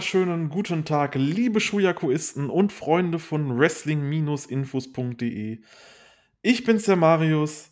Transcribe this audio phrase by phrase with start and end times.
[0.00, 5.60] Wunderschönen guten Tag, liebe Schuyakuisten und Freunde von Wrestling-Infos.de.
[6.40, 7.70] Ich bin's, der Marius.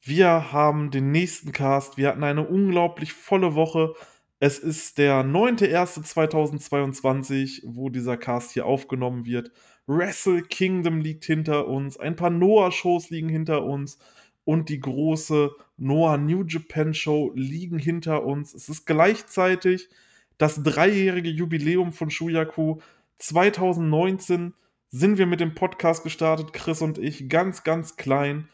[0.00, 1.96] Wir haben den nächsten Cast.
[1.96, 3.94] Wir hatten eine unglaublich volle Woche.
[4.38, 9.50] Es ist der 9.1.2022, wo dieser Cast hier aufgenommen wird.
[9.88, 11.98] Wrestle Kingdom liegt hinter uns.
[11.98, 13.98] Ein paar Noah-Shows liegen hinter uns.
[14.44, 18.54] Und die große Noah New Japan Show liegen hinter uns.
[18.54, 19.88] Es ist gleichzeitig
[20.38, 22.78] das dreijährige Jubiläum von Shuyaku.
[23.18, 24.54] 2019
[24.90, 28.48] sind wir mit dem Podcast gestartet, Chris und ich, ganz, ganz klein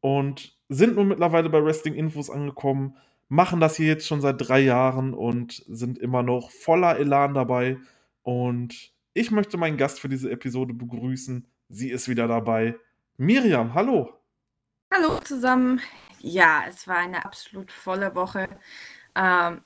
[0.00, 2.96] und sind nun mittlerweile bei Wrestling Infos angekommen,
[3.28, 7.78] machen das hier jetzt schon seit drei Jahren und sind immer noch voller Elan dabei.
[8.22, 11.46] Und ich möchte meinen Gast für diese Episode begrüßen.
[11.68, 12.76] Sie ist wieder dabei.
[13.16, 14.12] Miriam, hallo.
[14.92, 15.80] Hallo zusammen.
[16.18, 18.48] Ja, es war eine absolut volle Woche.
[19.14, 19.62] Ähm,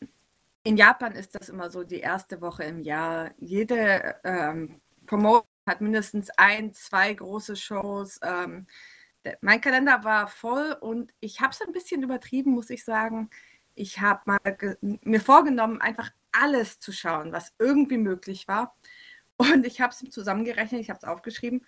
[0.64, 3.30] in Japan ist das immer so die erste Woche im Jahr.
[3.38, 8.18] Jede ähm, Promotion hat mindestens ein, zwei große Shows.
[8.22, 8.66] Ähm,
[9.24, 13.30] der, mein Kalender war voll und ich habe es ein bisschen übertrieben, muss ich sagen.
[13.74, 14.38] Ich habe
[14.80, 18.74] mir vorgenommen, einfach alles zu schauen, was irgendwie möglich war.
[19.36, 21.66] Und ich habe es zusammengerechnet, ich habe es aufgeschrieben.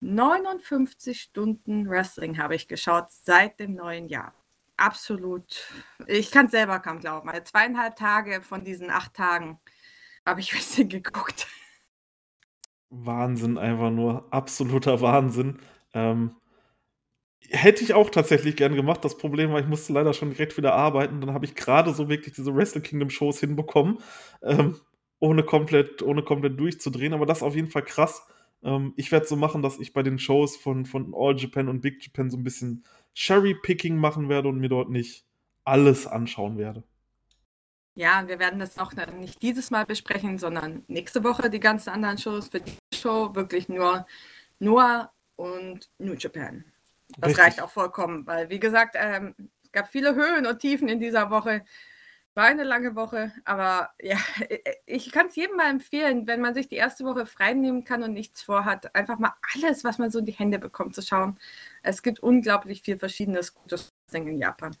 [0.00, 4.34] 59 Stunden Wrestling habe ich geschaut seit dem neuen Jahr
[4.76, 5.66] absolut,
[6.06, 7.28] ich kann es selber kaum glauben.
[7.28, 9.58] Also zweieinhalb Tage von diesen acht Tagen
[10.24, 11.46] habe ich Wrestling geguckt.
[12.90, 15.58] Wahnsinn, einfach nur absoluter Wahnsinn.
[15.92, 16.36] Ähm,
[17.50, 19.04] hätte ich auch tatsächlich gern gemacht.
[19.04, 21.20] Das Problem war, ich musste leider schon direkt wieder arbeiten.
[21.20, 23.98] Dann habe ich gerade so wirklich diese Wrestle Kingdom Shows hinbekommen,
[24.42, 24.76] ähm,
[25.18, 27.14] ohne, komplett, ohne komplett durchzudrehen.
[27.14, 28.26] Aber das ist auf jeden Fall krass.
[28.62, 31.80] Ähm, ich werde so machen, dass ich bei den Shows von, von All Japan und
[31.80, 32.84] Big Japan so ein bisschen
[33.16, 35.24] Cherry-Picking machen werde und mir dort nicht
[35.64, 36.84] alles anschauen werde.
[37.94, 42.18] Ja, wir werden das auch nicht dieses Mal besprechen, sondern nächste Woche die ganzen anderen
[42.18, 42.48] Shows.
[42.48, 44.06] Für die Show wirklich nur
[44.58, 46.64] Noah und New Japan.
[47.16, 47.44] Das Richtig.
[47.44, 51.30] reicht auch vollkommen, weil wie gesagt, ähm, es gab viele Höhen und Tiefen in dieser
[51.30, 51.64] Woche.
[52.36, 54.18] War eine lange Woche, aber ja,
[54.86, 58.02] ich kann es jedem mal empfehlen, wenn man sich die erste Woche frei nehmen kann
[58.02, 61.38] und nichts vorhat, einfach mal alles, was man so in die Hände bekommt, zu schauen.
[61.82, 64.76] Es gibt unglaublich viel verschiedenes gutes Wrestling in Japan.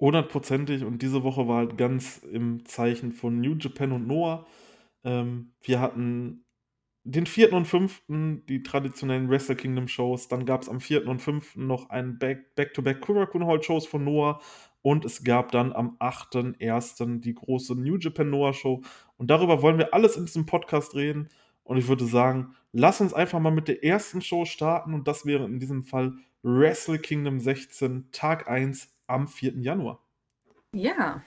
[0.00, 4.46] Hundertprozentig und diese Woche war halt ganz im Zeichen von New Japan und Noah.
[5.04, 6.46] Ähm, wir hatten
[7.02, 10.28] den vierten und fünften, die traditionellen Wrestle Kingdom Shows.
[10.28, 14.40] Dann gab es am vierten und fünften noch ein Back-to-Back Kurakun Hall Shows von Noah
[14.84, 17.20] und es gab dann am 8.1.
[17.20, 18.82] die große New Japan Noah Show.
[19.16, 21.30] Und darüber wollen wir alles in diesem Podcast reden.
[21.62, 24.92] Und ich würde sagen, lass uns einfach mal mit der ersten Show starten.
[24.92, 26.12] Und das wäre in diesem Fall
[26.42, 29.54] Wrestle Kingdom 16, Tag 1 am 4.
[29.54, 30.00] Januar.
[30.74, 31.22] Ja.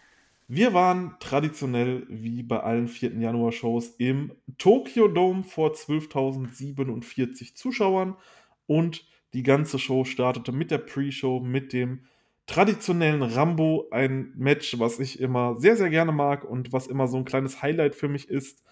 [0.47, 3.13] Wir waren traditionell wie bei allen 4.
[3.15, 8.17] Januar-Shows im Tokyo Dome vor 12.047 Zuschauern.
[8.67, 9.03] Und
[9.33, 12.03] die ganze Show startete mit der Pre-Show, mit dem
[12.47, 17.17] traditionellen Rambo ein Match, was ich immer sehr, sehr gerne mag und was immer so
[17.17, 18.63] ein kleines Highlight für mich ist.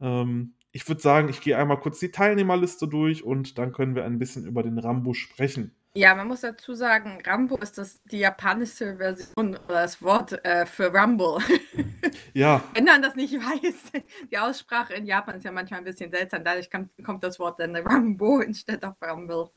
[0.00, 4.04] Ähm, ich würde sagen, ich gehe einmal kurz die Teilnehmerliste durch und dann können wir
[4.04, 5.74] ein bisschen über den Rambo sprechen.
[5.94, 10.64] Ja, man muss dazu sagen, Rambo ist das die japanische Version oder das Wort äh,
[10.64, 11.38] für Rumble.
[12.34, 12.62] Ja.
[12.74, 16.44] Wenn man das nicht weiß, die Aussprache in Japan ist ja manchmal ein bisschen seltsam,
[16.44, 19.50] dadurch kommt, kommt das Wort dann Rambo instead of Rumble.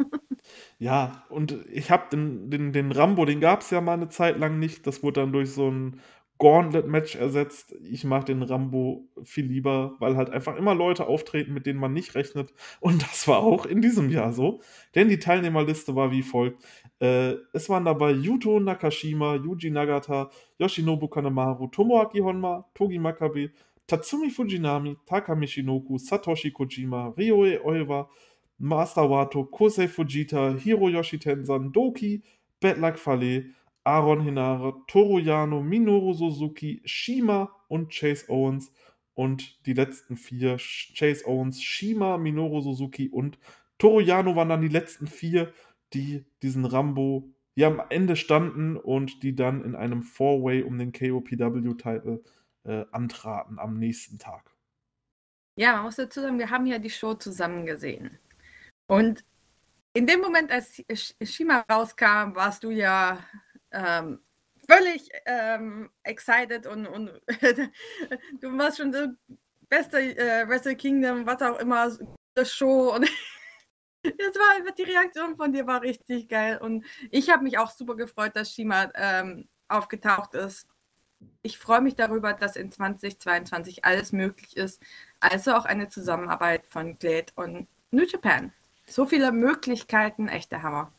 [0.77, 4.37] Ja, und ich habe den, den, den Rambo, den gab es ja mal eine Zeit
[4.37, 4.85] lang nicht.
[4.87, 6.01] Das wurde dann durch so ein
[6.37, 7.75] Gauntlet-Match ersetzt.
[7.89, 11.93] Ich mag den Rambo viel lieber, weil halt einfach immer Leute auftreten, mit denen man
[11.93, 12.53] nicht rechnet.
[12.81, 14.61] Und das war auch in diesem Jahr so.
[14.95, 16.61] Denn die Teilnehmerliste war wie folgt.
[16.99, 23.51] Äh, es waren dabei Yuto Nakashima, Yuji Nagata, Yoshinobu Kanemaru, Tomoaki Honma, Togi Makabe,
[23.87, 28.09] Tatsumi Fujinami, Taka Michinoku, Satoshi Kojima, Ryoe Oiwa,
[28.57, 32.23] Master Wato, Kosei Fujita, Hiroyoshi Tensan, Doki,
[32.61, 33.45] Luck Fale,
[33.83, 38.71] Aaron Hinare, Toru Yano, Minoru Suzuki, Shima und Chase Owens.
[39.13, 43.37] Und die letzten vier, Chase Owens, Shima, Minoru Suzuki und
[43.77, 45.53] Toru Yano waren dann die letzten vier,
[45.93, 50.91] die diesen Rambo hier am Ende standen und die dann in einem Four-Way um den
[50.91, 52.23] KOPW-Titel
[52.63, 54.51] äh, antraten am nächsten Tag.
[55.57, 58.17] Ja, man muss dazu sagen, wir haben ja die Show zusammen gesehen.
[58.87, 59.23] Und
[59.93, 60.83] in dem Moment, als
[61.21, 63.19] Shima rauskam, warst du ja
[63.71, 64.19] ähm,
[64.69, 67.21] völlig ähm, excited und, und
[68.41, 69.15] du warst schon der
[69.69, 71.91] beste äh, Wrestle Kingdom, was auch immer,
[72.33, 73.03] das Show und
[74.03, 77.71] das war einfach die Reaktion von dir war richtig geil und ich habe mich auch
[77.71, 80.67] super gefreut, dass Shima ähm, aufgetaucht ist.
[81.41, 84.81] ich freue mich darüber, dass in 2022 alles möglich ist.
[85.19, 88.53] Also auch eine Zusammenarbeit von Glade und New Japan.
[88.87, 90.91] So viele Möglichkeiten, echter Hammer.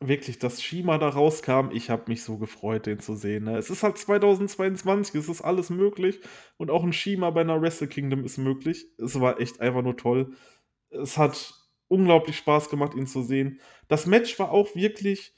[0.00, 3.44] Wirklich, dass Shima da rauskam, ich habe mich so gefreut, den zu sehen.
[3.44, 3.56] Ne?
[3.56, 6.20] Es ist halt 2022, es ist alles möglich
[6.56, 8.86] und auch ein Shima bei einer Wrestle Kingdom ist möglich.
[8.98, 10.34] Es war echt einfach nur toll.
[10.90, 11.54] Es hat
[11.86, 13.60] unglaublich Spaß gemacht, ihn zu sehen.
[13.86, 15.34] Das Match war auch wirklich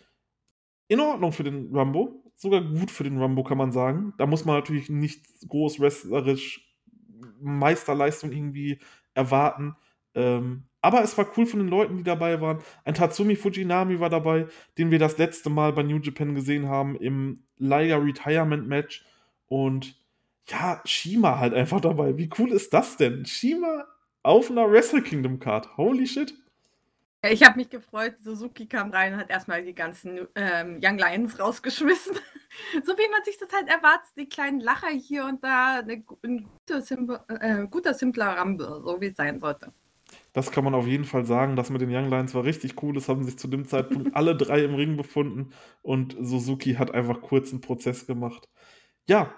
[0.88, 2.22] in Ordnung für den Rumbo.
[2.36, 4.14] Sogar gut für den Rumbo, kann man sagen.
[4.16, 6.74] Da muss man natürlich nicht groß wrestlerisch
[7.40, 8.78] Meisterleistung irgendwie
[9.14, 9.76] erwarten.
[10.14, 12.58] Ähm, aber es war cool von den Leuten, die dabei waren.
[12.84, 16.94] Ein Tatsumi Fujinami war dabei, den wir das letzte Mal bei New Japan gesehen haben
[16.96, 19.02] im Liga Retirement Match.
[19.46, 19.96] Und
[20.46, 22.18] ja, Shima halt einfach dabei.
[22.18, 23.24] Wie cool ist das denn?
[23.24, 23.86] Shima
[24.22, 25.74] auf einer Wrestle Kingdom Card.
[25.78, 26.34] Holy shit.
[27.30, 31.40] Ich habe mich gefreut, Suzuki kam rein und hat erstmal die ganzen ähm, Young Lions
[31.40, 32.14] rausgeschmissen.
[32.84, 36.46] so wie man sich das halt erwartet, die kleinen Lacher hier und da, eine, ein
[36.66, 39.72] guter, simple, äh, guter, simpler Rumble, so wie es sein sollte.
[40.34, 41.54] Das kann man auf jeden Fall sagen.
[41.54, 42.96] Das mit den Young Lions war richtig cool.
[42.96, 47.22] Es haben sich zu dem Zeitpunkt alle drei im Ring befunden und Suzuki hat einfach
[47.22, 48.48] kurz einen Prozess gemacht.
[49.08, 49.32] Ja,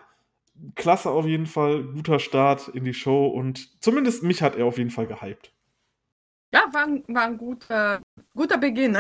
[0.75, 1.84] klasse auf jeden Fall.
[1.84, 5.52] Guter Start in die Show und zumindest mich hat er auf jeden Fall gehypt.
[6.54, 8.00] Ja, war ein, war ein guter,
[8.34, 8.96] guter Beginn.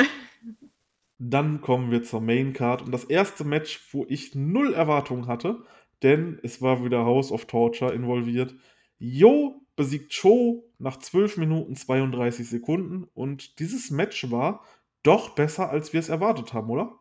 [1.18, 5.64] Dann kommen wir zur Main Card und das erste Match, wo ich null Erwartungen hatte,
[6.02, 8.54] denn es war wieder House of Torture involviert.
[8.98, 14.64] Yo besiegt Cho nach 12 Minuten 32 Sekunden und dieses Match war
[15.02, 16.98] doch besser, als wir es erwartet haben, oder?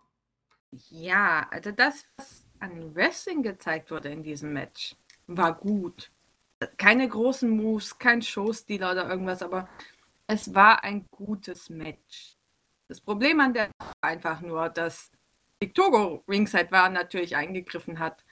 [0.89, 4.95] Ja, also das, was an Wrestling gezeigt wurde in diesem Match,
[5.27, 6.11] war gut.
[6.77, 9.67] Keine großen Moves, kein Showstealer oder irgendwas, aber
[10.27, 12.37] es war ein gutes Match.
[12.87, 15.09] Das Problem an der war einfach nur, dass
[15.59, 18.23] Victogo ringside war natürlich eingegriffen hat,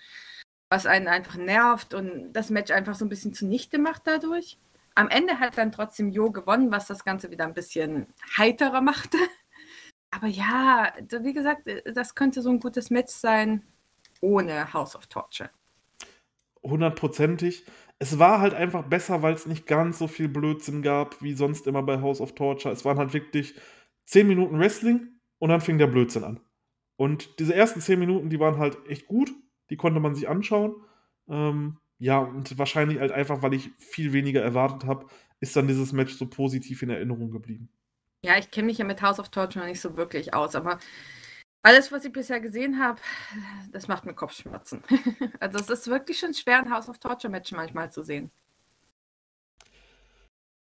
[0.73, 4.57] was einen einfach nervt und das Match einfach so ein bisschen zunichte macht dadurch.
[4.95, 9.17] Am Ende hat dann trotzdem Jo gewonnen, was das Ganze wieder ein bisschen heiterer machte.
[10.11, 13.63] Aber ja, wie gesagt, das könnte so ein gutes Match sein
[14.21, 15.49] ohne House of Torture.
[16.61, 17.65] Hundertprozentig
[18.03, 21.67] es war halt einfach besser, weil es nicht ganz so viel Blödsinn gab wie sonst
[21.67, 22.73] immer bei House of Torture.
[22.73, 23.55] Es waren halt wirklich
[24.07, 25.07] 10 Minuten Wrestling
[25.39, 26.41] und dann fing der Blödsinn an.
[26.97, 29.33] Und diese ersten 10 Minuten, die waren halt echt gut,
[29.69, 30.75] die konnte man sich anschauen.
[31.27, 35.07] Ähm, ja, und wahrscheinlich halt einfach, weil ich viel weniger erwartet habe,
[35.39, 37.69] ist dann dieses Match so positiv in Erinnerung geblieben.
[38.25, 40.79] Ja, ich kenne mich ja mit House of Torture nicht so wirklich aus, aber
[41.61, 42.99] alles, was ich bisher gesehen habe,
[43.71, 44.83] das macht mir Kopfschmerzen.
[45.39, 48.31] also es ist wirklich schon schwer, ein House of Torture Match manchmal zu sehen.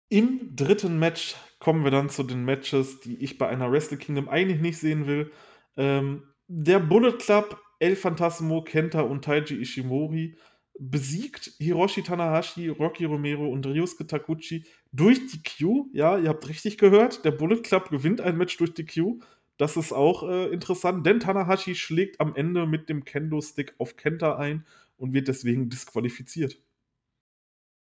[0.10, 4.30] Im dritten Match kommen wir dann zu den Matches, die ich bei einer Wrestle Kingdom
[4.30, 5.32] eigentlich nicht sehen will.
[5.78, 10.38] Ähm, der Bullet Club, El Phantasmo, Kenta und Taiji Ishimori
[10.80, 15.90] besiegt Hiroshi Tanahashi, Rocky Romero und Ryusuke Taguchi durch die Q.
[15.92, 19.20] Ja, ihr habt richtig gehört, der Bullet Club gewinnt ein Match durch die Q.
[19.58, 24.38] Das ist auch äh, interessant, denn Tanahashi schlägt am Ende mit dem Kendo-Stick auf Kenta
[24.38, 26.58] ein und wird deswegen disqualifiziert.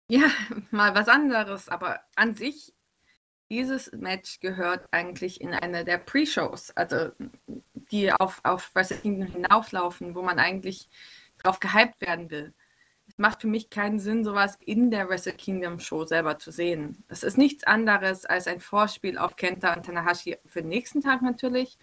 [0.08, 0.30] Ja,
[0.70, 2.72] mal was anderes, aber an sich,
[3.50, 7.10] dieses Match gehört eigentlich in eine der Pre-Shows, also
[7.90, 10.88] die auf, auf Wrestling hinauflaufen, wo man eigentlich
[11.38, 12.54] drauf gehypt werden will
[13.16, 17.04] macht für mich keinen Sinn, sowas in der Wrestle Kingdom Show selber zu sehen.
[17.08, 21.22] Es ist nichts anderes als ein Vorspiel auf Kenta und Tanahashi für den nächsten Tag
[21.22, 21.78] natürlich.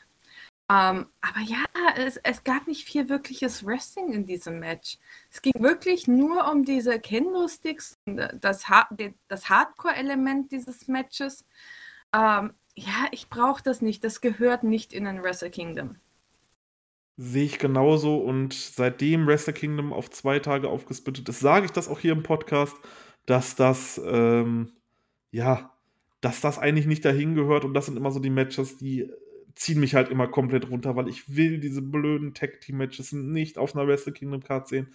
[0.67, 1.63] Ähm, aber ja,
[1.95, 4.97] es, es, gab nicht viel wirkliches Wrestling in diesem Match.
[5.29, 8.65] Es ging wirklich nur um diese Kendo-Sticks, das,
[9.27, 11.45] das Hardcore-Element dieses Matches.
[12.13, 14.03] Ähm, ja, ich brauche das nicht.
[14.03, 15.95] Das gehört nicht in ein Wrestle Kingdom.
[17.17, 21.87] Sehe ich genauso und seitdem Wrestle Kingdom auf zwei Tage aufgesplittet ist, sage ich das
[21.87, 22.75] auch hier im Podcast,
[23.25, 24.73] dass das, ähm,
[25.31, 25.71] ja,
[26.19, 29.09] dass das eigentlich nicht dahin gehört und das sind immer so die Matches, die
[29.55, 33.87] ziehen mich halt immer komplett runter, weil ich will diese blöden Tag-Team-Matches nicht auf einer
[33.87, 34.93] Wrestle Kingdom Card sehen.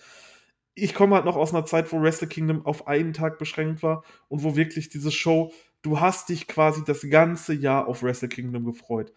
[0.75, 4.05] Ich komme halt noch aus einer Zeit, wo Wrestle Kingdom auf einen Tag beschränkt war
[4.29, 8.65] und wo wirklich diese Show, du hast dich quasi das ganze Jahr auf Wrestle Kingdom
[8.65, 9.13] gefreut.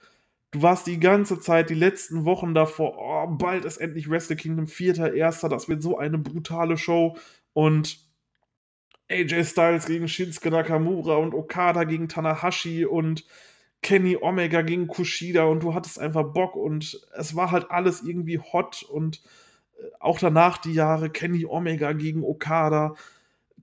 [0.51, 4.65] Du warst die ganze Zeit, die letzten Wochen davor, oh, bald ist endlich Wrestle Kingdom
[4.65, 5.47] 4.1.
[5.47, 7.17] Das wird so eine brutale Show.
[7.53, 7.99] Und
[9.09, 13.25] AJ Styles gegen Shinsuke Nakamura und Okada gegen Tanahashi und
[13.81, 18.39] Kenny Omega gegen Kushida und du hattest einfach Bock und es war halt alles irgendwie
[18.39, 19.21] hot und
[19.77, 22.95] äh, auch danach die Jahre Kenny Omega gegen Okada.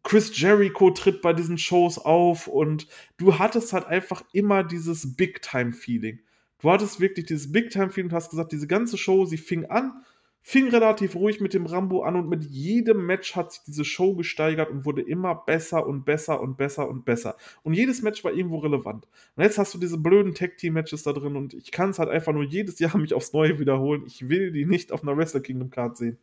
[0.03, 6.21] Chris Jericho tritt bei diesen Shows auf und du hattest halt einfach immer dieses Big-Time-Feeling.
[6.61, 10.05] Du hattest wirklich dieses Big-Time-Feeling und hast gesagt, diese ganze Show, sie fing an
[10.43, 14.15] fing relativ ruhig mit dem Rambo an und mit jedem Match hat sich diese Show
[14.15, 17.37] gesteigert und wurde immer besser und besser und besser und besser.
[17.63, 19.07] Und jedes Match war irgendwo relevant.
[19.37, 22.33] Und jetzt hast du diese blöden Tag-Team-Matches da drin und ich kann es halt einfach
[22.33, 24.05] nur jedes Jahr mich aufs Neue wiederholen.
[24.07, 26.19] Ich will die nicht auf einer Wrestle Kingdom Card sehen.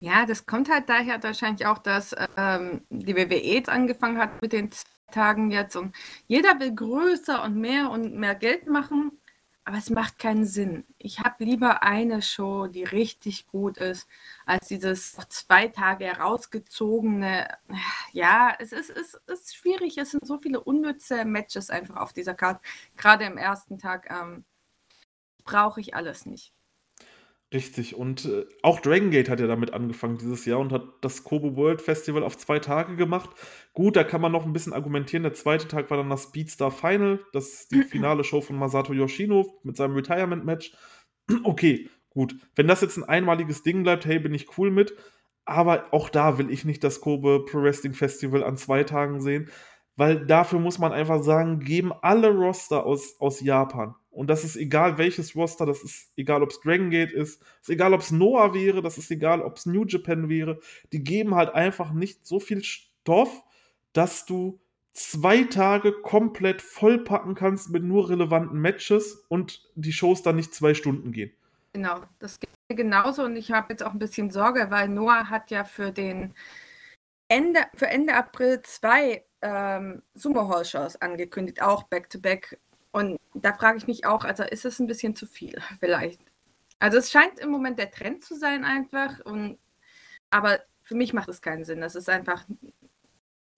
[0.00, 4.70] Ja, das kommt halt daher wahrscheinlich auch, dass ähm, die WWE angefangen hat mit den
[5.12, 5.94] Tagen jetzt und
[6.26, 9.12] jeder will größer und mehr und mehr Geld machen
[9.70, 10.84] aber es macht keinen Sinn.
[10.98, 14.08] Ich habe lieber eine Show, die richtig gut ist,
[14.44, 17.46] als dieses zwei Tage herausgezogene.
[18.12, 19.96] Ja, es ist, es ist schwierig.
[19.98, 22.60] Es sind so viele unnütze Matches einfach auf dieser Karte.
[22.96, 24.44] Gerade im ersten Tag ähm,
[25.44, 26.52] brauche ich alles nicht.
[27.52, 27.96] Richtig.
[27.96, 31.56] Und äh, auch Dragon Gate hat ja damit angefangen dieses Jahr und hat das Kobo
[31.56, 33.30] World Festival auf zwei Tage gemacht.
[33.72, 35.24] Gut, da kann man noch ein bisschen argumentieren.
[35.24, 38.92] Der zweite Tag war dann das Speedstar Final, das ist die finale Show von Masato
[38.92, 40.72] Yoshino mit seinem Retirement-Match.
[41.44, 42.34] Okay, gut.
[42.56, 44.96] Wenn das jetzt ein einmaliges Ding bleibt, hey, bin ich cool mit.
[45.44, 49.48] Aber auch da will ich nicht das Kobe Pro Wrestling Festival an zwei Tagen sehen,
[50.00, 54.56] weil dafür muss man einfach sagen, geben alle Roster aus, aus Japan und das ist
[54.56, 58.10] egal, welches Roster, das ist egal, ob es Dragon Gate ist, ist egal, ob es
[58.10, 60.58] Noah wäre, das ist egal, ob es New Japan wäre.
[60.90, 63.42] Die geben halt einfach nicht so viel Stoff,
[63.92, 64.58] dass du
[64.94, 70.72] zwei Tage komplett vollpacken kannst mit nur relevanten Matches und die Shows dann nicht zwei
[70.72, 71.32] Stunden gehen.
[71.74, 75.50] Genau, das geht genauso und ich habe jetzt auch ein bisschen Sorge, weil Noah hat
[75.50, 76.32] ja für den
[77.28, 82.52] Ende, für Ende April zwei ähm, Sumo Hall Shows angekündigt, auch Back-to-Back.
[82.52, 82.58] -back
[82.92, 86.20] und da frage ich mich auch, also ist es ein bisschen zu viel vielleicht?
[86.78, 89.58] Also es scheint im Moment der Trend zu sein einfach, und,
[90.30, 91.80] aber für mich macht es keinen Sinn.
[91.80, 92.44] Das ist einfach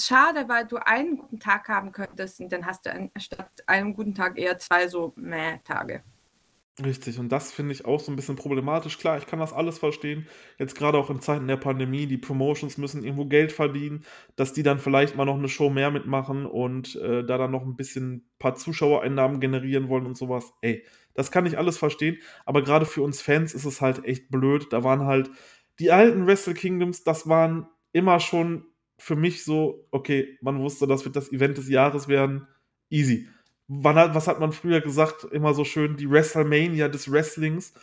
[0.01, 4.15] schade, weil du einen guten Tag haben könntest und dann hast du statt einem guten
[4.15, 6.03] Tag eher zwei so meh Tage.
[6.83, 8.97] Richtig, und das finde ich auch so ein bisschen problematisch.
[8.97, 10.27] Klar, ich kann das alles verstehen.
[10.59, 14.63] Jetzt gerade auch in Zeiten der Pandemie, die Promotions müssen irgendwo Geld verdienen, dass die
[14.63, 18.27] dann vielleicht mal noch eine Show mehr mitmachen und äh, da dann noch ein bisschen
[18.39, 20.55] paar Zuschauereinnahmen generieren wollen und sowas.
[20.63, 24.31] Ey, das kann ich alles verstehen, aber gerade für uns Fans ist es halt echt
[24.31, 24.69] blöd.
[24.73, 25.31] Da waren halt
[25.79, 28.65] die alten Wrestle Kingdoms, das waren immer schon
[28.99, 32.47] für mich so, okay, man wusste, das wird das Event des Jahres werden.
[32.89, 33.29] Easy
[33.69, 35.25] hat, was hat man früher gesagt?
[35.25, 37.75] Immer so schön die WrestleMania des Wrestlings.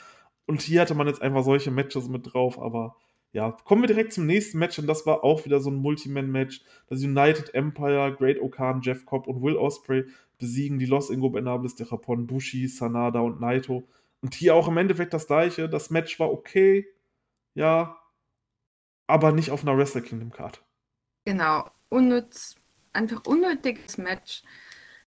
[0.45, 2.95] Und hier hatte man jetzt einfach solche Matches mit drauf, aber
[3.31, 6.61] ja, kommen wir direkt zum nächsten Match und das war auch wieder so ein Multiman-Match.
[6.87, 10.05] Das United Empire, Great Okan, Jeff Cobb und Will Osprey
[10.39, 13.87] besiegen die Los Ingobernables de Japón, Bushi, Sanada und Naito.
[14.21, 15.69] Und hier auch im Endeffekt das gleiche.
[15.69, 16.87] Das Match war okay,
[17.53, 17.97] ja,
[19.05, 20.63] aber nicht auf einer Wrestle Kingdom Card.
[21.25, 22.55] Genau, unnütz,
[22.93, 24.41] einfach unnötiges Match.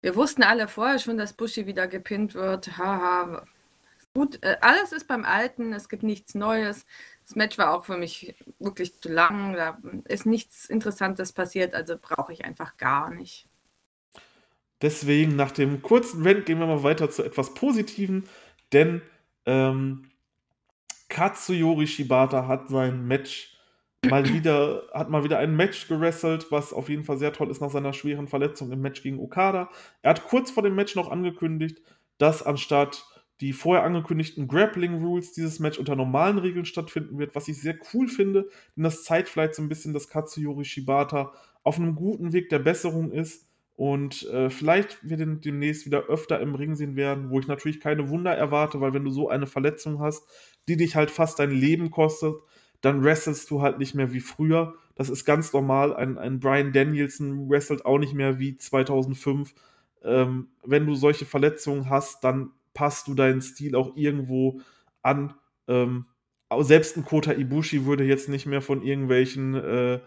[0.02, 2.76] Wir wussten alle vorher schon, dass Bushi wieder gepinnt wird.
[2.76, 3.47] Haha.
[4.14, 6.85] Gut, äh, alles ist beim Alten, es gibt nichts Neues.
[7.25, 9.54] Das Match war auch für mich wirklich zu lang.
[9.54, 13.49] Da ist nichts Interessantes passiert, also brauche ich einfach gar nicht.
[14.82, 18.28] Deswegen, nach dem kurzen Rant, gehen wir mal weiter zu etwas Positiven,
[18.73, 19.00] denn
[19.47, 20.11] ähm,
[21.09, 23.51] Katsuyori Shibata hat sein Match
[24.09, 27.61] mal wieder, hat mal wieder ein Match gewrestelt, was auf jeden Fall sehr toll ist
[27.61, 29.71] nach seiner schweren Verletzung im Match gegen Okada.
[30.02, 31.80] Er hat kurz vor dem Match noch angekündigt,
[32.18, 33.04] dass anstatt
[33.40, 37.76] die vorher angekündigten Grappling Rules dieses Match unter normalen Regeln stattfinden wird, was ich sehr
[37.92, 41.32] cool finde, denn das zeigt vielleicht so ein bisschen, dass Katsuyori Shibata
[41.64, 46.40] auf einem guten Weg der Besserung ist und äh, vielleicht wir den demnächst wieder öfter
[46.40, 49.47] im Ring sehen werden, wo ich natürlich keine Wunder erwarte, weil wenn du so eine
[49.47, 50.25] Verletzung hast,
[50.68, 52.35] die dich halt fast dein Leben kostet,
[52.83, 54.75] dann wrestelst du halt nicht mehr wie früher.
[54.95, 55.95] Das ist ganz normal.
[55.95, 59.55] Ein, ein Brian Danielson wrestelt auch nicht mehr wie 2005.
[60.05, 64.61] Ähm, wenn du solche Verletzungen hast, dann passt du deinen Stil auch irgendwo
[65.03, 65.35] an.
[65.69, 66.07] Ähm,
[66.61, 70.01] selbst ein Kota Ibushi würde jetzt nicht mehr von irgendwelchen äh,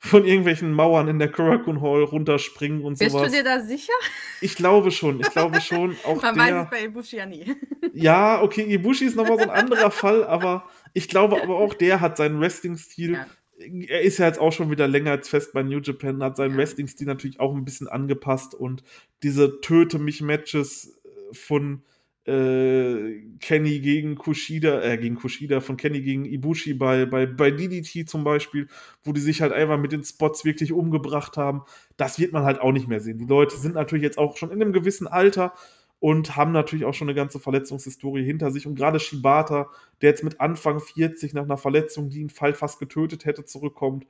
[0.00, 3.24] von irgendwelchen Mauern in der Kurakun Hall runterspringen und Bist sowas.
[3.24, 3.92] Bist du dir da sicher?
[4.40, 5.96] Ich glaube schon, ich glaube schon.
[6.04, 7.56] Auch Man der, weiß es bei Ibushi ja nie.
[7.94, 12.00] Ja, okay, Ibushi ist nochmal so ein anderer Fall, aber ich glaube aber auch, der
[12.00, 13.12] hat seinen Wrestling-Stil.
[13.12, 13.26] Ja.
[13.58, 16.52] Er ist ja jetzt auch schon wieder länger als fest bei New Japan, hat seinen
[16.52, 16.58] ja.
[16.58, 18.84] Wrestling-Stil natürlich auch ein bisschen angepasst und
[19.22, 21.00] diese Töte mich Matches
[21.32, 21.82] von
[22.28, 28.06] äh, Kenny gegen Kushida, äh, gegen Kushida, von Kenny gegen Ibushi bei, bei, bei DDT
[28.06, 28.68] zum Beispiel,
[29.02, 31.62] wo die sich halt einfach mit den Spots wirklich umgebracht haben.
[31.96, 33.18] Das wird man halt auch nicht mehr sehen.
[33.18, 35.54] Die Leute sind natürlich jetzt auch schon in einem gewissen Alter
[36.00, 38.66] und haben natürlich auch schon eine ganze Verletzungshistorie hinter sich.
[38.66, 39.68] Und gerade Shibata,
[40.00, 44.06] der jetzt mit Anfang 40 nach einer Verletzung, die ihn fast getötet hätte, zurückkommt,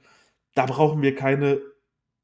[0.54, 1.62] da brauchen wir keine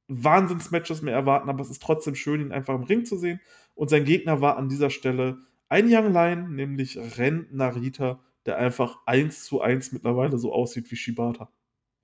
[0.09, 3.40] Wahnsinnsmatches mehr erwarten, aber es ist trotzdem schön, ihn einfach im Ring zu sehen.
[3.75, 8.99] Und sein Gegner war an dieser Stelle ein Young Lion, nämlich Ren Narita, der einfach
[9.06, 11.49] eins zu eins mittlerweile so aussieht wie Shibata.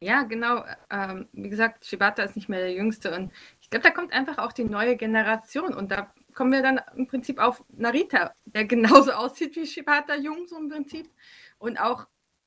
[0.03, 0.65] Ja, genau.
[0.91, 4.39] Ähm, wie gesagt, Shibata ist nicht mehr der Jüngste und ich glaube, da kommt einfach
[4.39, 9.13] auch die neue Generation und da kommen wir dann im Prinzip auf Narita, der genauso
[9.13, 11.11] aussieht wie Shibata jung, so im Prinzip
[11.59, 12.07] und auch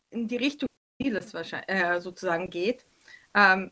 [0.10, 0.68] in die Richtung
[1.02, 2.86] vieles wahrscheinlich äh, sozusagen geht.
[3.34, 3.72] Ähm,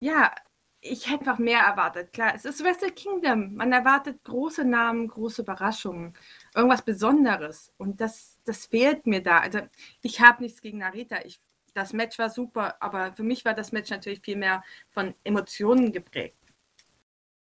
[0.00, 0.34] ja,
[0.82, 2.12] ich hätte einfach mehr erwartet.
[2.12, 3.54] Klar, es ist Wrestle Kingdom.
[3.54, 6.14] Man erwartet große Namen, große Überraschungen,
[6.54, 7.72] irgendwas Besonderes.
[7.76, 9.40] Und das, das fehlt mir da.
[9.40, 9.60] Also
[10.02, 11.18] ich habe nichts gegen Narita.
[11.24, 11.40] Ich,
[11.74, 15.92] das Match war super, aber für mich war das Match natürlich viel mehr von Emotionen
[15.92, 16.38] geprägt.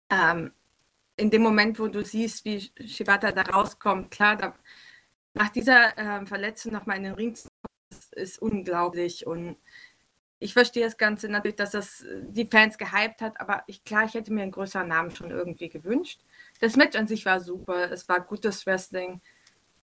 [0.10, 0.54] Ähm,
[1.18, 4.56] in dem Moment, wo du siehst, wie Shibata da rauskommt, klar, da,
[5.34, 7.48] nach dieser äh, Verletzung nochmal in den Ring zu
[7.90, 9.26] ist, ist unglaublich.
[9.28, 9.58] Und
[10.40, 14.06] ich verstehe das Ganze natürlich, dass das äh, die Fans gehypt hat, aber ich, klar,
[14.06, 16.22] ich hätte mir einen größeren Namen schon irgendwie gewünscht.
[16.60, 19.22] Das Match an sich war super, es war gutes Wrestling.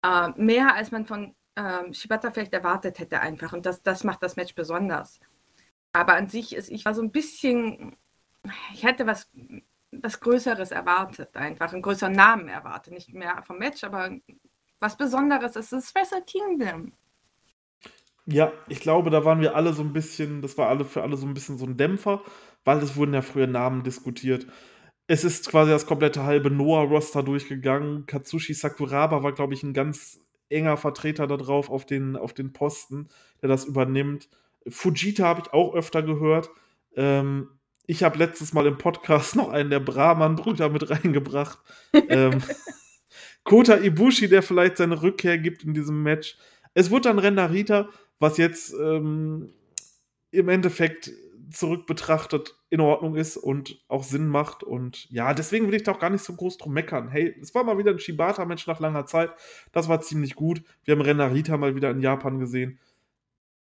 [0.04, 3.54] Äh, mehr als man von äh, Shibata vielleicht erwartet hätte einfach.
[3.54, 5.20] Und das, das macht das Match besonders.
[5.94, 7.98] Aber an sich ist, ich war so ein bisschen,
[8.74, 9.30] ich hätte was,
[9.92, 12.94] was Größeres erwartet, einfach einen größeren Namen erwartet.
[12.94, 14.10] Nicht mehr vom Match, aber
[14.80, 15.56] was Besonderes.
[15.56, 16.94] Es ist Wrestle Kingdom.
[18.26, 21.18] Ja, ich glaube, da waren wir alle so ein bisschen das war alle für alle
[21.18, 22.22] so ein bisschen so ein Dämpfer,
[22.64, 24.48] weil es wurden ja früher Namen diskutiert.
[25.08, 28.06] Es ist quasi das komplette halbe Noah-Roster durchgegangen.
[28.06, 32.54] Katsushi Sakuraba war, glaube ich, ein ganz enger Vertreter da drauf auf den auf den
[32.54, 33.10] Posten,
[33.42, 34.30] der das übernimmt.
[34.70, 36.50] Fujita habe ich auch öfter gehört.
[36.96, 37.50] Ähm,
[37.92, 41.60] ich habe letztes Mal im Podcast noch einen der Brahman-Brüder mit reingebracht.
[41.92, 42.42] Ähm,
[43.44, 46.38] Kota Ibushi, der vielleicht seine Rückkehr gibt in diesem Match.
[46.74, 49.52] Es wird dann Renarita, was jetzt ähm,
[50.32, 51.12] im Endeffekt
[51.50, 54.64] zurück betrachtet in Ordnung ist und auch Sinn macht.
[54.64, 57.10] Und ja, deswegen will ich da auch gar nicht so groß drum meckern.
[57.10, 59.32] Hey, es war mal wieder ein Shibata-Match nach langer Zeit.
[59.74, 60.64] Das war ziemlich gut.
[60.86, 62.80] Wir haben Renarita mal wieder in Japan gesehen.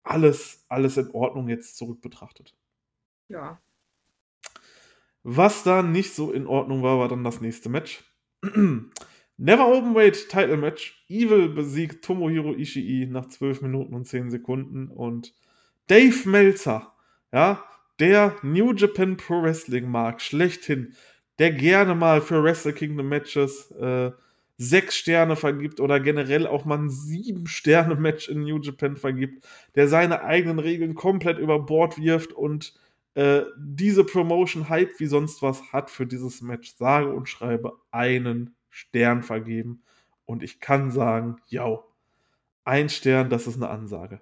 [0.03, 2.57] Alles, alles in Ordnung jetzt zurück betrachtet.
[3.29, 3.61] Ja.
[5.29, 8.05] Was da nicht so in Ordnung war, war dann das nächste Match.
[9.37, 11.05] Never Openweight Title Match.
[11.09, 14.87] Evil besiegt Tomohiro Ishii nach 12 Minuten und 10 Sekunden.
[14.87, 15.35] Und
[15.89, 16.93] Dave Meltzer,
[17.33, 17.65] ja,
[17.99, 20.95] der New Japan Pro Wrestling Mark schlechthin,
[21.41, 24.13] der gerne mal für Wrestle Kingdom Matches äh,
[24.59, 29.45] sechs Sterne vergibt oder generell auch mal ein sieben Sterne Match in New Japan vergibt,
[29.75, 32.75] der seine eigenen Regeln komplett über Bord wirft und
[33.17, 38.55] äh, diese Promotion Hype wie sonst was hat für dieses Match, sage und schreibe einen
[38.69, 39.83] Stern vergeben.
[40.27, 41.83] Und ich kann sagen, ja,
[42.65, 44.21] ein Stern, das ist eine Ansage.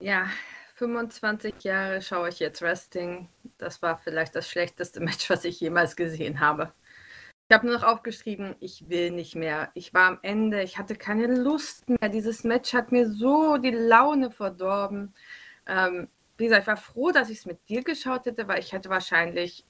[0.00, 0.28] Ja,
[0.74, 3.30] 25 Jahre schaue ich jetzt Wrestling.
[3.56, 6.74] Das war vielleicht das schlechteste Match, was ich jemals gesehen habe.
[7.48, 9.70] Ich habe nur noch aufgeschrieben, ich will nicht mehr.
[9.72, 12.10] Ich war am Ende, ich hatte keine Lust mehr.
[12.10, 15.14] Dieses Match hat mir so die Laune verdorben.
[15.66, 18.72] Ähm, wie gesagt, ich war froh, dass ich es mit dir geschaut hätte, weil ich
[18.72, 19.64] hätte wahrscheinlich,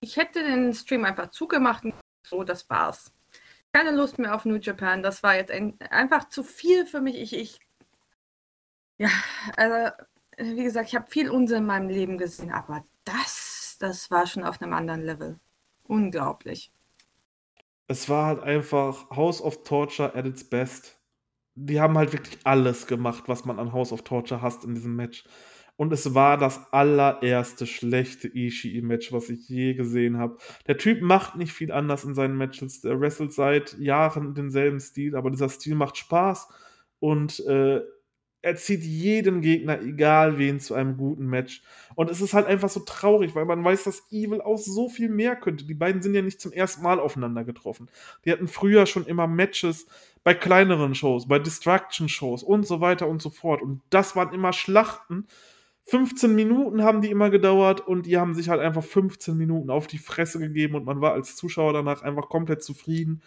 [0.00, 3.12] ich hätte den Stream einfach zugemacht und so, das war's.
[3.72, 5.02] Keine Lust mehr auf New Japan.
[5.02, 7.16] Das war jetzt ein, einfach zu viel für mich.
[7.16, 7.58] Ich, ich,
[8.98, 9.10] ja,
[9.56, 9.92] also,
[10.38, 14.44] wie gesagt, ich habe viel Unsinn in meinem Leben gesehen, aber das, das war schon
[14.44, 15.38] auf einem anderen Level.
[15.84, 16.72] Unglaublich.
[17.88, 20.98] Es war halt einfach House of Torture at its best.
[21.54, 24.96] Die haben halt wirklich alles gemacht, was man an House of Torture hasst in diesem
[24.96, 25.24] Match.
[25.76, 30.38] Und es war das allererste schlechte Ishii-Match, was ich je gesehen habe.
[30.66, 32.80] Der Typ macht nicht viel anders in seinen Matches.
[32.80, 36.48] Der wrestelt seit Jahren denselben Stil, aber dieser Stil macht Spaß
[36.98, 37.82] und äh,
[38.46, 41.62] er zieht jeden Gegner, egal wen, zu einem guten Match.
[41.96, 45.08] Und es ist halt einfach so traurig, weil man weiß, dass Evil auch so viel
[45.08, 45.64] mehr könnte.
[45.64, 47.90] Die beiden sind ja nicht zum ersten Mal aufeinander getroffen.
[48.24, 49.88] Die hatten früher schon immer Matches
[50.22, 53.62] bei kleineren Shows, bei Distraction-Shows und so weiter und so fort.
[53.62, 55.26] Und das waren immer Schlachten,
[55.88, 59.86] 15 Minuten haben die immer gedauert und die haben sich halt einfach 15 Minuten auf
[59.86, 63.22] die Fresse gegeben und man war als Zuschauer danach einfach komplett zufrieden.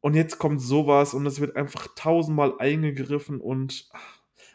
[0.00, 3.88] Und jetzt kommt sowas und es wird einfach tausendmal eingegriffen und.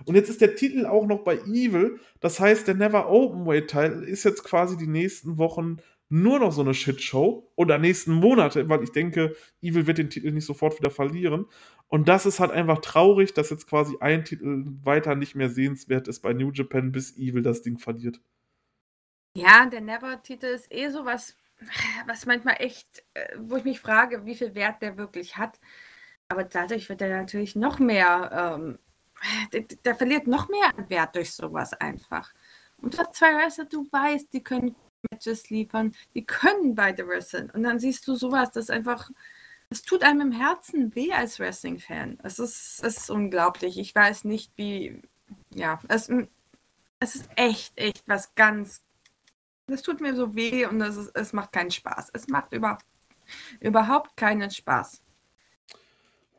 [0.06, 2.00] Und jetzt ist der Titel auch noch bei Evil.
[2.20, 5.78] Das heißt, der Never Openweight Teil ist jetzt quasi die nächsten Wochen
[6.10, 10.32] nur noch so eine Shitshow oder nächsten Monate, weil ich denke, Evil wird den Titel
[10.32, 11.46] nicht sofort wieder verlieren.
[11.88, 16.08] Und das ist halt einfach traurig, dass jetzt quasi ein Titel weiter nicht mehr sehenswert
[16.08, 18.20] ist bei New Japan, bis Evil das Ding verliert.
[19.36, 21.38] Ja, der Never-Titel ist eh sowas,
[22.06, 25.60] was manchmal echt, äh, wo ich mich frage, wie viel Wert der wirklich hat.
[26.28, 28.80] Aber dadurch wird er natürlich noch mehr, ähm,
[29.54, 32.34] der, der, verliert noch mehr Wert durch sowas einfach.
[32.78, 34.76] Und du hast zwei Wrestler, du weißt, die können
[35.12, 35.94] Matches liefern.
[36.16, 37.50] Die können beide wresteln.
[37.52, 39.10] Und dann siehst du sowas, das einfach,
[39.70, 42.20] es tut einem im Herzen weh als Wrestling-Fan.
[42.24, 43.78] Es ist, es ist unglaublich.
[43.78, 45.02] Ich weiß nicht, wie.
[45.54, 46.10] Ja, es,
[47.00, 48.84] es ist echt, echt was ganz.
[49.68, 52.12] Es tut mir so weh und es, ist, es macht keinen Spaß.
[52.14, 52.78] Es macht über,
[53.60, 55.02] überhaupt keinen Spaß.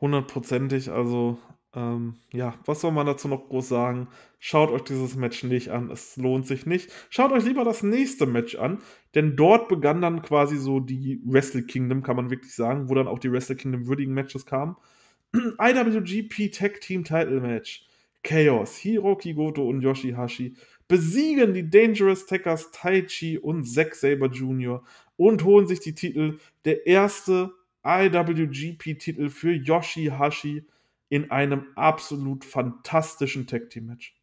[0.01, 1.37] Hundertprozentig, also
[1.75, 4.07] ähm, ja, was soll man dazu noch groß sagen?
[4.39, 6.91] Schaut euch dieses Match nicht an, es lohnt sich nicht.
[7.09, 8.79] Schaut euch lieber das nächste Match an,
[9.15, 13.07] denn dort begann dann quasi so die Wrestle Kingdom, kann man wirklich sagen, wo dann
[13.07, 14.75] auch die Wrestle Kingdom würdigen Matches kamen.
[15.33, 17.85] IWGP Tag Team Title Match.
[18.23, 20.55] Chaos, Hiroki Goto und Yoshihashi
[20.89, 24.83] besiegen die Dangerous Tackers Taichi und Zack Saber Jr.
[25.15, 26.39] und holen sich die Titel.
[26.65, 27.53] Der erste
[27.85, 30.65] IWGP-Titel für Yoshihashi
[31.09, 34.15] in einem absolut fantastischen Tag Team Match.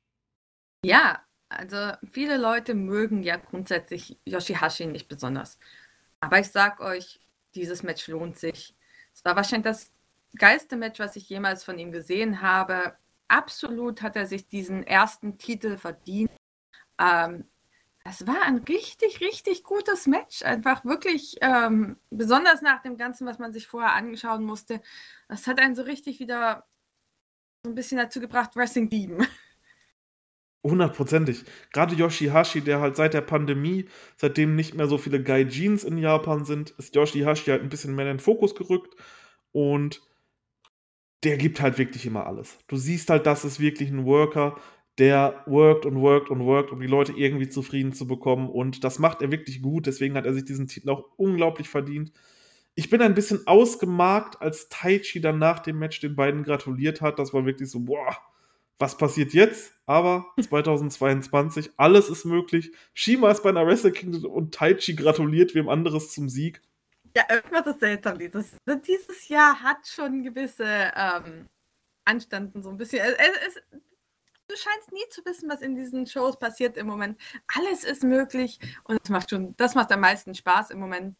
[0.84, 5.58] Ja, also viele Leute mögen ja grundsätzlich Yoshihashi nicht besonders.
[6.20, 7.20] Aber ich sag euch,
[7.54, 8.74] dieses Match lohnt sich.
[9.14, 9.92] Es war wahrscheinlich das
[10.36, 12.96] geilste Match, was ich jemals von ihm gesehen habe.
[13.28, 16.30] Absolut hat er sich diesen ersten Titel verdient.
[16.98, 17.44] Ähm,
[18.04, 20.42] das war ein richtig, richtig gutes Match.
[20.42, 24.80] Einfach wirklich, ähm, besonders nach dem Ganzen, was man sich vorher anschauen musste.
[25.28, 26.64] Das hat einen so richtig wieder
[27.66, 29.26] so ein bisschen dazu gebracht, Wrestling lieben.
[30.62, 31.44] Hundertprozentig.
[31.72, 36.44] Gerade Yoshihashi, der halt seit der Pandemie, seitdem nicht mehr so viele Gaijins in Japan
[36.44, 38.94] sind, ist Yoshihashi halt ein bisschen mehr in den Fokus gerückt
[39.52, 40.00] und
[41.24, 42.58] der gibt halt wirklich immer alles.
[42.68, 44.56] Du siehst halt, das ist wirklich ein Worker,
[44.98, 48.98] der worked und worked und worked, um die Leute irgendwie zufrieden zu bekommen und das
[48.98, 52.12] macht er wirklich gut, deswegen hat er sich diesen Titel auch unglaublich verdient.
[52.76, 57.18] Ich bin ein bisschen ausgemarkt, als Taichi dann nach dem Match den beiden gratuliert hat.
[57.18, 58.16] Das war wirklich so, boah,
[58.78, 59.72] was passiert jetzt?
[59.86, 62.72] Aber 2022, alles ist möglich.
[62.94, 66.60] Shima ist bei einer Wrestle Kingdom und Taichi gratuliert wem anderes zum Sieg.
[67.16, 68.18] Ja, irgendwas ist seltsam.
[68.18, 68.52] Dieses,
[68.86, 71.46] dieses Jahr hat schon gewisse ähm,
[72.04, 72.98] Anstanden so ein bisschen.
[72.98, 73.14] Es,
[73.46, 73.62] es,
[74.48, 77.18] du scheinst nie zu wissen, was in diesen Shows passiert im Moment.
[77.54, 81.16] Alles ist möglich und das macht schon, das macht am meisten Spaß im Moment.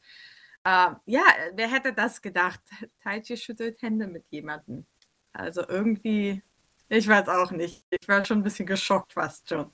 [0.66, 2.60] Äh, ja, wer hätte das gedacht?
[3.00, 4.84] Taichi schüttelt Hände mit jemandem.
[5.32, 6.42] Also irgendwie,
[6.88, 7.84] ich weiß auch nicht.
[7.90, 9.70] Ich war schon ein bisschen geschockt fast schon.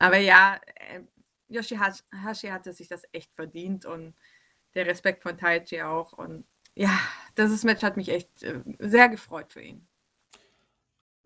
[0.00, 1.02] Aber ja, äh,
[1.48, 4.14] Yoshihashi hatte sich das echt verdient und
[4.74, 6.12] der Respekt von Taichi auch.
[6.14, 6.44] Und
[6.74, 6.98] ja,
[7.36, 9.86] das Match hat mich echt äh, sehr gefreut für ihn.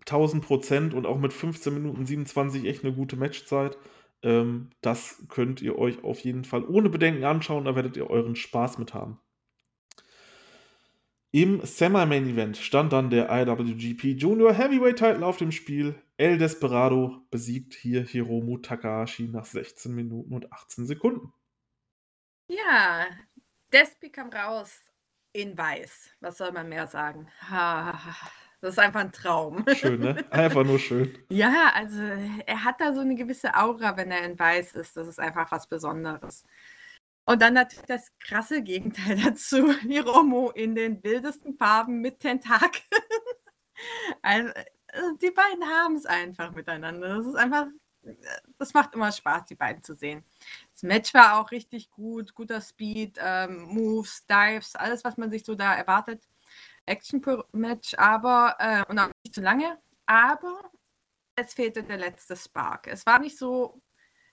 [0.01, 3.75] 1000 Prozent und auch mit 15 Minuten 27 echt eine gute Matchzeit.
[4.23, 8.35] Ähm, das könnt ihr euch auf jeden Fall ohne Bedenken anschauen, da werdet ihr euren
[8.35, 9.19] Spaß mit haben.
[11.31, 16.01] Im Semi-Main Event stand dann der IWGP Junior Heavyweight Title auf dem Spiel.
[16.17, 21.31] El Desperado besiegt hier Hiromu Takahashi nach 16 Minuten und 18 Sekunden.
[22.47, 23.05] Ja,
[23.71, 24.81] Despi kam raus
[25.31, 26.09] in weiß.
[26.19, 27.27] Was soll man mehr sagen?
[27.43, 28.31] Ha, ha, ha.
[28.61, 29.63] Das ist einfach ein Traum.
[29.73, 30.25] Schön, ne?
[30.31, 31.17] Einfach nur schön.
[31.29, 32.01] Ja, also
[32.45, 34.97] er hat da so eine gewisse Aura, wenn er in Weiß ist.
[34.97, 36.43] Das ist einfach was Besonderes.
[37.25, 39.71] Und dann natürlich das krasse Gegenteil dazu.
[39.81, 42.83] Hiromo in den wildesten Farben mit Tentakeln.
[44.21, 44.49] also,
[45.21, 47.15] die beiden haben es einfach miteinander.
[47.15, 47.67] Das ist einfach,
[48.57, 50.25] das macht immer Spaß, die beiden zu sehen.
[50.73, 55.45] Das Match war auch richtig gut, guter Speed, ähm, Moves, Dives, alles, was man sich
[55.45, 56.27] so da erwartet.
[56.89, 60.71] Action-Match, aber, äh, und auch nicht zu lange, aber
[61.35, 62.87] es fehlte der letzte Spark.
[62.87, 63.81] Es war nicht so,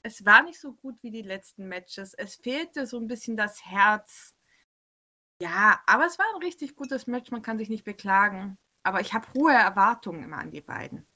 [0.02, 2.14] es war nicht so gut wie die letzten Matches.
[2.14, 4.34] Es fehlte so ein bisschen das Herz.
[5.40, 8.56] Ja, aber es war ein richtig gutes Match, man kann sich nicht beklagen.
[8.82, 11.06] Aber ich habe hohe Erwartungen immer an die beiden.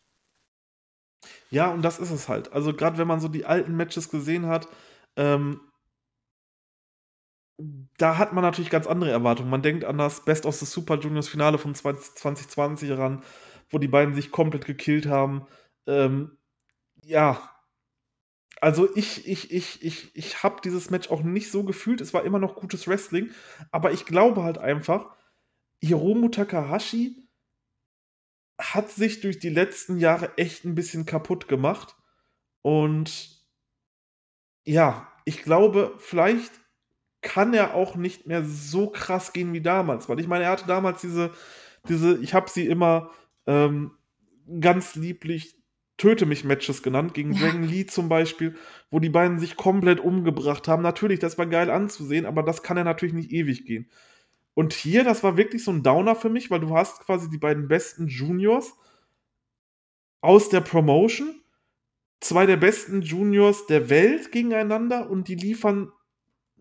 [1.50, 2.53] Ja, und das ist es halt.
[2.53, 4.68] Also gerade wenn man so die alten Matches gesehen hat,
[5.16, 5.69] ähm,
[7.99, 9.51] da hat man natürlich ganz andere Erwartungen.
[9.51, 13.23] Man denkt an das Best of the Super Juniors Finale von 2020 ran,
[13.68, 15.46] wo die beiden sich komplett gekillt haben.
[15.87, 16.38] Ähm,
[17.05, 17.51] ja,
[18.61, 22.01] also ich, ich, ich, ich, ich habe dieses Match auch nicht so gefühlt.
[22.01, 23.31] Es war immer noch gutes Wrestling,
[23.70, 25.16] aber ich glaube halt einfach,
[25.83, 27.27] Hiromu Takahashi
[28.61, 31.96] hat sich durch die letzten Jahre echt ein bisschen kaputt gemacht.
[32.62, 33.40] Und
[34.66, 36.60] ja, ich glaube, vielleicht
[37.22, 40.09] kann er auch nicht mehr so krass gehen wie damals.
[40.09, 41.33] Weil ich meine, er hatte damals diese,
[41.88, 43.11] diese ich habe sie immer
[43.46, 43.92] ähm,
[44.61, 45.56] ganz lieblich
[46.00, 47.40] Töte mich Matches genannt, gegen ja.
[47.40, 48.56] Dragon Lee zum Beispiel,
[48.90, 50.83] wo die beiden sich komplett umgebracht haben.
[50.83, 53.90] Natürlich, das war geil anzusehen, aber das kann ja natürlich nicht ewig gehen.
[54.54, 57.37] Und hier, das war wirklich so ein Downer für mich, weil du hast quasi die
[57.37, 58.72] beiden besten Juniors
[60.22, 61.42] aus der Promotion,
[62.20, 65.92] zwei der besten Juniors der Welt gegeneinander und die liefern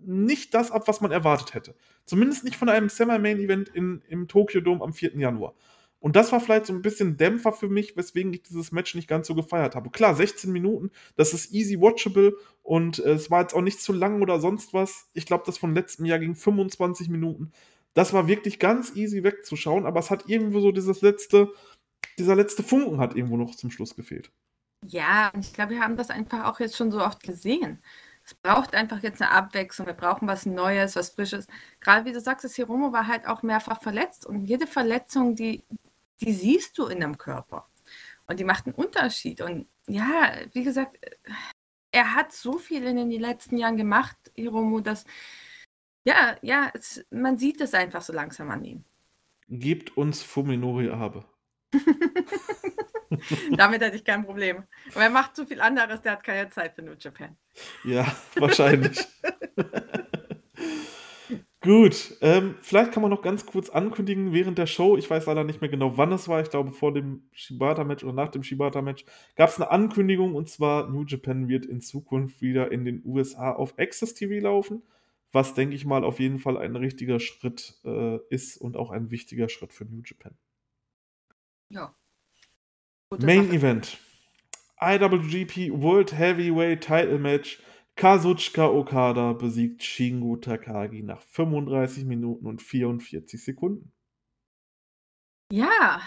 [0.06, 1.76] nicht das ab, was man erwartet hätte.
[2.06, 5.18] Zumindest nicht von einem Semi-Main-Event im Tokyo Dome am 4.
[5.18, 5.54] Januar.
[6.00, 9.08] Und das war vielleicht so ein bisschen Dämpfer für mich, weswegen ich dieses Match nicht
[9.08, 9.90] ganz so gefeiert habe.
[9.90, 13.92] Klar, 16 Minuten, das ist easy watchable und äh, es war jetzt auch nicht zu
[13.92, 15.10] lang oder sonst was.
[15.14, 17.52] Ich glaube, das von letztem Jahr ging 25 Minuten.
[17.94, 21.52] Das war wirklich ganz easy wegzuschauen, aber es hat irgendwo so dieses letzte,
[22.18, 24.32] dieser letzte Funken hat irgendwo noch zum Schluss gefehlt.
[24.86, 27.80] Ja, und ich glaube, wir haben das einfach auch jetzt schon so oft gesehen.
[28.30, 29.88] Es braucht einfach jetzt eine Abwechslung.
[29.88, 31.48] Wir brauchen was Neues, was Frisches.
[31.80, 35.63] Gerade wie du sagst, das Hiromo war halt auch mehrfach verletzt und jede Verletzung, die,
[36.22, 37.68] die siehst du in deinem Körper.
[38.28, 39.42] Und die macht einen Unterschied.
[39.42, 41.00] Und ja, wie gesagt,
[41.92, 45.06] er hat so viel in den letzten Jahren gemacht, Hiromo, dass
[46.06, 48.84] ja, ja, es, man sieht es einfach so langsam an ihm.
[49.48, 51.26] Gebt uns Fuminori Abe.
[53.58, 54.63] Damit hätte ich kein Problem.
[54.93, 57.38] Aber er macht zu viel anderes, der hat keine Zeit für New Japan.
[57.84, 59.00] Ja, wahrscheinlich.
[61.62, 65.43] Gut, ähm, vielleicht kann man noch ganz kurz ankündigen während der Show, ich weiß leider
[65.43, 69.04] nicht mehr genau, wann es war, ich glaube vor dem Shibata-Match oder nach dem Shibata-Match,
[69.36, 73.52] gab es eine Ankündigung und zwar New Japan wird in Zukunft wieder in den USA
[73.52, 74.84] auf Access TV laufen,
[75.34, 79.12] was denke ich mal auf jeden Fall ein richtiger Schritt äh, ist und auch ein
[79.12, 80.38] wichtiger Schritt für New Japan.
[81.67, 81.93] Ja.
[83.12, 83.56] Gute Main Sache.
[83.56, 83.98] Event.
[84.80, 87.60] IWGP World Heavyweight Title Match
[87.95, 93.91] Kazuchika Okada besiegt Shingo Takagi nach 35 Minuten und 44 Sekunden.
[95.52, 96.02] Ja,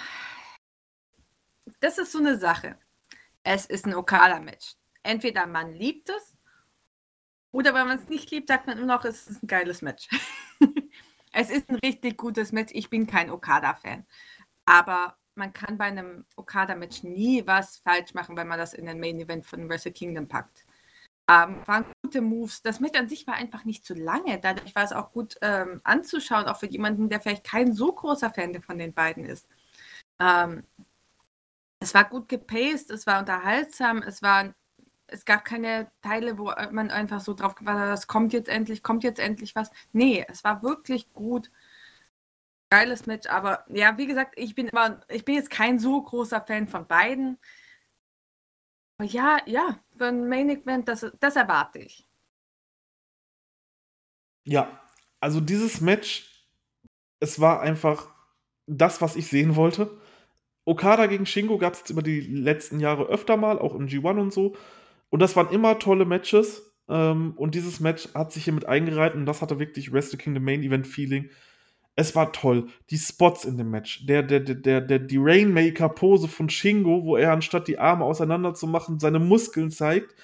[1.80, 2.78] das ist so eine Sache.
[3.42, 4.76] Es ist ein Okada-Match.
[5.02, 6.36] Entweder man liebt es
[7.50, 10.08] oder wenn man es nicht liebt, sagt man immer noch, es ist ein geiles Match.
[11.32, 12.72] es ist ein richtig gutes Match.
[12.74, 14.06] Ich bin kein Okada-Fan.
[14.64, 19.00] Aber man kann bei einem Okada-Match nie was falsch machen, wenn man das in den
[19.00, 20.64] Main-Event von Wrestle Kingdom packt.
[21.28, 22.62] Ähm, waren gute Moves.
[22.62, 24.38] Das Match an sich war einfach nicht zu lange.
[24.40, 28.30] Dadurch war es auch gut ähm, anzuschauen, auch für jemanden, der vielleicht kein so großer
[28.30, 29.46] Fan von den beiden ist.
[30.18, 30.64] Ähm,
[31.80, 34.54] es war gut gepaced, es war unterhaltsam, es war,
[35.06, 38.82] es gab keine Teile, wo man einfach so drauf gewartet hat, es kommt jetzt endlich,
[38.82, 39.70] kommt jetzt endlich was.
[39.92, 41.50] Nee, es war wirklich gut.
[42.72, 46.40] Geiles Match, aber ja, wie gesagt, ich bin immer, ich bin jetzt kein so großer
[46.40, 47.36] Fan von beiden.
[48.98, 52.08] Ja, ja, für ein Main Event, das, das erwarte ich.
[54.44, 54.80] Ja,
[55.20, 56.48] also dieses Match,
[57.20, 58.08] es war einfach
[58.66, 60.00] das, was ich sehen wollte.
[60.64, 64.32] Okada gegen Shingo gab es über die letzten Jahre öfter mal, auch im G1 und
[64.32, 64.56] so.
[65.10, 66.72] Und das waren immer tolle Matches.
[66.88, 70.44] Ähm, und dieses Match hat sich hier mit eingereiht und das hatte wirklich Wrestle Kingdom
[70.44, 71.28] Main Event Feeling.
[71.94, 72.68] Es war toll.
[72.90, 74.06] Die Spots in dem Match.
[74.06, 78.66] Der, der, der, der, die Rainmaker-Pose von Shingo, wo er anstatt die Arme auseinander zu
[78.66, 80.14] machen, seine Muskeln zeigt.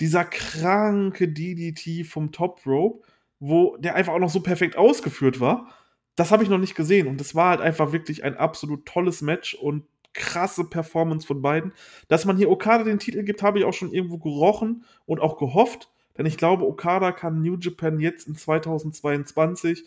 [0.00, 3.06] Dieser kranke DDT vom Top Rope,
[3.40, 5.68] wo der einfach auch noch so perfekt ausgeführt war.
[6.16, 7.06] Das habe ich noch nicht gesehen.
[7.08, 11.72] Und es war halt einfach wirklich ein absolut tolles Match und krasse Performance von beiden.
[12.08, 15.36] Dass man hier Okada den Titel gibt, habe ich auch schon irgendwo gerochen und auch
[15.38, 15.90] gehofft.
[16.16, 19.84] Denn ich glaube, Okada kann New Japan jetzt in 2022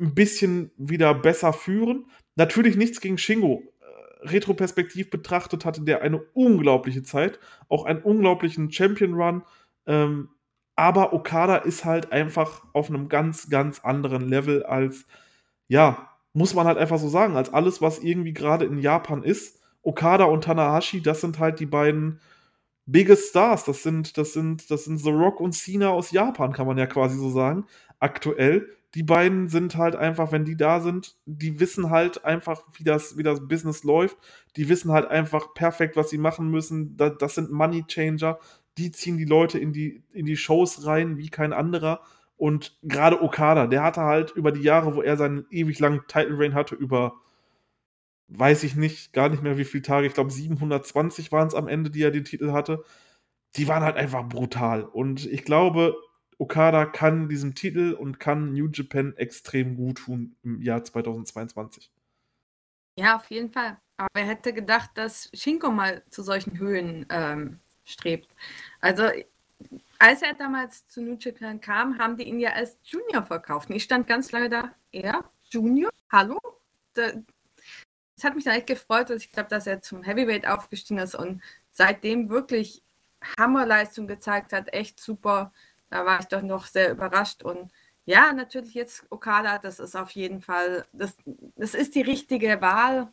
[0.00, 2.06] ein bisschen wieder besser führen.
[2.36, 3.62] Natürlich nichts gegen Shingo.
[3.80, 9.42] Äh, retroperspektiv betrachtet hatte der eine unglaubliche Zeit, auch einen unglaublichen Champion Run.
[9.86, 10.28] Ähm,
[10.76, 15.06] aber Okada ist halt einfach auf einem ganz, ganz anderen Level als,
[15.66, 19.60] ja, muss man halt einfach so sagen, als alles, was irgendwie gerade in Japan ist.
[19.82, 22.20] Okada und Tanahashi, das sind halt die beiden
[22.86, 23.64] biggest Stars.
[23.64, 26.86] Das sind, das sind, das sind The Rock und Cena aus Japan, kann man ja
[26.86, 27.66] quasi so sagen,
[27.98, 32.82] aktuell die beiden sind halt einfach, wenn die da sind, die wissen halt einfach, wie
[32.82, 34.16] das, wie das Business läuft.
[34.56, 36.96] Die wissen halt einfach perfekt, was sie machen müssen.
[36.96, 38.40] Das, das sind Money Changer.
[38.76, 42.00] Die ziehen die Leute in die, in die Shows rein wie kein anderer.
[42.36, 46.36] Und gerade Okada, der hatte halt über die Jahre, wo er seinen ewig langen Title
[46.36, 47.20] Reign hatte, über
[48.26, 51.68] weiß ich nicht, gar nicht mehr wie viele Tage, ich glaube 720 waren es am
[51.68, 52.82] Ende, die er den Titel hatte.
[53.54, 54.82] Die waren halt einfach brutal.
[54.82, 55.94] Und ich glaube,
[56.38, 61.90] Okada kann diesem Titel und kann New Japan extrem gut tun im Jahr 2022.
[62.96, 63.76] Ja, auf jeden Fall.
[63.96, 68.28] Aber wer hätte gedacht, dass Shinko mal zu solchen Höhen ähm, strebt?
[68.80, 69.08] Also,
[69.98, 73.68] als er damals zu New Japan kam, haben die ihn ja als Junior verkauft.
[73.68, 75.90] Und ich stand ganz lange da, er, Junior?
[76.10, 76.38] Hallo?
[76.94, 77.14] Das
[78.22, 81.42] hat mich dann echt gefreut, dass ich glaube, dass er zum Heavyweight aufgestiegen ist und
[81.72, 82.82] seitdem wirklich
[83.38, 84.72] Hammerleistung gezeigt hat.
[84.72, 85.52] Echt super.
[85.90, 87.42] Da war ich doch noch sehr überrascht.
[87.42, 87.72] Und
[88.04, 91.16] ja, natürlich jetzt Okada, das ist auf jeden Fall, das,
[91.56, 93.12] das ist die richtige Wahl,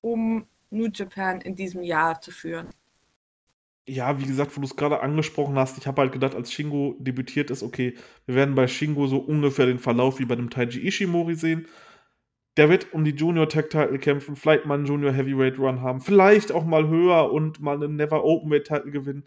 [0.00, 2.68] um New Japan in diesem Jahr zu führen.
[3.88, 6.96] Ja, wie gesagt, wo du es gerade angesprochen hast, ich habe halt gedacht, als Shingo
[6.98, 7.94] debütiert ist, okay,
[8.26, 11.68] wir werden bei Shingo so ungefähr den Verlauf wie bei dem Taiji Ishimori sehen.
[12.56, 16.00] Der wird um die Junior Tag Title kämpfen, vielleicht mal einen Junior Heavyweight Run haben,
[16.00, 19.24] vielleicht auch mal höher und mal einen Never Openweight Title gewinnen.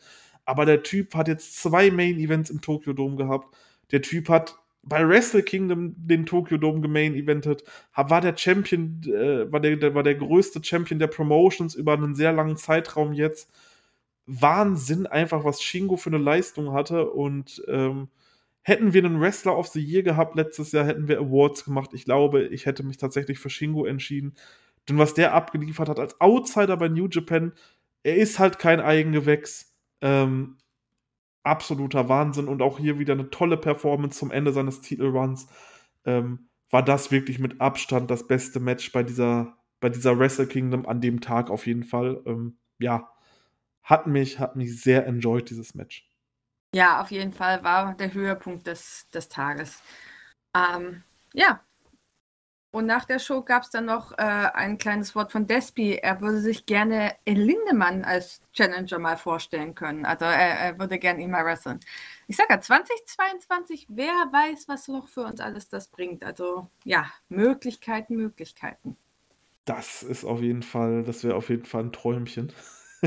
[0.49, 3.55] Aber der Typ hat jetzt zwei Main Events im Tokyo Dome gehabt.
[3.91, 7.63] Der Typ hat bei Wrestle Kingdom den Tokyo Dome gemain eventet,
[7.95, 12.15] war der Champion, äh, war, der, der, war der größte Champion der Promotions über einen
[12.15, 13.51] sehr langen Zeitraum jetzt.
[14.25, 18.07] Wahnsinn einfach, was Shingo für eine Leistung hatte und ähm,
[18.63, 21.91] hätten wir einen Wrestler of the Year gehabt letztes Jahr, hätten wir Awards gemacht.
[21.93, 24.33] Ich glaube, ich hätte mich tatsächlich für Shingo entschieden.
[24.87, 27.53] Denn was der abgeliefert hat als Outsider bei New Japan,
[28.01, 29.68] er ist halt kein Eigengewächs.
[30.01, 30.57] Ähm,
[31.43, 35.47] absoluter Wahnsinn und auch hier wieder eine tolle Performance zum Ende seines Titelruns.
[36.05, 40.85] Ähm, war das wirklich mit Abstand das beste Match bei dieser, bei dieser Wrestle Kingdom
[40.85, 42.21] an dem Tag auf jeden Fall.
[42.25, 43.09] Ähm, ja,
[43.81, 46.07] hat mich, hat mich sehr enjoyed, dieses Match.
[46.75, 49.81] Ja, auf jeden Fall war der Höhepunkt des, des Tages.
[50.55, 51.61] Ähm, ja,
[52.71, 55.95] und nach der Show gab es dann noch äh, ein kleines Wort von Despi.
[55.95, 60.05] Er würde sich gerne in Lindemann als Challenger mal vorstellen können.
[60.05, 61.79] Also er, er würde gerne ihn mal wresteln.
[62.27, 66.23] Ich sage ja, 2022, wer weiß, was noch für uns alles das bringt.
[66.23, 68.97] Also ja, Möglichkeiten, Möglichkeiten.
[69.65, 72.53] Das ist auf jeden Fall, das wäre auf jeden Fall ein Träumchen.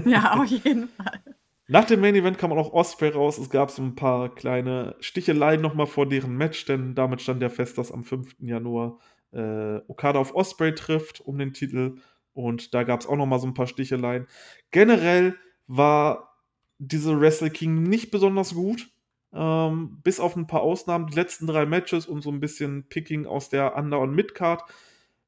[0.07, 1.21] Ja, auf jeden Fall.
[1.69, 3.37] Nach dem Main Event kam auch noch Osprey raus.
[3.37, 7.51] Es gab so ein paar kleine Sticheleien nochmal vor deren Match, denn damit stand ja
[7.51, 8.37] fest, dass am 5.
[8.41, 8.99] Januar
[9.33, 11.97] äh, Okada auf Osprey trifft um den Titel.
[12.35, 14.27] Und da gab es auch noch mal so ein paar Sticheleien.
[14.71, 16.39] Generell war
[16.79, 18.89] diese Wrestle King nicht besonders gut.
[19.35, 21.07] Ähm, bis auf ein paar Ausnahmen.
[21.07, 24.63] Die letzten drei Matches und so ein bisschen Picking aus der Under- und Midcard.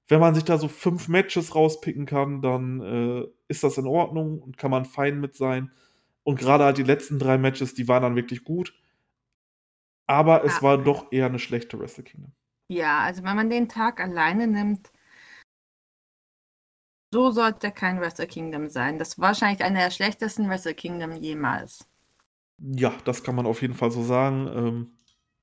[0.09, 4.39] Wenn man sich da so fünf Matches rauspicken kann, dann äh, ist das in Ordnung
[4.39, 5.71] und kann man fein mit sein.
[6.23, 8.75] Und gerade halt die letzten drei Matches, die waren dann wirklich gut.
[10.07, 10.63] Aber es ah.
[10.63, 12.33] war doch eher eine schlechte Wrestle Kingdom.
[12.69, 14.91] Ja, also wenn man den Tag alleine nimmt,
[17.13, 18.99] so sollte kein Wrestle Kingdom sein.
[18.99, 21.87] Das war wahrscheinlich einer der schlechtesten Wrestle Kingdom jemals.
[22.59, 24.49] Ja, das kann man auf jeden Fall so sagen.
[24.49, 24.99] Ähm,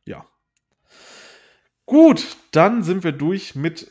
[0.06, 0.26] ja.
[1.86, 3.90] Gut, dann sind wir durch mit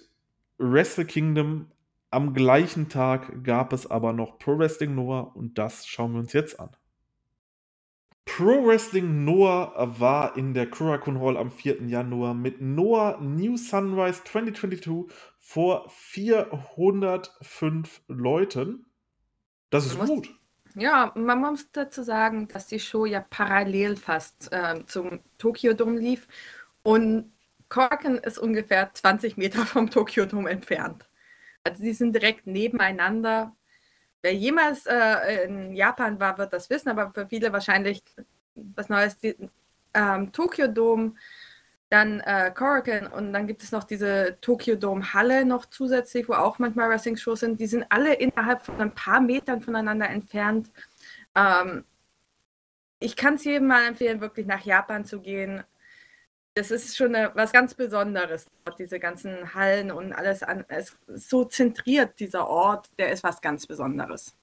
[0.59, 1.71] Wrestle Kingdom.
[2.11, 6.33] Am gleichen Tag gab es aber noch Pro Wrestling Noah und das schauen wir uns
[6.33, 6.77] jetzt an.
[8.37, 11.83] Pro Wrestling Noah war in der Kurakun Hall am 4.
[11.89, 18.87] Januar mit Noah New Sunrise 2022 vor 405 Leuten.
[19.71, 20.29] Das ist man gut.
[20.29, 25.73] Muss, ja, man muss dazu sagen, dass die Show ja parallel fast äh, zum Tokyo
[25.73, 26.29] Dome lief
[26.85, 27.33] und
[27.69, 31.05] Korken ist ungefähr 20 Meter vom Tokyo Dome entfernt.
[31.65, 33.57] Also die sind direkt nebeneinander
[34.23, 38.03] Wer jemals äh, in Japan war, wird das wissen, aber für viele wahrscheinlich
[38.55, 39.19] was Neues.
[39.19, 39.37] Die,
[39.95, 41.15] ähm, Tokyo Dome,
[41.89, 46.35] dann äh, Korakuen und dann gibt es noch diese Tokyo Dome Halle noch zusätzlich, wo
[46.35, 47.61] auch manchmal Wrestling-Shows sind.
[47.61, 50.71] Die sind alle innerhalb von ein paar Metern voneinander entfernt.
[51.35, 51.85] Ähm,
[53.01, 55.65] ich kann es jedem mal empfehlen, wirklich nach Japan zu gehen
[56.55, 58.47] das ist schon eine, was ganz Besonderes,
[58.79, 60.65] diese ganzen Hallen und alles an.
[60.69, 64.35] Es ist so zentriert, dieser Ort, der ist was ganz Besonderes.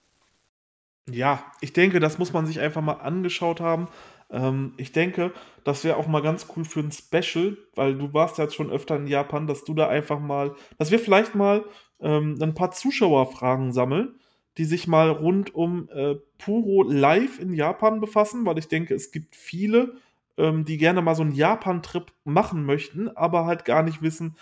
[1.09, 3.87] Ja, ich denke, das muss man sich einfach mal angeschaut haben.
[4.29, 8.37] Ähm, ich denke, das wäre auch mal ganz cool für ein Special, weil du warst
[8.37, 11.63] ja jetzt schon öfter in Japan, dass du da einfach mal, dass wir vielleicht mal
[11.99, 14.19] ähm, ein paar Zuschauerfragen sammeln,
[14.57, 19.11] die sich mal rund um äh, Puro Live in Japan befassen, weil ich denke, es
[19.11, 19.95] gibt viele,
[20.37, 24.37] ähm, die gerne mal so einen Japan-Trip machen möchten, aber halt gar nicht wissen,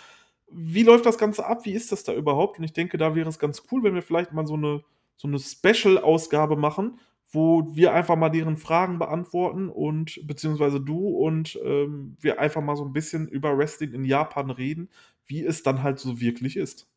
[0.48, 2.58] wie läuft das Ganze ab, wie ist das da überhaupt?
[2.58, 4.84] Und ich denke, da wäre es ganz cool, wenn wir vielleicht mal so eine,
[5.16, 11.58] so eine Special-Ausgabe machen, wo wir einfach mal deren Fragen beantworten und beziehungsweise du und
[11.64, 14.88] ähm, wir einfach mal so ein bisschen über Wrestling in Japan reden,
[15.26, 16.88] wie es dann halt so wirklich ist.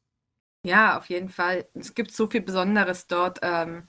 [0.65, 1.67] Ja, auf jeden Fall.
[1.73, 3.39] Es gibt so viel Besonderes dort.
[3.41, 3.87] Ähm,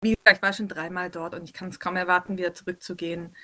[0.00, 3.34] wie gesagt, ich war schon dreimal dort und ich kann es kaum erwarten, wieder zurückzugehen.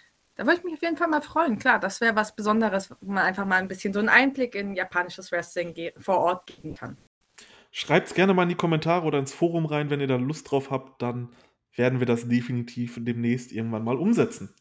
[0.40, 1.58] Da würde ich mich auf jeden Fall mal freuen.
[1.58, 4.74] Klar, das wäre was Besonderes, wo man einfach mal ein bisschen so einen Einblick in
[4.74, 6.96] japanisches Wrestling vor Ort geben kann.
[7.72, 10.50] Schreibt es gerne mal in die Kommentare oder ins Forum rein, wenn ihr da Lust
[10.50, 11.02] drauf habt.
[11.02, 11.28] Dann
[11.76, 14.54] werden wir das definitiv demnächst irgendwann mal umsetzen.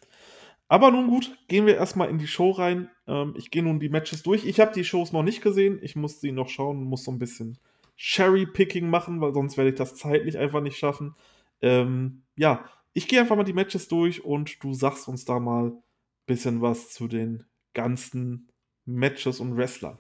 [0.68, 2.92] Aber nun gut, gehen wir erstmal in die Show rein.
[3.08, 4.44] Ähm, ich gehe nun die Matches durch.
[4.44, 5.80] Ich habe die Shows noch nicht gesehen.
[5.82, 7.58] Ich muss sie noch schauen, muss so ein bisschen
[7.96, 11.16] Cherry-Picking machen, weil sonst werde ich das zeitlich einfach nicht schaffen.
[11.62, 15.68] Ähm, ja, ich gehe einfach mal die Matches durch und du sagst uns da mal
[15.68, 15.84] ein
[16.26, 18.52] bisschen was zu den ganzen
[18.86, 20.00] Matches und Wrestlern.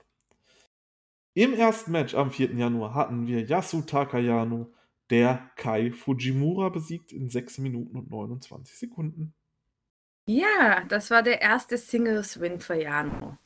[1.33, 2.53] Im ersten Match am 4.
[2.53, 4.73] Januar hatten wir Yasu Takayano
[5.09, 9.33] der Kai Fujimura besiegt in 6 Minuten und 29 Sekunden.
[10.27, 13.37] Ja, das war der erste Singles-Win für Jano.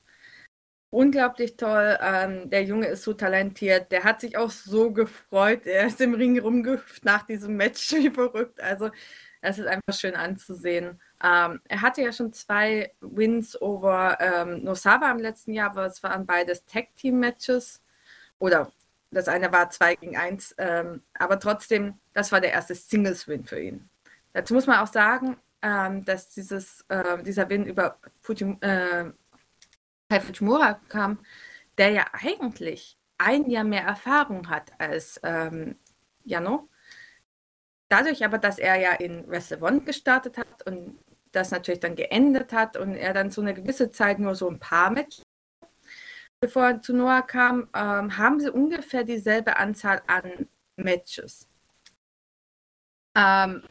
[0.89, 1.97] Unglaublich toll.
[2.01, 3.91] Ähm, der Junge ist so talentiert.
[3.91, 5.65] Der hat sich auch so gefreut.
[5.65, 8.61] Er ist im Ring rumgehüpft nach diesem Match wie verrückt.
[8.61, 8.91] Also,
[9.43, 11.01] es ist einfach schön anzusehen.
[11.21, 16.01] Ähm, er hatte ja schon zwei Wins over ähm, Nosawa im letzten Jahr, aber es
[16.01, 17.81] waren beides Tag-Team-Matches.
[18.39, 18.71] Oder
[19.11, 20.55] das eine war 2 gegen 1.
[20.57, 23.89] Ähm, aber trotzdem, das war der erste Singles-Win für ihn.
[24.31, 29.11] Dazu muss man auch sagen, ähm, dass dieses, äh, dieser Win über Fujim, äh,
[30.21, 31.19] Fujimura kam,
[31.77, 35.75] der ja eigentlich ein Jahr mehr Erfahrung hat als ähm,
[36.23, 36.69] Jano.
[37.93, 40.97] Dadurch aber, dass er ja in Wrestle One gestartet hat und
[41.31, 44.59] das natürlich dann geendet hat und er dann so eine gewisse Zeit nur so ein
[44.59, 45.23] paar Matches
[46.43, 51.47] bevor er zu Noah kam, ähm, haben sie ungefähr dieselbe Anzahl an Matches.
[53.15, 53.63] Ähm,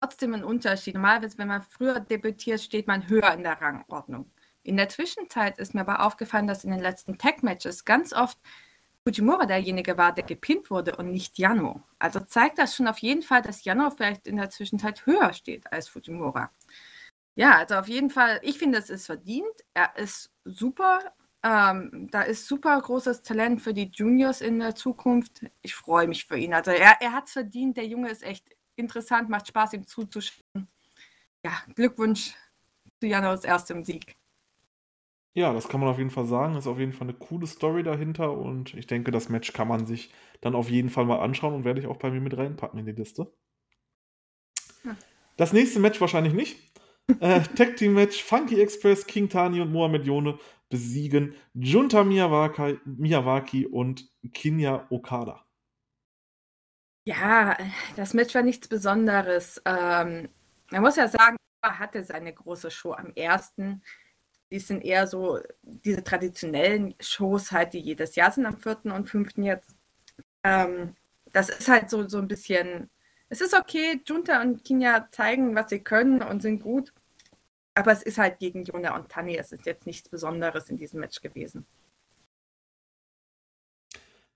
[0.00, 0.94] trotzdem ein Unterschied.
[0.94, 4.30] Normalerweise, wenn man früher debütiert, steht man höher in der Rangordnung.
[4.62, 8.38] In der Zwischenzeit ist mir aber aufgefallen, dass in den letzten Tag-Matches ganz oft
[9.06, 11.82] Fujimura derjenige war, der gepinnt wurde und nicht Jano.
[11.98, 15.72] Also zeigt das schon auf jeden Fall, dass Jano vielleicht in der Zwischenzeit höher steht
[15.72, 16.50] als Fujimura.
[17.34, 19.46] Ja, also auf jeden Fall, ich finde, es ist verdient.
[19.74, 21.00] Er ist super
[21.44, 25.44] ähm, da ist super großes Talent für die Juniors in der Zukunft.
[25.62, 26.54] Ich freue mich für ihn.
[26.54, 27.76] Also er, er hat es verdient.
[27.76, 30.68] Der Junge ist echt interessant, macht Spaß, ihm zuzuschauen.
[31.44, 32.34] Ja, Glückwunsch
[33.00, 34.16] zu Janos erstem Sieg.
[35.34, 36.56] Ja, das kann man auf jeden Fall sagen.
[36.56, 39.86] Ist auf jeden Fall eine coole Story dahinter und ich denke, das Match kann man
[39.86, 40.12] sich
[40.42, 42.86] dann auf jeden Fall mal anschauen und werde ich auch bei mir mit reinpacken in
[42.86, 43.32] die Liste.
[44.84, 44.96] Ja.
[45.36, 46.58] Das nächste Match wahrscheinlich nicht.
[47.20, 53.66] äh, Tag Team Match: Funky Express, King Tani und Mohamed Yone besiegen Junta Miyawaki, Miyawaki
[53.66, 55.44] und Kinya Okada.
[57.04, 57.56] Ja,
[57.96, 59.60] das Match war nichts Besonderes.
[59.64, 60.28] Ähm,
[60.70, 63.82] man muss ja sagen, er hatte seine große Show am ersten.
[64.52, 69.08] Die sind eher so diese traditionellen Shows halt, die jedes Jahr sind am vierten und
[69.08, 69.74] fünften jetzt.
[70.44, 70.94] Ähm,
[71.32, 72.90] das ist halt so, so ein bisschen.
[73.30, 76.92] Es ist okay, Junta und Kinya zeigen, was sie können und sind gut.
[77.74, 79.36] Aber es ist halt gegen Jona und Tani.
[79.36, 81.64] Es ist jetzt nichts Besonderes in diesem Match gewesen.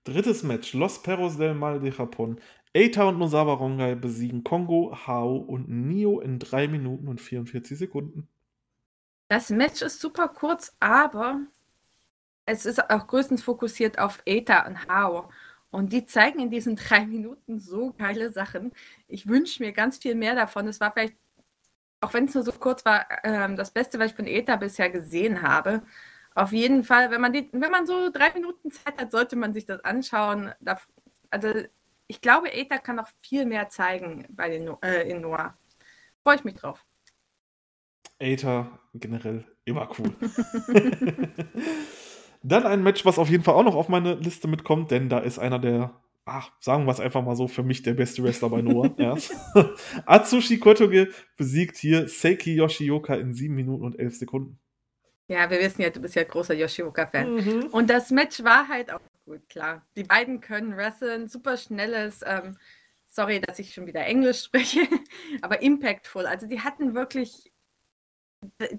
[0.03, 2.39] Drittes Match: Los Perros del Mal de Japón.
[2.75, 8.27] Eita und Nosawa Rongai besiegen Kongo, Hao und Nio in 3 Minuten und 44 Sekunden.
[9.27, 11.41] Das Match ist super kurz, aber
[12.45, 15.29] es ist auch größtens fokussiert auf Eita und Hao.
[15.69, 18.73] Und die zeigen in diesen drei Minuten so geile Sachen.
[19.07, 20.67] Ich wünsche mir ganz viel mehr davon.
[20.67, 21.15] Es war vielleicht
[22.01, 24.89] auch wenn es nur so kurz war, ähm, das Beste, was ich von ETA bisher
[24.89, 25.83] gesehen habe.
[26.35, 29.53] Auf jeden Fall, wenn man, die, wenn man so drei Minuten Zeit hat, sollte man
[29.53, 30.53] sich das anschauen.
[31.31, 31.53] Also
[32.07, 35.57] ich glaube, ETA kann noch viel mehr zeigen bei den, äh, in Noah.
[36.23, 36.85] Freue ich mich drauf.
[38.19, 40.13] ETA generell immer cool.
[42.43, 45.19] Dann ein Match, was auf jeden Fall auch noch auf meine Liste mitkommt, denn da
[45.19, 45.93] ist einer der
[46.27, 48.93] ach, sagen wir es einfach mal so, für mich der beste Wrestler bei Noah.
[48.97, 49.17] ja.
[50.05, 54.59] Atsushi Kotoge besiegt hier Seiki Yoshioka in 7 Minuten und 11 Sekunden.
[55.29, 57.33] Ja, wir wissen ja, du bist ja großer Yoshioka-Fan.
[57.33, 57.67] Mhm.
[57.71, 59.85] Und das Match war halt auch gut, klar.
[59.95, 62.57] Die beiden können wresteln, super schnelles, ähm,
[63.07, 64.81] sorry, dass ich schon wieder Englisch spreche,
[65.41, 66.25] aber impactful.
[66.25, 67.51] Also die hatten wirklich,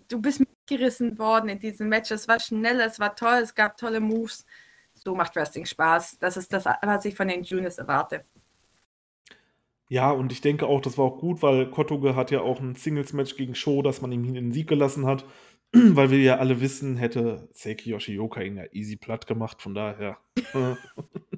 [0.09, 2.11] du bist mitgerissen worden in diesem Match.
[2.11, 4.45] Es war schnell, es war toll, es gab tolle Moves
[5.05, 6.19] so macht Wrestling Spaß.
[6.19, 8.25] Das ist das, was ich von den Juniors erwarte.
[9.89, 12.75] Ja, und ich denke auch, das war auch gut, weil Kotoge hat ja auch ein
[12.75, 15.25] Singles-Match gegen Show, dass man ihm in den Sieg gelassen hat.
[15.73, 19.61] weil wir ja alle wissen, hätte Seiki Yoshioka ihn ja easy platt gemacht.
[19.61, 20.19] Von daher
[20.55, 20.75] äh,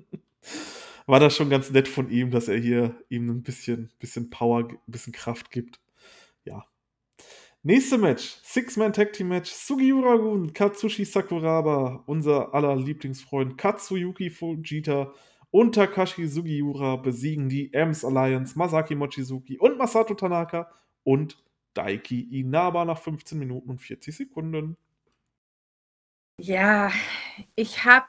[1.07, 4.69] war das schon ganz nett von ihm, dass er hier ihm ein bisschen, bisschen Power,
[4.69, 5.81] ein bisschen Kraft gibt.
[6.45, 6.65] Ja,
[7.63, 15.13] Nächste Match, Six-Man Tag Team Match, Sugiura Gun, Katsushi Sakuraba, unser aller Lieblingsfreund Katsuyuki Fujita
[15.51, 20.73] und Takashi Sugiura besiegen die Ems Alliance, Masaki Mochizuki und Masato Tanaka
[21.05, 21.37] und
[21.75, 24.79] Daiki Inaba nach 15 Minuten und 40 Sekunden.
[26.39, 26.91] Ja,
[27.57, 28.07] ich habe,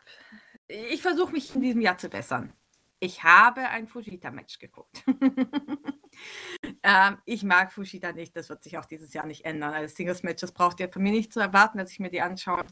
[0.70, 2.54] ich versuche mich in diesem Jahr zu bessern.
[3.04, 5.04] Ich habe ein Fujita-Match geguckt.
[6.84, 9.74] ähm, ich mag Fujita nicht, das wird sich auch dieses Jahr nicht ändern.
[9.74, 12.64] Also Singles-Matches braucht ihr von mir nicht zu erwarten, dass ich mir die anschaue.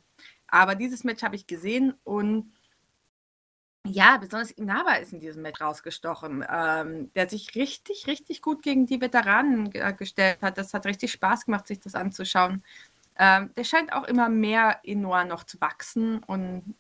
[0.48, 2.54] Aber dieses Match habe ich gesehen und
[3.88, 8.86] ja, besonders Inaba ist in diesem Match rausgestochen, ähm, der sich richtig, richtig gut gegen
[8.86, 10.60] die Veteranen äh, gestellt hat.
[10.60, 12.64] Das hat richtig Spaß gemacht, sich das anzuschauen.
[13.18, 16.76] Ähm, der scheint auch immer mehr in Noah noch zu wachsen und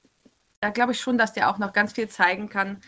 [0.61, 2.79] da glaube ich schon, dass der auch noch ganz viel zeigen kann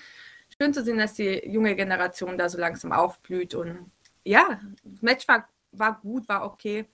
[0.61, 3.55] schön zu sehen, dass die junge Generation da so langsam aufblüht.
[3.55, 3.91] Und
[4.23, 6.85] ja, das Match war, war gut, war okay.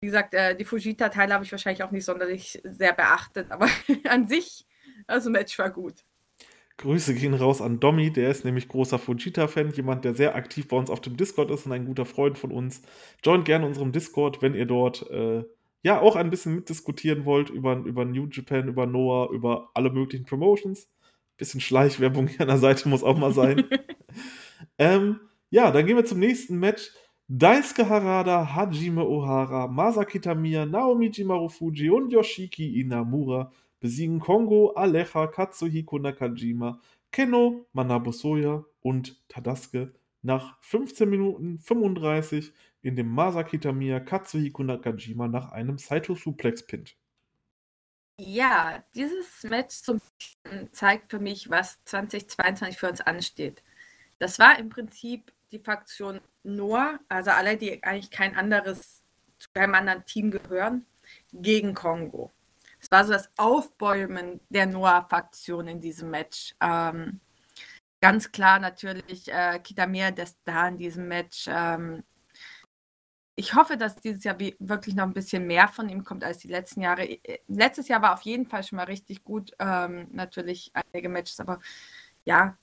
[0.00, 3.68] Wie gesagt, äh, die Fujita-Teile habe ich wahrscheinlich auch nicht sonderlich sehr beachtet, aber
[4.08, 4.66] an sich,
[5.06, 6.04] also Match war gut.
[6.78, 10.76] Grüße gehen raus an Domi, der ist nämlich großer Fujita-Fan, jemand, der sehr aktiv bei
[10.76, 12.82] uns auf dem Discord ist und ein guter Freund von uns.
[13.22, 15.44] Joint gerne unserem Discord, wenn ihr dort äh,
[15.82, 20.24] ja auch ein bisschen mitdiskutieren wollt über, über New Japan, über Noah, über alle möglichen
[20.24, 20.88] Promotions.
[21.36, 23.64] Bisschen Schleichwerbung hier an der Seite muss auch mal sein.
[24.78, 25.20] ähm,
[25.50, 26.90] ja, dann gehen wir zum nächsten Match.
[27.26, 35.98] Daisuke Harada, Hajime Ohara, Masaki Tamiya, Naomi Marufuji und Yoshiki Inamura besiegen Kongo, Alecha, Katsuhiko
[35.98, 36.80] Nakajima,
[37.12, 38.12] Keno, Manabu
[38.80, 46.14] und Tadasuke nach 15 Minuten 35 in dem Masaki Tamiya Katsuhiko Nakajima nach einem Saito
[46.14, 46.96] Suplex Pint.
[48.16, 50.00] Ja, dieses Match zum
[50.72, 53.62] zeigt für mich, was 2022 für uns ansteht.
[54.18, 59.02] Das war im Prinzip die Faktion Noah, also alle, die eigentlich kein anderes
[59.38, 60.86] zu keinem anderen Team gehören,
[61.32, 62.32] gegen Kongo.
[62.80, 66.54] Es war so das Aufbäumen der Noah-Faktion in diesem Match.
[66.60, 67.20] Ähm,
[68.00, 71.46] ganz klar natürlich äh, Kitamir Star in diesem Match.
[71.48, 72.04] Ähm,
[73.36, 76.48] ich hoffe, dass dieses Jahr wirklich noch ein bisschen mehr von ihm kommt als die
[76.48, 77.04] letzten Jahre.
[77.04, 79.52] Äh, letztes Jahr war auf jeden Fall schon mal richtig gut.
[79.58, 81.58] Ähm, natürlich einige Matches, aber
[82.24, 82.56] ja,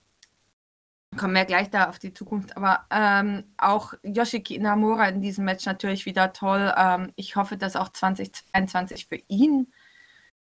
[1.18, 2.56] kommen wir gleich da auf die Zukunft.
[2.58, 6.74] Aber ähm, auch Yoshiki Inamura in diesem Match natürlich wieder toll.
[6.78, 9.72] Ähm, ich hoffe, dass auch 2022 für ihn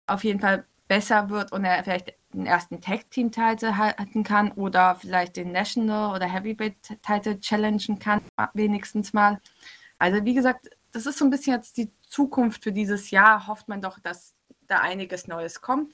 [0.08, 5.38] auf jeden Fall besser wird und er vielleicht den ersten Tag-Team-Title halten kann oder vielleicht
[5.38, 8.22] den National oder Heavyweight-Title challengen kann,
[8.54, 9.40] wenigstens mal.
[10.02, 13.46] Also wie gesagt, das ist so ein bisschen jetzt die Zukunft für dieses Jahr.
[13.46, 14.34] Hofft man doch, dass
[14.66, 15.94] da einiges Neues kommt.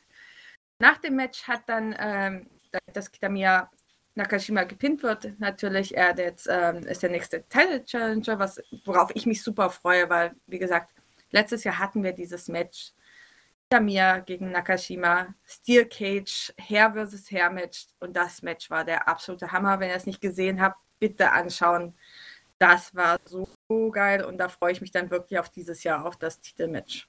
[0.80, 2.48] Nach dem Match hat dann ähm,
[2.94, 3.70] das Kitamiya
[4.16, 8.40] Nakashima gepinnt wird, natürlich er jetzt ähm, ist der nächste Title Challenger,
[8.86, 10.94] worauf ich mich super freue, weil, wie gesagt,
[11.32, 12.94] letztes Jahr hatten wir dieses Match
[13.70, 19.52] Tamir gegen Nakashima, Steel Cage, Hair versus Hair Match und das Match war der absolute
[19.52, 19.82] Hammer.
[19.82, 21.94] Wenn ihr es nicht gesehen habt, bitte anschauen.
[22.60, 23.48] Das war so
[23.92, 27.08] geil und da freue ich mich dann wirklich auf dieses Jahr auf das Titelmatch.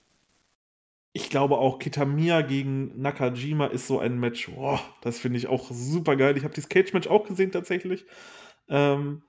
[1.12, 4.50] Ich glaube auch Kitamiya gegen Nakajima ist so ein Match.
[4.50, 6.36] Boah, das finde ich auch super geil.
[6.36, 8.04] Ich habe dieses Cage-Match auch gesehen tatsächlich.
[8.68, 9.22] Ähm,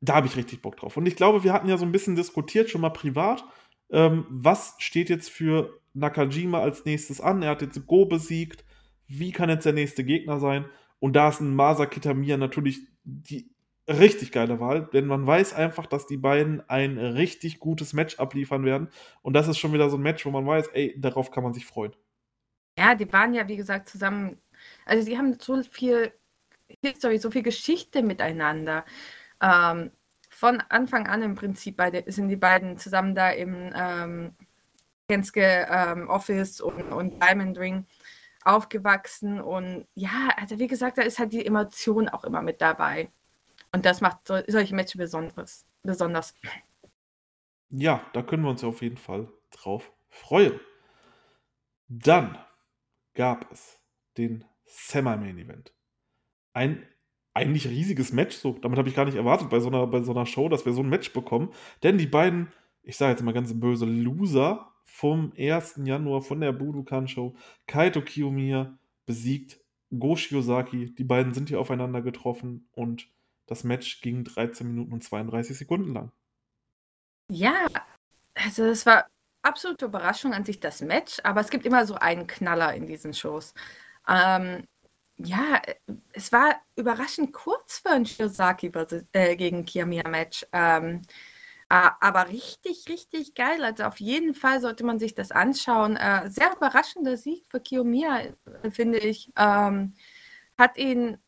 [0.00, 0.96] da habe ich richtig Bock drauf.
[0.96, 3.44] Und ich glaube, wir hatten ja so ein bisschen diskutiert, schon mal privat.
[3.90, 7.42] Ähm, was steht jetzt für Nakajima als nächstes an.
[7.42, 8.64] Er hat jetzt Go besiegt.
[9.06, 10.66] Wie kann jetzt der nächste Gegner sein?
[11.00, 13.50] Und da ist ein Masa Kitamiya natürlich die
[13.88, 18.64] richtig geile Wahl, denn man weiß einfach, dass die beiden ein richtig gutes Match abliefern
[18.64, 18.88] werden.
[19.22, 21.54] Und das ist schon wieder so ein Match, wo man weiß, ey, darauf kann man
[21.54, 21.96] sich freuen.
[22.78, 24.40] Ja, die waren ja, wie gesagt, zusammen.
[24.84, 26.12] Also, sie haben so viel
[26.84, 28.84] History, so viel Geschichte miteinander.
[29.42, 29.90] Ähm,
[30.30, 34.36] von Anfang an im Prinzip beide, sind die beiden zusammen da im ähm,
[35.08, 37.86] Genske ähm, Office und, und Diamond Ring
[38.44, 39.40] aufgewachsen.
[39.40, 43.10] Und ja, also wie gesagt, da ist halt die Emotion auch immer mit dabei.
[43.72, 46.34] Und das macht so, solche Matches besonderes, besonders.
[47.70, 50.58] Ja, da können wir uns ja auf jeden Fall drauf freuen.
[51.88, 52.38] Dann
[53.14, 53.78] gab es
[54.16, 55.72] den Semi-Main Event.
[56.52, 56.86] Ein
[57.34, 58.52] eigentlich riesiges Match, so.
[58.60, 60.72] Damit habe ich gar nicht erwartet bei so, einer, bei so einer Show, dass wir
[60.72, 61.52] so ein Match bekommen.
[61.82, 62.48] Denn die beiden,
[62.82, 65.80] ich sage jetzt mal ganz böse, Loser vom 1.
[65.84, 67.36] Januar von der Budokan Show.
[67.66, 69.60] Kaito Kiyomiya besiegt
[69.96, 70.94] Go Shiozaki.
[70.94, 73.08] Die beiden sind hier aufeinander getroffen und
[73.48, 76.12] das Match ging 13 Minuten und 32 Sekunden lang.
[77.30, 77.66] Ja,
[78.34, 79.06] also es war
[79.42, 83.14] absolute Überraschung an sich das Match, aber es gibt immer so einen Knaller in diesen
[83.14, 83.54] Shows.
[84.08, 84.64] Ähm,
[85.16, 85.60] ja,
[86.12, 88.70] es war überraschend kurz für ein Shiozaki
[89.12, 90.46] äh, gegen Kiyomiya-Match.
[90.52, 91.02] Ähm,
[91.68, 93.62] aber richtig, richtig geil.
[93.62, 95.96] Also auf jeden Fall sollte man sich das anschauen.
[95.96, 98.32] Äh, sehr überraschender Sieg für Kiyomiya,
[98.70, 99.30] finde ich.
[99.36, 99.94] Ähm,
[100.56, 101.18] hat ihn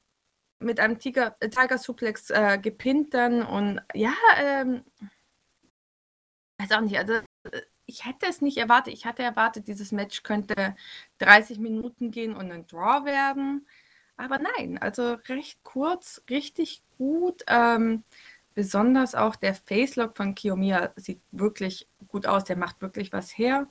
[0.61, 4.85] mit einem Tiger, äh, Tiger Suplex äh, gepinnt dann und ja, ähm,
[6.59, 6.99] weiß auch nicht.
[6.99, 8.95] Also äh, ich hätte es nicht erwartet.
[8.95, 10.77] Ich hatte erwartet, dieses Match könnte
[11.19, 13.67] 30 Minuten gehen und ein Draw werden.
[14.17, 17.43] Aber nein, also recht kurz, richtig gut.
[17.49, 18.05] Ähm,
[18.55, 23.69] Besonders auch der Facelock von Kiyomiya sieht wirklich gut aus, der macht wirklich was her.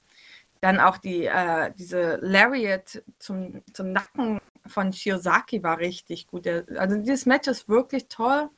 [0.62, 6.48] Dann auch die, äh, diese Lariat zum, zum Nacken von Shiozaki war richtig gut.
[6.48, 8.50] Also dieses Match ist wirklich toll.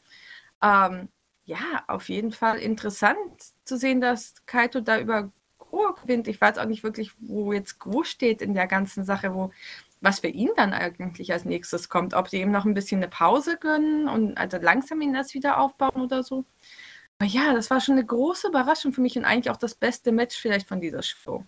[0.61, 1.09] Ähm,
[1.45, 3.17] ja, auf jeden Fall interessant
[3.65, 6.27] zu sehen, dass Kaito da über Go gewinnt.
[6.27, 9.51] Ich weiß auch nicht wirklich, wo jetzt Go steht in der ganzen Sache, wo
[10.01, 12.13] was für ihn dann eigentlich als nächstes kommt.
[12.13, 15.59] Ob sie ihm noch ein bisschen eine Pause gönnen und also langsam ihn das wieder
[15.59, 16.45] aufbauen oder so.
[17.19, 20.11] Aber ja, das war schon eine große Überraschung für mich und eigentlich auch das beste
[20.11, 21.45] Match vielleicht von dieser Show.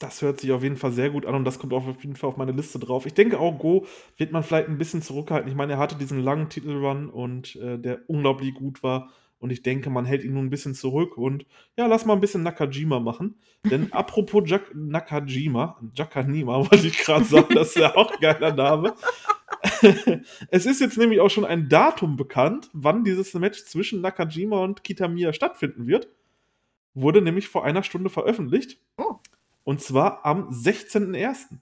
[0.00, 2.30] Das hört sich auf jeden Fall sehr gut an und das kommt auf jeden Fall
[2.30, 3.04] auf meine Liste drauf.
[3.04, 3.86] Ich denke auch, Go
[4.16, 5.48] wird man vielleicht ein bisschen zurückhalten.
[5.48, 9.10] Ich meine, er hatte diesen langen Titelrun und äh, der unglaublich gut war.
[9.38, 11.44] Und ich denke, man hält ihn nun ein bisschen zurück und
[11.76, 13.36] ja, lass mal ein bisschen Nakajima machen.
[13.70, 18.54] Denn apropos Jack Nakajima, Jakanima wollte ich gerade sagen, das ist ja auch ein geiler
[18.54, 18.94] Name.
[20.50, 24.82] es ist jetzt nämlich auch schon ein Datum bekannt, wann dieses Match zwischen Nakajima und
[24.82, 26.08] Kitamiya stattfinden wird.
[26.94, 28.78] Wurde nämlich vor einer Stunde veröffentlicht.
[28.96, 29.16] Oh.
[29.64, 31.58] Und zwar am 16.01.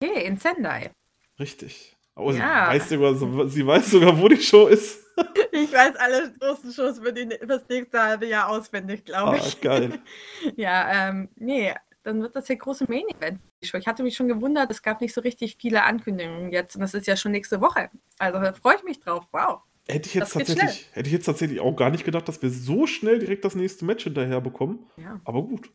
[0.00, 0.90] Okay, in Sendai.
[1.38, 1.96] Richtig.
[2.16, 2.72] Oh, ja.
[2.78, 5.02] sie, weiß sogar, sie weiß sogar, wo die Show ist.
[5.52, 9.56] Ich weiß alle großen Shows für, die, für das nächste halbe Jahr auswendig, glaube ich.
[9.56, 10.00] Ah, geil.
[10.56, 13.40] ja, ähm, nee, dann wird das ja große Main Event.
[13.60, 16.94] Ich hatte mich schon gewundert, es gab nicht so richtig viele Ankündigungen jetzt und das
[16.94, 17.88] ist ja schon nächste Woche.
[18.18, 19.28] Also da freue ich mich drauf.
[19.30, 19.60] Wow.
[19.86, 22.86] Hätte ich, jetzt tatsächlich, hätte ich jetzt tatsächlich auch gar nicht gedacht, dass wir so
[22.86, 24.86] schnell direkt das nächste Match hinterher bekommen.
[24.96, 25.20] Ja.
[25.24, 25.70] Aber gut.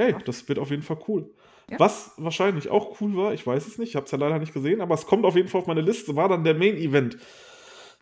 [0.00, 1.30] Hey, das wird auf jeden Fall cool.
[1.68, 1.78] Ja.
[1.78, 4.54] Was wahrscheinlich auch cool war, ich weiß es nicht, ich habe es ja leider nicht
[4.54, 7.18] gesehen, aber es kommt auf jeden Fall auf meine Liste, war dann der Main Event.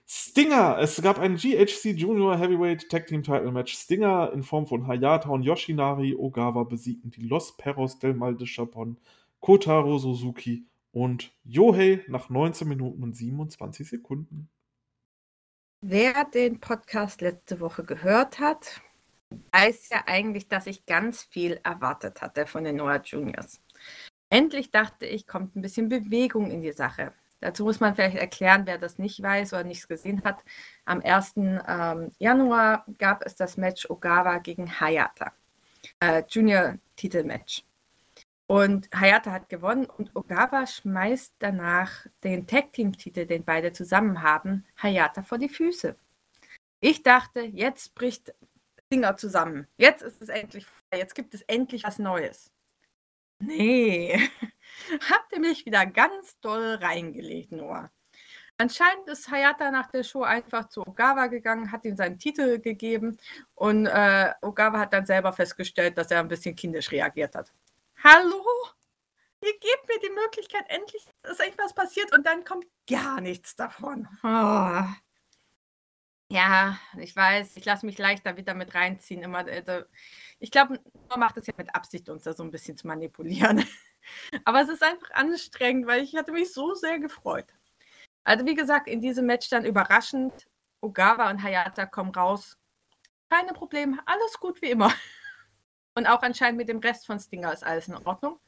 [0.07, 3.75] Stinger, es gab ein GHC Junior Heavyweight Tag Team Title Match.
[3.75, 8.47] Stinger in Form von Hayata und Yoshinari Ogawa besiegten die Los Perros del Mal de
[8.47, 8.97] Japon,
[9.41, 14.49] Kotaro Suzuki und Yohei nach 19 Minuten und 27 Sekunden.
[15.81, 18.81] Wer den Podcast letzte Woche gehört hat,
[19.53, 23.61] weiß ja eigentlich, dass ich ganz viel erwartet hatte von den Noah Juniors.
[24.31, 27.13] Endlich dachte ich, kommt ein bisschen Bewegung in die Sache.
[27.41, 30.45] Dazu muss man vielleicht erklären, wer das nicht weiß oder nichts gesehen hat.
[30.85, 31.35] Am 1.
[31.37, 35.33] Ähm, Januar gab es das Match Ogawa gegen Hayata.
[36.01, 37.65] Äh, Junior-Titelmatch.
[38.49, 45.23] Und Hayata hat gewonnen und Ogawa schmeißt danach den Tag-Team-Titel, den beide zusammen haben, Hayata
[45.23, 45.97] vor die Füße.
[46.81, 48.35] Ich dachte, jetzt bricht
[48.93, 49.67] Dinger zusammen.
[49.77, 52.51] Jetzt ist es endlich, jetzt gibt es endlich was Neues.
[53.41, 54.19] Nee,
[55.11, 57.91] habt ihr mich wieder ganz doll reingelegt, Noah.
[58.61, 63.17] Anscheinend ist Hayata nach der Show einfach zu Ogawa gegangen, hat ihm seinen Titel gegeben
[63.55, 67.53] und äh, Ogawa hat dann selber festgestellt, dass er ein bisschen kindisch reagiert hat.
[68.03, 68.45] Hallo?
[69.45, 74.09] Ihr gebt mir die Möglichkeit, endlich, dass irgendwas passiert und dann kommt gar nichts davon.
[74.25, 74.83] Oh.
[76.31, 79.23] Ja, ich weiß, ich lasse mich leichter wieder mit reinziehen.
[79.23, 79.83] Immer, also,
[80.39, 83.65] ich glaube, man macht es ja mit Absicht, uns da so ein bisschen zu manipulieren.
[84.45, 87.47] Aber es ist einfach anstrengend, weil ich hatte mich so sehr gefreut.
[88.25, 90.49] Also wie gesagt, in diesem Match dann überraschend,
[90.83, 92.59] Ogawa und Hayata kommen raus.
[93.31, 94.93] Keine Probleme, alles gut wie immer.
[95.95, 98.39] Und auch anscheinend mit dem Rest von Stinger ist alles in Ordnung.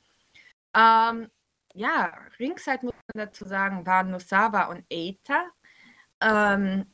[0.74, 1.31] Ähm,
[1.74, 5.51] ja, Ringside muss man dazu sagen, waren Nosawa und Eita.
[6.20, 6.87] Ähm,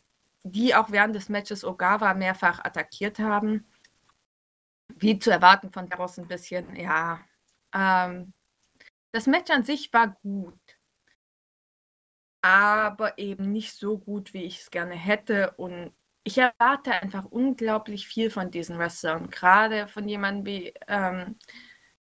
[0.52, 3.66] die auch während des Matches Ogawa mehrfach attackiert haben.
[4.88, 7.20] Wie zu erwarten von Daros ein bisschen, ja.
[7.74, 8.32] Ähm,
[9.12, 10.58] das Match an sich war gut,
[12.42, 15.52] aber eben nicht so gut, wie ich es gerne hätte.
[15.56, 15.92] Und
[16.24, 21.36] ich erwarte einfach unglaublich viel von diesen Wrestlern, gerade von jemandem wie ähm,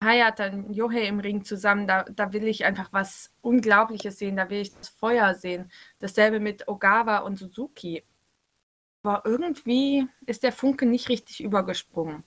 [0.04, 1.88] Hayata und Yohei im Ring zusammen.
[1.88, 5.72] Da, da will ich einfach was Unglaubliches sehen, da will ich das Feuer sehen.
[6.00, 8.04] Dasselbe mit Ogawa und Suzuki.
[9.04, 12.24] Aber irgendwie ist der Funke nicht richtig übergesprungen.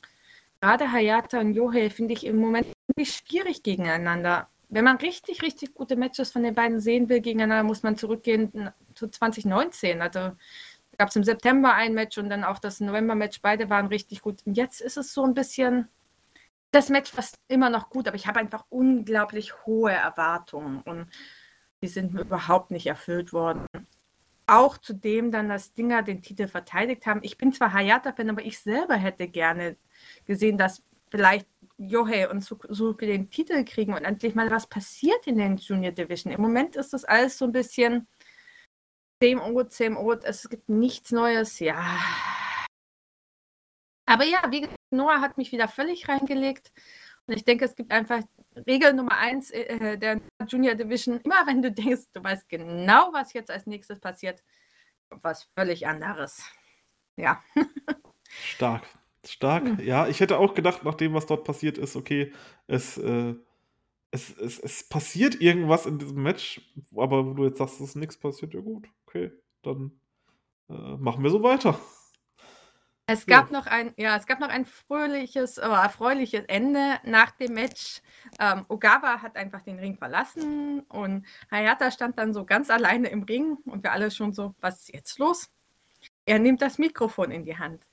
[0.60, 2.66] Gerade Hayata und Yohei finde ich im Moment
[3.02, 4.48] schwierig gegeneinander.
[4.68, 8.70] Wenn man richtig, richtig gute Matches von den beiden sehen will gegeneinander, muss man zurückgehen
[8.94, 10.02] zu 2019.
[10.02, 10.32] Also
[10.98, 13.40] gab es im September ein Match und dann auch das November-Match.
[13.40, 14.40] Beide waren richtig gut.
[14.44, 15.88] Und jetzt ist es so ein bisschen
[16.72, 21.08] das Match fast immer noch gut, aber ich habe einfach unglaublich hohe Erwartungen und
[21.80, 23.66] die sind mir überhaupt nicht erfüllt worden
[24.46, 27.20] auch zudem dann, dass Dinger den Titel verteidigt haben.
[27.22, 29.76] Ich bin zwar Hayata-Fan, aber ich selber hätte gerne
[30.24, 31.46] gesehen, dass vielleicht
[31.78, 36.32] Yohei und Suzuki den Titel kriegen und endlich mal was passiert in den Junior Division.
[36.32, 38.06] Im Moment ist das alles so ein bisschen
[39.22, 40.24] same old, same old.
[40.24, 41.98] Es gibt nichts Neues, ja.
[44.06, 46.72] Aber ja, wie gesagt, Noah hat mich wieder völlig reingelegt.
[47.28, 48.22] Ich denke, es gibt einfach
[48.66, 51.20] Regel Nummer eins äh, der Junior Division.
[51.20, 54.42] Immer wenn du denkst, du weißt genau, was jetzt als nächstes passiert,
[55.10, 56.44] was völlig anderes.
[57.16, 57.42] Ja.
[58.28, 58.84] Stark.
[59.24, 59.64] Stark.
[59.64, 59.80] Mhm.
[59.80, 62.32] Ja, ich hätte auch gedacht, nach dem, was dort passiert ist, okay,
[62.68, 63.34] es, äh,
[64.10, 66.60] es, es, es passiert irgendwas in diesem Match,
[66.94, 69.92] aber wo du jetzt sagst, dass nichts passiert, ja gut, okay, dann
[70.68, 71.78] äh, machen wir so weiter.
[73.08, 73.58] Es gab ja.
[73.58, 78.02] noch ein, ja, es gab noch ein fröhliches, oder erfreuliches Ende nach dem Match.
[78.40, 83.22] Ähm, Ogawa hat einfach den Ring verlassen und Hayata stand dann so ganz alleine im
[83.22, 85.48] Ring und wir alle schon so, was ist jetzt los?
[86.24, 87.86] Er nimmt das Mikrofon in die Hand.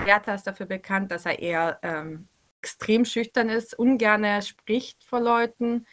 [0.00, 2.28] Hayata ist dafür bekannt, dass er eher ähm,
[2.62, 5.86] extrem schüchtern ist, ungern spricht vor Leuten.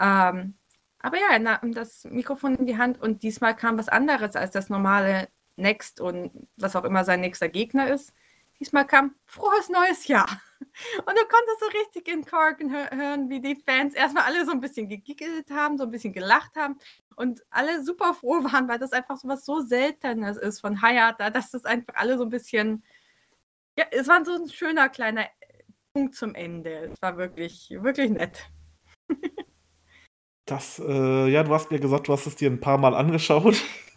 [0.00, 0.54] Ähm,
[0.98, 4.50] aber ja, er nahm das Mikrofon in die Hand und diesmal kam was anderes als
[4.50, 8.12] das normale Next und was auch immer sein nächster Gegner ist.
[8.58, 10.28] Diesmal kam frohes neues Jahr.
[10.58, 14.60] Und du konntest so richtig in Corken hören, wie die Fans erstmal alle so ein
[14.60, 16.78] bisschen gegiggelt haben, so ein bisschen gelacht haben
[17.16, 21.30] und alle super froh waren, weil das einfach so was so Seltenes ist von Hayata,
[21.30, 22.84] dass das einfach alle so ein bisschen,
[23.78, 25.26] ja, es war so ein schöner kleiner
[25.92, 26.90] Punkt zum Ende.
[26.92, 28.50] Es war wirklich, wirklich nett.
[30.46, 33.56] Das, äh, ja, du hast mir gesagt, du hast es dir ein paar Mal angeschaut.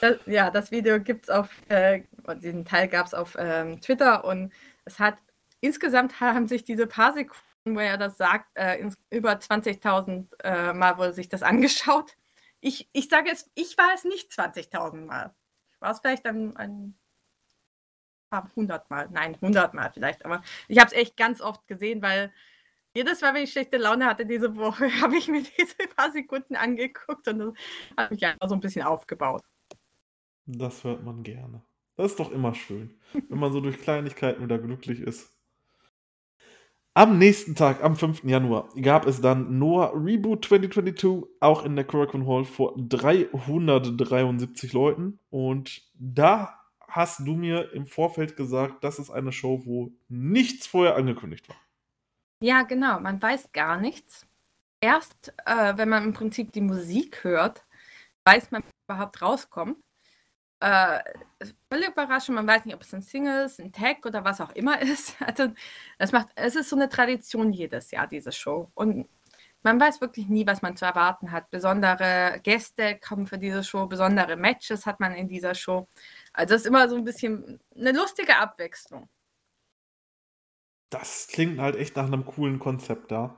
[0.00, 2.02] das, ja, das Video gibt es auf, äh,
[2.36, 4.52] diesen Teil gab es auf ähm, Twitter und
[4.84, 5.16] es hat,
[5.60, 10.72] insgesamt haben sich diese paar Sekunden, wo er das sagt, äh, ins, über 20.000 äh,
[10.72, 12.16] Mal wurde sich das angeschaut.
[12.60, 15.34] Ich, ich sage es, ich war es nicht 20.000 Mal.
[15.68, 16.98] Ich war es vielleicht ein, ein
[18.30, 22.02] paar hundert Mal, nein, 100 Mal vielleicht, aber ich habe es echt ganz oft gesehen,
[22.02, 22.32] weil
[22.94, 26.56] jedes Mal, wenn ich schlechte Laune hatte diese Woche, habe ich mir diese paar Sekunden
[26.56, 27.54] angeguckt und das
[27.96, 29.42] hat mich einfach so ein bisschen aufgebaut.
[30.46, 31.62] Das hört man gerne.
[31.96, 35.32] Das ist doch immer schön, wenn man so durch Kleinigkeiten wieder glücklich ist.
[36.94, 38.24] Am nächsten Tag, am 5.
[38.24, 45.18] Januar, gab es dann Noah Reboot 2022, auch in der Korakuen Hall vor 373 Leuten.
[45.28, 50.96] Und da hast du mir im Vorfeld gesagt, das ist eine Show, wo nichts vorher
[50.96, 51.56] angekündigt war.
[52.42, 54.26] Ja, genau, man weiß gar nichts.
[54.80, 57.66] Erst, äh, wenn man im Prinzip die Musik hört,
[58.24, 59.76] weiß man, überhaupt rauskommt.
[60.60, 61.00] Äh,
[61.70, 64.52] völlig überraschend, man weiß nicht, ob es ein Single ist, ein Tag oder was auch
[64.52, 65.16] immer ist.
[65.22, 65.48] Also,
[65.98, 68.70] es, macht, es ist so eine Tradition jedes Jahr, diese Show.
[68.74, 69.08] Und
[69.62, 71.50] man weiß wirklich nie, was man zu erwarten hat.
[71.50, 75.88] Besondere Gäste kommen für diese Show, besondere Matches hat man in dieser Show.
[76.32, 79.08] Also, es ist immer so ein bisschen eine lustige Abwechslung
[80.90, 83.36] das klingt halt echt nach einem coolen Konzept da.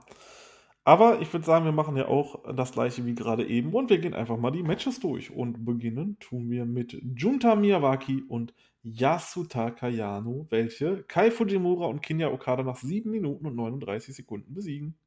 [0.88, 3.98] Aber ich würde sagen, wir machen ja auch das gleiche wie gerade eben und wir
[3.98, 5.30] gehen einfach mal die Matches durch.
[5.30, 12.30] Und beginnen tun wir mit Junta Miyawaki und Yasutaka Yano, welche Kai Fujimura und Kinya
[12.30, 14.98] Okada nach 7 Minuten und 39 Sekunden besiegen.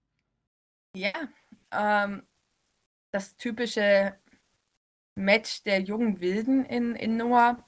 [0.96, 1.14] Ja,
[1.72, 2.28] ähm,
[3.12, 4.16] das typische
[5.16, 7.66] Match der jungen Wilden in, in Noah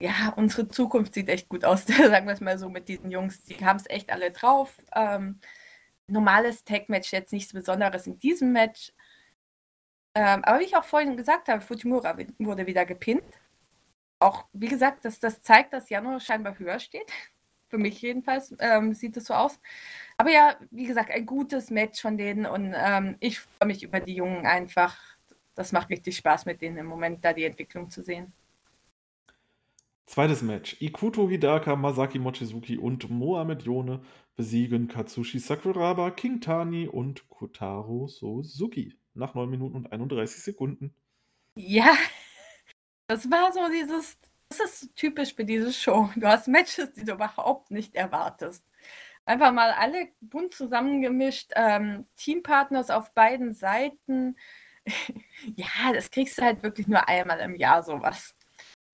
[0.00, 3.44] ja, unsere Zukunft sieht echt gut aus, sagen wir es mal so mit diesen Jungs.
[3.44, 4.76] Die haben es echt alle drauf.
[4.96, 5.38] Ähm,
[6.08, 8.92] normales Tag-Match, jetzt nichts Besonderes in diesem Match.
[10.14, 13.24] Ähm, aber wie ich auch vorhin gesagt habe, Fujimura wurde wieder gepinnt.
[14.18, 17.10] Auch, wie gesagt, dass das zeigt, dass Januar scheinbar höher steht.
[17.68, 19.58] Für mich jedenfalls ähm, sieht es so aus.
[20.16, 23.98] Aber ja, wie gesagt, ein gutes Match von denen und ähm, ich freue mich über
[23.98, 24.96] die Jungen einfach.
[25.56, 28.32] Das macht richtig Spaß mit denen im Moment, da die Entwicklung zu sehen.
[30.06, 30.80] Zweites Match.
[30.80, 34.00] Ikuto Hidaka, Masaki Mochizuki und Mohamed Yone
[34.36, 40.94] besiegen Katsushi Sakuraba, King Tani und Kotaro Suzuki nach 9 Minuten und 31 Sekunden.
[41.54, 41.96] Ja,
[43.08, 44.18] das war so dieses,
[44.50, 46.10] das ist typisch für diese Show.
[46.16, 48.64] Du hast Matches, die du überhaupt nicht erwartest.
[49.24, 54.36] Einfach mal alle bunt zusammengemischt, ähm, Teampartners auf beiden Seiten.
[55.56, 58.36] ja, das kriegst du halt wirklich nur einmal im Jahr sowas.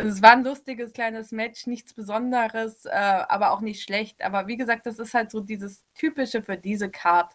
[0.05, 4.23] Es war ein lustiges kleines Match, nichts Besonderes, äh, aber auch nicht schlecht.
[4.23, 7.33] Aber wie gesagt, das ist halt so dieses Typische für diese Card.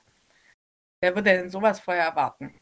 [1.00, 2.54] Wer würde denn sowas vorher erwarten?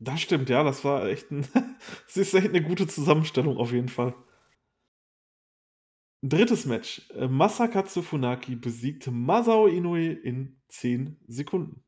[0.00, 1.46] Das stimmt, ja, das war echt ein.
[2.06, 4.14] das ist echt eine gute Zusammenstellung auf jeden Fall.
[6.22, 7.08] Drittes Match.
[7.14, 11.84] Äh, Masakatsu Funaki besiegt Masao Inoue in 10 Sekunden.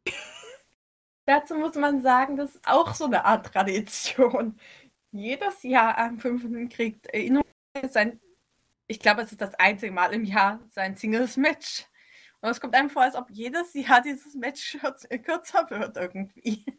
[1.26, 4.58] Dazu muss man sagen, das ist auch so eine Art Tradition
[5.14, 6.68] jedes Jahr am 5.
[6.68, 7.44] kriegt Inoue
[7.88, 8.20] sein,
[8.86, 11.86] ich glaube, es ist das einzige Mal im Jahr sein Singles-Match.
[12.40, 14.76] Und es kommt einem vor, als ob jedes Jahr dieses Match
[15.22, 16.64] kürzer wird irgendwie.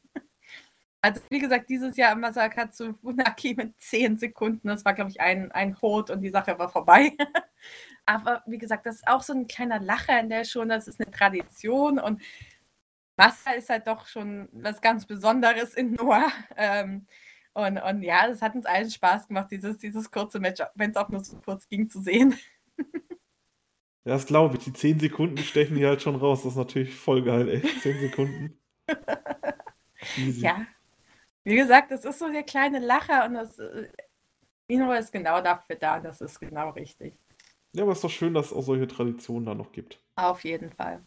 [1.02, 4.68] Also wie gesagt, dieses Jahr Masakatsu Funaki mit 10 Sekunden.
[4.68, 7.16] Das war, glaube ich, ein, ein Hold und die Sache war vorbei.
[8.08, 10.68] Aber wie gesagt, das ist auch so ein kleiner Lacher in der schon.
[10.68, 12.24] Das ist eine Tradition und
[13.18, 16.32] Massa ist halt doch schon was ganz Besonderes in Noah.
[16.58, 17.06] Ähm,
[17.56, 20.98] und, und ja, das hat uns allen Spaß gemacht, dieses, dieses kurze Match, wenn es
[20.98, 22.36] auch nur so kurz ging, zu sehen.
[24.08, 24.64] Ja, das glaube ich.
[24.64, 26.44] Die 10 Sekunden stechen die halt schon raus.
[26.44, 27.62] Das ist natürlich voll geil, ey.
[27.82, 28.60] 10 Sekunden.
[30.18, 30.68] Ja.
[31.44, 33.60] Wie gesagt, das ist so der kleine Lacher und das,
[34.68, 37.16] Inoue ist genau dafür da, das ist genau richtig.
[37.74, 40.00] Ja, aber es ist doch schön, dass es auch solche Traditionen da noch gibt.
[40.16, 41.02] Auf jeden Fall.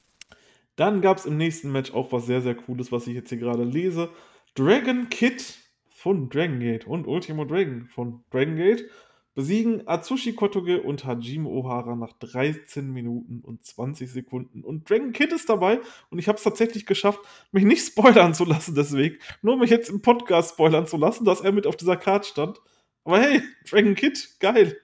[0.77, 3.39] Dann gab es im nächsten Match auch was sehr, sehr Cooles, was ich jetzt hier
[3.39, 4.11] gerade lese.
[4.55, 5.57] Dragon Kid
[5.99, 8.89] von Dragon Gate und Ultimo Dragon von Dragon Gate
[9.35, 14.63] besiegen Atsushi Kotoge und Hajime Ohara nach 13 Minuten und 20 Sekunden.
[14.63, 15.81] Und Dragon Kid ist dabei
[16.11, 17.19] und ich habe es tatsächlich geschafft,
[17.51, 19.19] mich nicht spoilern zu lassen deswegen.
[19.43, 22.61] Nur mich jetzt im Podcast spoilern zu lassen, dass er mit auf dieser Karte stand.
[23.05, 24.81] Aber hey, Dragon Kid, geil.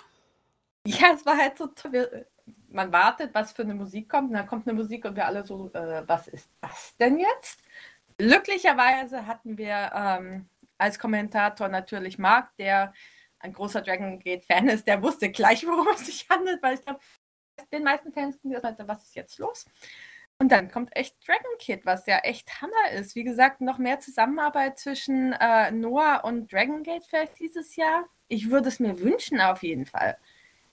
[0.84, 2.26] Ja, es war halt so toll.
[2.70, 5.44] Man wartet, was für eine Musik kommt, und dann kommt eine Musik und wir alle
[5.46, 7.60] so, äh, was ist das denn jetzt?
[8.18, 10.46] Glücklicherweise hatten wir ähm,
[10.78, 12.92] als Kommentator natürlich Marc, der
[13.38, 17.00] ein großer Dragon Gate-Fan ist, der wusste gleich, worum es sich handelt, weil ich glaube,
[17.72, 19.66] den meisten Fans sind gesagt, was ist jetzt los?
[20.38, 23.14] Und dann kommt echt Dragon Kid, was ja echt Hammer ist.
[23.14, 28.06] Wie gesagt, noch mehr Zusammenarbeit zwischen äh, Noah und Dragon Gate vielleicht dieses Jahr.
[28.26, 30.18] Ich würde es mir wünschen, auf jeden Fall.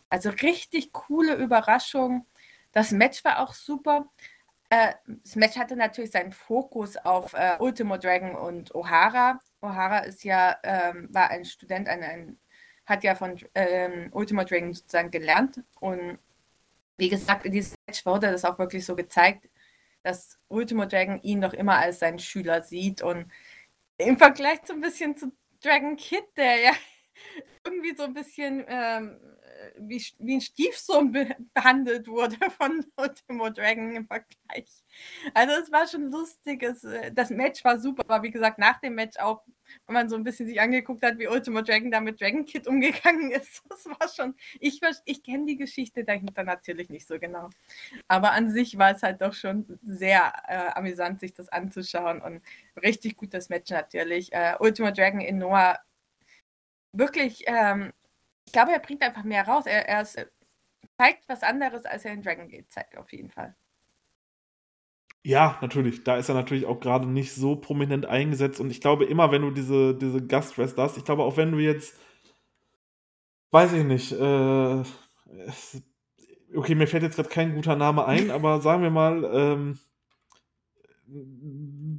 [0.09, 2.25] Also richtig coole Überraschung.
[2.71, 4.09] Das Match war auch super.
[4.69, 9.37] Äh, das Match hatte natürlich seinen Fokus auf äh, Ultimo Dragon und O'Hara.
[9.61, 12.39] O'Hara ist ja, ähm, war ein Student, ein, ein,
[12.85, 15.63] hat ja von ähm, Ultimo Dragon sozusagen gelernt.
[15.79, 16.19] Und
[16.97, 19.49] wie gesagt, in diesem Match wurde das auch wirklich so gezeigt,
[20.03, 23.01] dass Ultimo Dragon ihn noch immer als seinen Schüler sieht.
[23.01, 23.31] Und
[23.97, 25.31] im Vergleich so ein bisschen zu
[25.63, 26.71] Dragon Kid, der ja
[27.65, 29.19] irgendwie so ein bisschen ähm,
[29.77, 34.83] wie, wie ein Stiefsohn be behandelt wurde von Ultimo Dragon im Vergleich.
[35.33, 36.63] Also es war schon lustig.
[36.63, 39.43] Es, äh, das Match war super, aber wie gesagt, nach dem Match auch,
[39.87, 42.67] wenn man so ein bisschen sich angeguckt hat, wie Ultimo Dragon da mit Dragon Kid
[42.67, 47.49] umgegangen ist, das war schon, ich, ich kenne die Geschichte dahinter natürlich nicht so genau.
[48.07, 52.41] Aber an sich war es halt doch schon sehr äh, amüsant, sich das anzuschauen und
[52.81, 54.33] richtig gutes Match natürlich.
[54.33, 55.79] Äh, Ultimo Dragon in Noah
[56.93, 57.93] wirklich ähm,
[58.45, 59.65] ich glaube, er bringt einfach mehr raus.
[59.65, 60.17] Er, er ist,
[60.97, 63.55] zeigt was anderes, als er in Dragon Gate zeigt, auf jeden Fall.
[65.23, 66.03] Ja, natürlich.
[66.03, 68.59] Da ist er natürlich auch gerade nicht so prominent eingesetzt.
[68.59, 71.59] Und ich glaube, immer wenn du diese, diese Gastwrestler hast, ich glaube, auch wenn du
[71.59, 71.95] jetzt,
[73.51, 74.83] weiß ich nicht, äh,
[76.55, 79.79] okay, mir fällt jetzt gerade kein guter Name ein, aber sagen wir mal, ähm,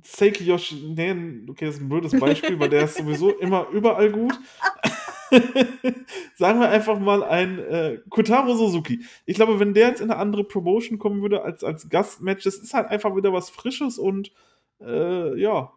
[0.05, 1.13] Seiki Yoshi, nee,
[1.49, 4.39] okay, das ist ein blödes Beispiel, weil der ist sowieso immer überall gut.
[6.37, 9.05] sagen wir einfach mal ein äh, Kotaro Suzuki.
[9.25, 12.57] Ich glaube, wenn der jetzt in eine andere Promotion kommen würde als, als Gastmatch, das
[12.57, 14.33] ist halt einfach wieder was Frisches und
[14.81, 15.73] äh, ja.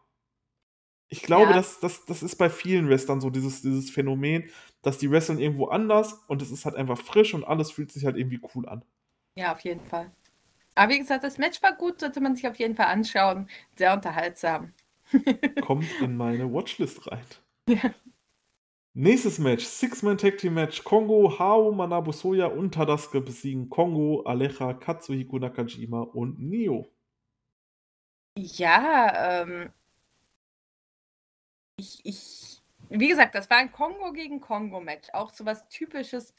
[1.08, 1.54] Ich glaube, ja.
[1.54, 4.50] das, das, das ist bei vielen Wrestlern so, dieses, dieses Phänomen,
[4.82, 8.06] dass die wresteln irgendwo anders und es ist halt einfach frisch und alles fühlt sich
[8.06, 8.84] halt irgendwie cool an.
[9.36, 10.12] Ja, auf jeden Fall.
[10.74, 13.48] Aber wie gesagt, das Match war gut, sollte man sich auf jeden Fall anschauen.
[13.78, 14.74] Sehr unterhaltsam.
[15.62, 17.24] Kommt in meine Watchlist rein.
[17.70, 17.94] Ja.
[18.98, 20.82] Nächstes Match, Six-Man Tag Team Match.
[20.86, 26.88] Kongo, Hao, Manabu Soya und Tadasuke besiegen Kongo, Alecha, Katsuhiko Nakajima und Nio.
[28.38, 29.70] Ja, ähm.
[31.78, 35.10] Ich, ich, wie gesagt, das war ein Kongo gegen Kongo-Match.
[35.12, 36.34] Auch so was Typisches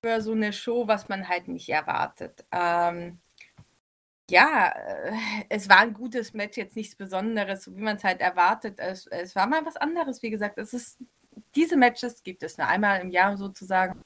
[0.00, 2.44] für so eine Show, was man halt nicht erwartet.
[2.52, 3.18] Ähm,
[4.30, 5.12] ja, äh,
[5.48, 8.78] es war ein gutes Match, jetzt nichts Besonderes, wie man es halt erwartet.
[8.78, 10.58] Es, es war mal was anderes, wie gesagt.
[10.58, 10.98] Es ist
[11.54, 14.00] diese Matches gibt es nur einmal im Jahr sozusagen.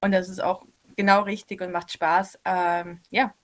[0.00, 0.64] Und das ist auch
[0.96, 2.40] genau richtig und macht Spaß.
[2.44, 3.34] Ähm, ja,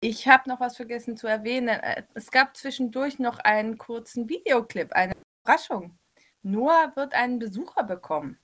[0.00, 1.68] ich habe noch was vergessen zu erwähnen.
[1.68, 5.98] Äh, es gab zwischendurch noch einen kurzen Videoclip, eine Überraschung.
[6.42, 8.38] Noah wird einen Besucher bekommen.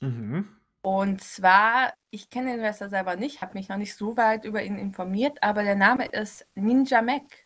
[0.00, 0.56] Mhm.
[0.82, 4.62] Und zwar, ich kenne den Wrestler selber nicht, habe mich noch nicht so weit über
[4.62, 7.41] ihn informiert, aber der Name ist Ninja Mac.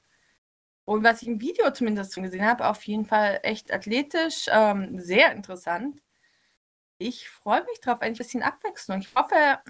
[0.87, 5.33] Und was ich im Video zumindest gesehen habe, auf jeden Fall echt athletisch, ähm, sehr
[5.33, 6.01] interessant.
[6.99, 9.01] Ich freue mich drauf, ein bisschen Abwechslung.
[9.01, 9.61] Ich hoffe,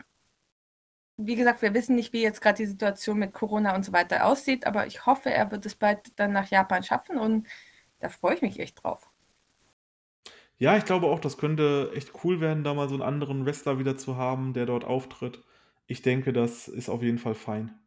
[1.19, 4.27] wie gesagt, wir wissen nicht, wie jetzt gerade die Situation mit Corona und so weiter
[4.27, 7.49] aussieht, aber ich hoffe, er wird es bald dann nach Japan schaffen und
[8.01, 9.11] da freue ich mich echt drauf.
[10.59, 13.79] Ja, ich glaube auch, das könnte echt cool werden, da mal so einen anderen Wrestler
[13.79, 15.43] wieder zu haben, der dort auftritt.
[15.87, 17.86] Ich denke, das ist auf jeden Fall fein.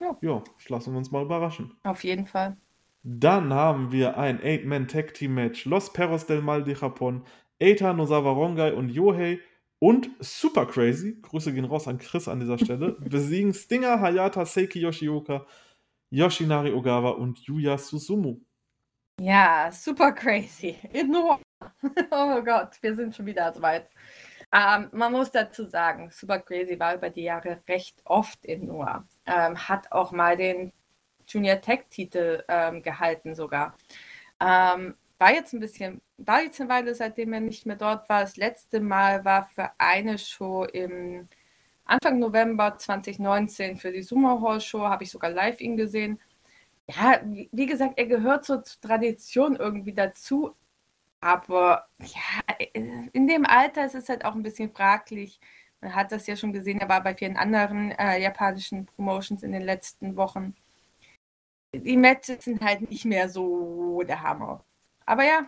[0.00, 0.16] Ja.
[0.22, 1.76] Ja, lassen wir uns mal überraschen.
[1.84, 2.56] Auf jeden Fall.
[3.02, 5.64] Dann haben wir ein Eight-Man-Tag-Team-Match.
[5.64, 7.22] Los Perros del Mal de Japón,
[7.60, 9.40] Eita Nozawa Rongai und Yohei
[9.78, 14.80] und Super Crazy, Grüße gehen raus an Chris an dieser Stelle, besiegen Stinger, Hayata, Seiki
[14.80, 15.46] Yoshioka,
[16.10, 18.40] Yoshinari Ogawa und Yuya Susumu.
[19.18, 20.76] Ja, super crazy.
[22.10, 23.88] oh Gott, wir sind schon wieder so weit.
[24.52, 29.06] Ähm, man muss dazu sagen, Super Crazy war über die Jahre recht oft in Noah.
[29.30, 30.72] Ähm, hat auch mal den
[31.26, 33.76] Junior Tech-Titel ähm, gehalten sogar.
[34.40, 38.22] Ähm, war jetzt ein bisschen, war jetzt eine Weile, seitdem er nicht mehr dort war.
[38.22, 41.28] Das letzte Mal war für eine Show im
[41.84, 46.20] Anfang November 2019 für die Sumo Hall Show, habe ich sogar live ihn gesehen.
[46.88, 50.56] Ja, wie, gesagt, er gehört zur Tradition irgendwie dazu.
[51.20, 55.40] Aber ja, in dem Alter ist es halt auch ein bisschen fraglich.
[55.80, 59.52] Man hat das ja schon gesehen, er war bei vielen anderen äh, japanischen Promotions in
[59.52, 60.54] den letzten Wochen.
[61.74, 64.64] Die Matches sind halt nicht mehr so der Hammer.
[65.06, 65.46] Aber ja,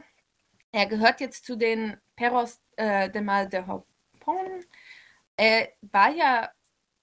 [0.73, 4.65] er gehört jetzt zu den Perros äh, de Mal de Hopon.
[5.37, 6.51] Er war ja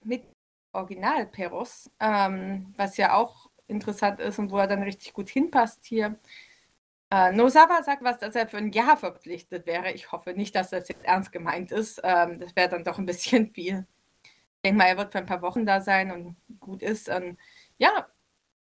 [0.04, 0.24] mit
[0.72, 5.84] Original Perros, ähm, was ja auch interessant ist und wo er dann richtig gut hinpasst
[5.84, 6.18] hier.
[7.10, 9.90] Äh, Nosawa sagt was, dass er für ein Jahr verpflichtet wäre.
[9.92, 12.00] Ich hoffe nicht, dass das jetzt ernst gemeint ist.
[12.04, 13.86] Ähm, das wäre dann doch ein bisschen viel.
[14.22, 17.08] Ich denke mal, er wird für ein paar Wochen da sein und gut ist.
[17.08, 17.38] Und
[17.78, 18.04] ja, ein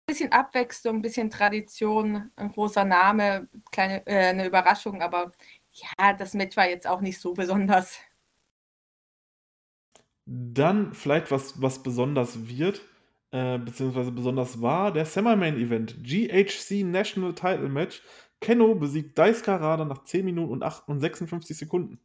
[0.06, 5.32] bisschen Abwechslung, ein bisschen Tradition, ein großer Name, kleine, äh, eine Überraschung, aber
[5.72, 7.98] ja, das Match war jetzt auch nicht so besonders.
[10.24, 12.80] Dann vielleicht was, was besonders wird,
[13.30, 18.02] äh, beziehungsweise besonders war, der Semi-Main-Event, GHC National Title Match
[18.40, 22.00] Kenno besiegt Daisuke Harada nach 10 Minuten und, 8 und 56 Sekunden.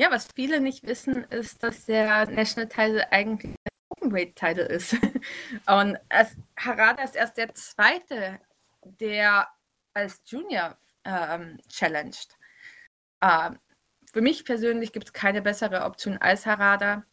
[0.00, 4.94] Ja, was viele nicht wissen, ist, dass der National Title eigentlich ein Openweight Title ist.
[5.66, 8.40] und es, Harada ist erst der zweite,
[8.82, 9.48] der
[9.92, 12.36] als Junior ähm, challenged.
[13.22, 13.58] Ähm,
[14.12, 17.04] für mich persönlich gibt es keine bessere Option als Harada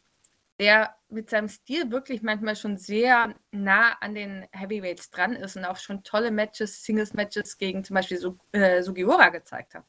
[0.60, 5.66] der mit seinem Stil wirklich manchmal schon sehr nah an den Heavyweights dran ist und
[5.66, 9.86] auch schon tolle Matches, Singles-Matches gegen zum Beispiel Su äh, Sugiura gezeigt hat.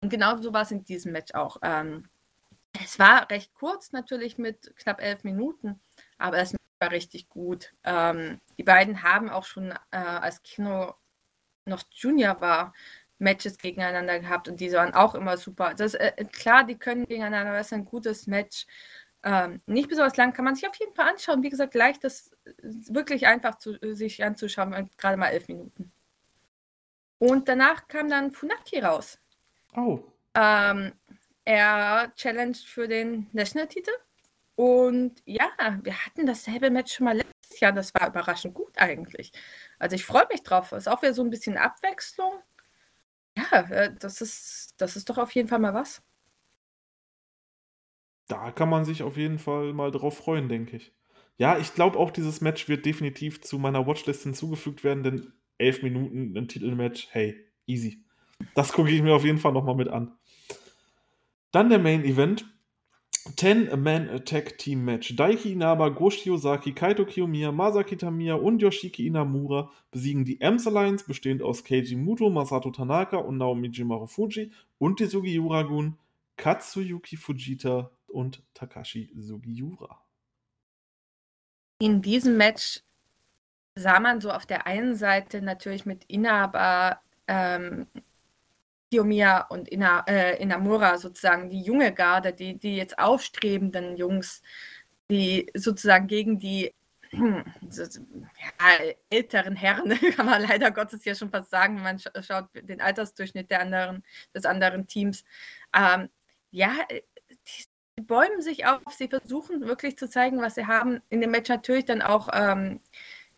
[0.00, 1.58] Und genau so war es in diesem Match auch.
[1.62, 2.08] Ähm,
[2.82, 5.80] es war recht kurz, natürlich mit knapp elf Minuten,
[6.18, 7.72] aber es war richtig gut.
[7.84, 10.94] Ähm, die beiden haben auch schon, äh, als Kino
[11.66, 12.74] noch Junior war,
[13.18, 15.74] Matches gegeneinander gehabt und die waren auch immer super.
[15.74, 18.66] Das, äh, klar, die können gegeneinander, das ist ein gutes Match.
[19.26, 21.42] Ähm, nicht besonders lang, kann man sich auf jeden Fall anschauen.
[21.42, 22.30] Wie gesagt, leicht, das
[22.62, 25.90] wirklich einfach zu, sich anzuschauen, gerade mal elf Minuten.
[27.18, 29.18] Und danach kam dann Funaki raus.
[29.74, 30.00] Oh.
[30.34, 30.92] Ähm,
[31.46, 33.92] er challenged für den National-Titel.
[34.56, 35.48] Und ja,
[35.82, 37.72] wir hatten dasselbe Match schon mal letztes Jahr.
[37.72, 39.32] Das war überraschend gut eigentlich.
[39.78, 40.70] Also ich freue mich drauf.
[40.72, 42.42] Es ist auch wieder so ein bisschen Abwechslung.
[43.36, 46.02] Ja, äh, das ist, das ist doch auf jeden Fall mal was
[48.28, 50.92] da kann man sich auf jeden Fall mal drauf freuen, denke ich.
[51.36, 55.82] Ja, ich glaube auch, dieses Match wird definitiv zu meiner Watchlist hinzugefügt werden, denn elf
[55.82, 58.04] Minuten ein Titelmatch, hey, easy.
[58.54, 60.12] Das gucke ich mir auf jeden Fall nochmal mit an.
[61.50, 62.46] Dann der Main Event.
[63.36, 65.16] 10-Man Attack Team Match.
[65.16, 71.06] Daiki Inaba, Goshi Ozaki, Kaito Kiyomiya, Masaki Tamiya und Yoshiki Inamura besiegen die Ems Alliance,
[71.06, 74.06] bestehend aus Keiji Muto, Masato Tanaka und Naomi Jimaru
[74.76, 75.96] und die Sugiura-gun
[76.36, 80.00] Katsuyuki Fujita und Takashi Sugiura.
[81.80, 82.80] In diesem Match
[83.74, 87.86] sah man so auf der einen Seite natürlich mit Inaba, ähm,
[88.90, 94.40] Kiyomiya und Ina, äh, Inamura sozusagen die junge Garde, die, die jetzt aufstrebenden Jungs,
[95.10, 96.72] die sozusagen gegen die
[97.12, 97.42] ja,
[99.10, 103.50] älteren Herren, kann man leider Gottes ja schon fast sagen, wenn man schaut den Altersdurchschnitt
[103.50, 105.24] der anderen, des anderen Teams.
[105.74, 106.08] Ähm,
[106.50, 106.72] ja,
[107.98, 111.00] die Sie bäumen sich auf, sie versuchen wirklich zu zeigen, was sie haben.
[111.10, 112.80] In dem Match natürlich dann auch ähm,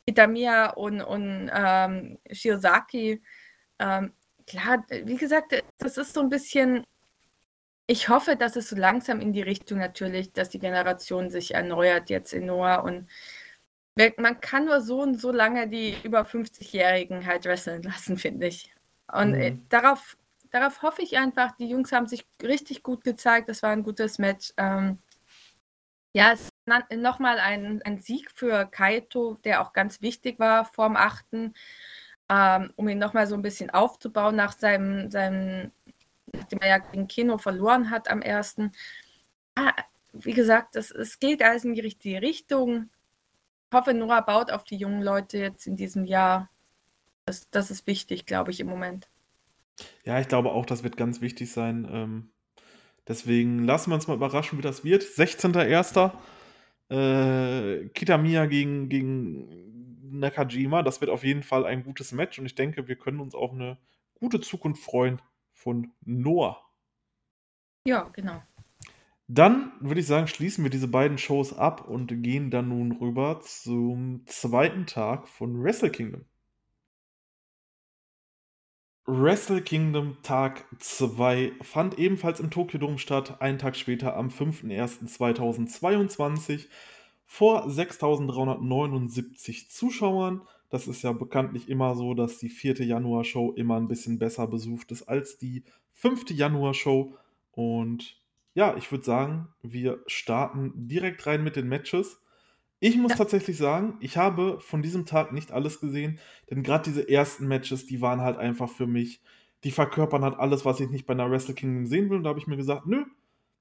[0.07, 3.23] Itamiya und, und ähm, Shiozaki.
[3.79, 4.13] Ähm,
[4.47, 6.85] klar, wie gesagt, das ist so ein bisschen.
[7.89, 12.11] Ich hoffe, dass es so langsam in die Richtung natürlich, dass die Generation sich erneuert
[12.11, 13.09] jetzt in Noah und
[14.19, 18.75] man kann nur so und so lange die über 50-Jährigen halt wresteln lassen, finde ich.
[19.13, 19.67] Und äh, mhm.
[19.69, 20.17] darauf
[20.51, 21.53] darauf hoffe ich einfach.
[21.57, 23.49] Die Jungs haben sich richtig gut gezeigt.
[23.49, 24.53] Das war ein gutes Match.
[24.57, 24.99] Ähm,
[26.13, 30.97] ja, es ist nochmal ein, ein Sieg für Kaito, der auch ganz wichtig war vorm
[30.97, 31.53] 8.
[32.29, 35.71] Ähm, um ihn nochmal so ein bisschen aufzubauen nach seinem, seinem
[36.33, 38.57] nachdem er ja gegen Kino verloren hat am 1.
[39.57, 39.75] Ja,
[40.13, 42.91] wie gesagt, es, es geht alles in die richtige Richtung.
[43.71, 46.51] Ich hoffe, Nora baut auf die jungen Leute jetzt in diesem Jahr.
[47.27, 49.09] Das, das ist wichtig, glaube ich, im Moment.
[50.05, 51.89] Ja, ich glaube auch, das wird ganz wichtig sein.
[51.91, 52.31] Ähm,
[53.09, 55.03] deswegen lassen wir uns mal überraschen, wie das wird.
[55.03, 56.13] 16.01.
[56.89, 60.83] Äh, Kitamiya gegen, gegen Nakajima.
[60.83, 63.53] Das wird auf jeden Fall ein gutes Match und ich denke, wir können uns auf
[63.53, 63.79] eine
[64.15, 65.21] gute Zukunft freuen
[65.53, 66.61] von Noah.
[67.87, 68.43] Ja, genau.
[69.29, 73.41] Dann würde ich sagen, schließen wir diese beiden Shows ab und gehen dann nun rüber
[73.41, 76.25] zum zweiten Tag von Wrestle Kingdom.
[79.09, 86.67] Wrestle Kingdom Tag 2 fand ebenfalls im Tokyo Dome statt, einen Tag später am 5.01.2022
[87.25, 90.43] vor 6.379 Zuschauern.
[90.71, 92.85] Das ist ja bekanntlich immer so, dass die 4.
[92.85, 96.31] Januar-Show immer ein bisschen besser besucht ist als die 5.
[96.31, 97.15] Januar-Show.
[97.53, 98.21] Und
[98.55, 102.21] ja, ich würde sagen, wir starten direkt rein mit den Matches.
[102.79, 103.19] Ich muss Ja.
[103.19, 106.19] tatsächlich sagen, ich habe von diesem Tag nicht alles gesehen,
[106.51, 109.23] denn gerade diese ersten Matches, die waren halt einfach für mich,
[109.65, 112.19] die verkörpern halt alles, was ich nicht bei einer Wrestle Kingdom sehen will.
[112.19, 113.05] Und da habe ich mir gesagt, nö,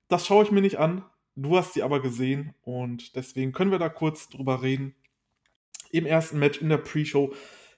[0.09, 1.05] das schaue ich mir nicht an.
[1.35, 4.95] Du hast sie aber gesehen und deswegen können wir da kurz drüber reden.
[5.91, 7.33] Im ersten Match in der Pre-Show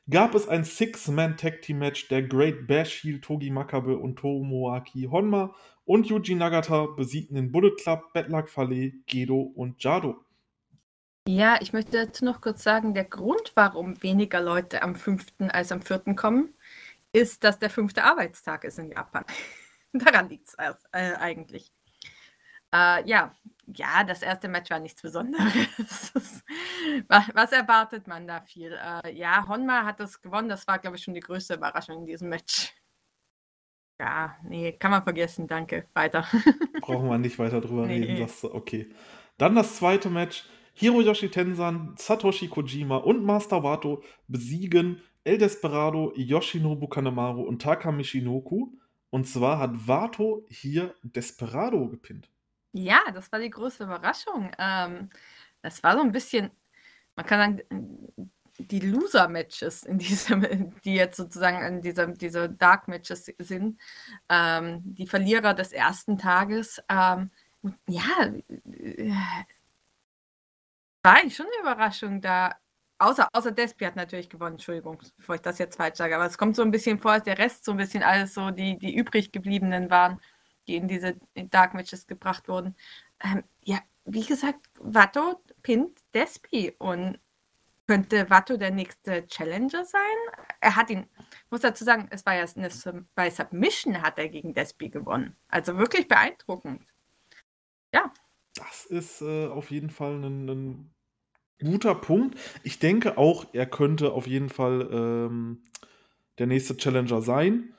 [0.10, 5.54] gab es ein Six-Man-Tag-Team-Match der Great Bash Heel Togi Makabe und Tomoaki Honma
[5.86, 10.16] und Yuji Nagata besiegten den Bullet Club, Bad Luck Fale, Gedo und Jado.
[11.28, 15.26] Ja, ich möchte dazu noch kurz sagen, der Grund, warum weniger Leute am 5.
[15.50, 16.16] als am 4.
[16.16, 16.56] kommen,
[17.12, 19.26] ist, dass der fünfte Arbeitstag ist in Japan.
[19.94, 21.74] Daran liegt es äh, eigentlich.
[22.74, 26.14] Äh, ja, ja, das erste Match war nichts Besonderes.
[27.08, 28.72] was, erwartet man da viel?
[28.72, 30.48] Äh, ja, Honma hat das gewonnen.
[30.48, 32.74] Das war, glaube ich, schon die größte Überraschung in diesem Match.
[34.00, 35.48] Ja, nee, kann man vergessen.
[35.48, 35.90] Danke.
[35.94, 36.26] Weiter.
[36.80, 38.00] Brauchen wir nicht weiter drüber Nee.
[38.00, 38.22] reden.
[38.22, 38.90] Das, okay.
[39.38, 40.46] Dann das zweite Match.
[40.80, 48.68] Hiroyoshi Tensan, Satoshi Kojima und Master Wato besiegen El Desperado, Yoshinobu Kanemaru und Taka Michinoku.
[49.10, 52.30] Und zwar hat Wato hier Desperado gepinnt.
[52.74, 54.52] Ja, das war die größte Überraschung.
[54.60, 55.10] Ähm,
[55.64, 56.52] das war so ein bisschen,
[57.16, 58.14] man kann sagen,
[58.60, 63.80] die Loser-Matches, in diesem, die jetzt sozusagen in dieser, diese Dark-Matches sind,
[64.30, 66.80] ähm, die Verlierer des ersten Tages.
[66.88, 67.32] Ähm,
[67.88, 68.32] ja,
[68.72, 69.12] äh,
[71.08, 72.54] war eigentlich schon eine Überraschung da.
[73.00, 76.38] Außer, außer Despi hat natürlich gewonnen, Entschuldigung, bevor ich das jetzt falsch sage, aber es
[76.38, 78.96] kommt so ein bisschen vor, als der Rest so ein bisschen alles so die, die
[78.96, 80.20] übrig gebliebenen waren,
[80.68, 82.76] die in diese Dark Matches gebracht wurden.
[83.24, 87.20] Ähm, ja, wie gesagt, Watto pinnt Despi und
[87.88, 90.18] könnte Watto der nächste Challenger sein?
[90.60, 91.08] Er hat ihn,
[91.52, 95.38] muss dazu sagen, es war ja eine, bei Submission hat er gegen Despi gewonnen.
[95.48, 96.82] Also wirklich beeindruckend.
[98.56, 100.97] Das ist äh, auf jeden Fall ein, ein
[101.60, 102.38] guter Punkt.
[102.64, 105.64] Ich denke auch, er könnte auf jeden Fall ähm,
[106.38, 107.74] der nächste Challenger sein.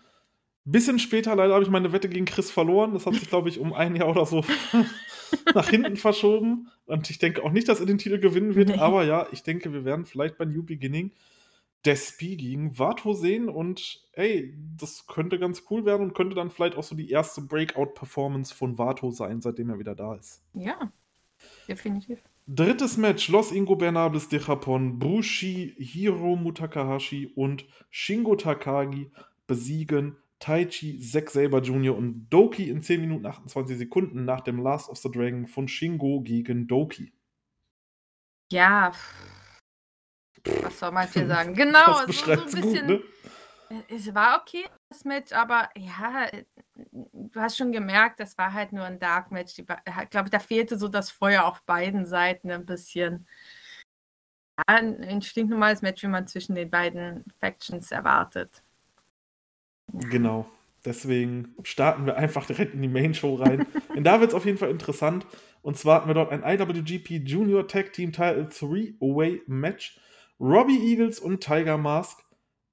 [0.64, 2.92] Bisschen später leider habe ich meine Wette gegen Chris verloren.
[2.92, 4.44] Das hat sich, glaube ich, um ein Jahr oder so
[5.54, 6.68] nach hinten verschoben.
[6.84, 8.68] Und ich denke auch nicht, dass er den Titel gewinnen wird.
[8.68, 8.78] Nee.
[8.78, 11.12] Aber ja, ich denke, wir werden vielleicht bei New Beginning
[11.86, 13.48] Despi gegen Vato sehen.
[13.48, 17.40] Und ey, das könnte ganz cool werden und könnte dann vielleicht auch so die erste
[17.40, 20.42] Breakout-Performance von Vato sein, seitdem er wieder da ist.
[20.52, 20.92] Ja,
[21.66, 22.18] definitiv.
[22.50, 29.12] Drittes Match: Los Ingobernables de Japón, Bushi, Hiromu Takahashi und Shingo Takagi
[29.46, 31.94] besiegen Taichi, Zack Saber Jr.
[31.94, 36.22] und Doki in 10 Minuten 28 Sekunden nach dem Last of the Dragon von Shingo
[36.22, 37.12] gegen Doki.
[38.50, 38.92] Ja,
[40.62, 41.54] was soll man hier sagen?
[41.54, 42.86] Genau, das so beschreibt ein gut, bisschen.
[42.86, 43.02] ne?
[43.88, 46.26] Es war okay, das Match, aber ja,
[46.92, 49.62] du hast schon gemerkt, das war halt nur ein Dark Match.
[49.66, 53.26] Ba- Ich glaube, da fehlte so das Feuer auf beiden Seiten ein bisschen.
[54.58, 58.62] Ja, ein, stinknormales Match, wie man zwischen den beiden Factions erwartet.
[59.92, 60.48] Genau.
[60.84, 63.66] Deswegen starten wir einfach direkt in die Main Show rein.
[63.94, 65.26] Denn da wird es auf jeden Fall interessant.
[65.62, 70.00] Und zwar hatten wir dort ein IWGP Junior Tag Team Title 3-Away Match.
[70.40, 72.24] Robbie Eagles und Tiger Mask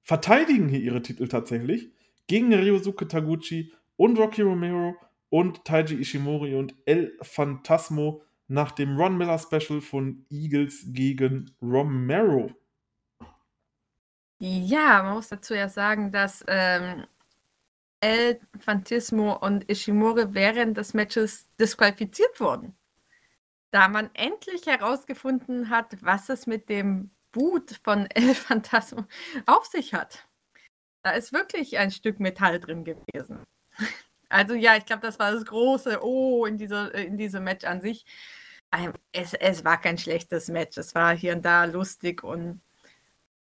[0.06, 1.90] verteidigen hier ihre Titel tatsächlich
[2.28, 4.96] gegen Ryosuke Taguchi und Rocky Romero
[5.30, 12.52] und Taiji Ishimori und El Phantasmo nach dem Ron Miller Special von Eagles gegen Romero.
[14.38, 17.06] Ja, man muss dazu ja sagen, dass ähm,
[18.00, 22.76] El Phantasmo und Ishimori während des Matches disqualifiziert wurden.
[23.72, 29.06] Da man endlich herausgefunden hat, was es mit dem Boot von El Phantasmo
[29.46, 30.26] auf sich hat.
[31.04, 33.44] Da ist wirklich ein Stück Metall drin gewesen.
[34.28, 37.80] Also ja, ich glaube, das war das große Oh in, dieser, in diesem Match an
[37.80, 38.06] sich.
[38.76, 40.78] Ähm, es, es war kein schlechtes Match.
[40.80, 42.60] Es war hier und da lustig und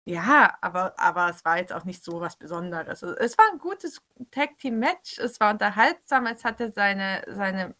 [0.04, 3.02] ja, aber, aber es war jetzt auch nicht so was Besonderes.
[3.02, 7.74] Also, Es war ein gutes Tag-Team-Match, es war unterhaltsam, es hatte seine, seine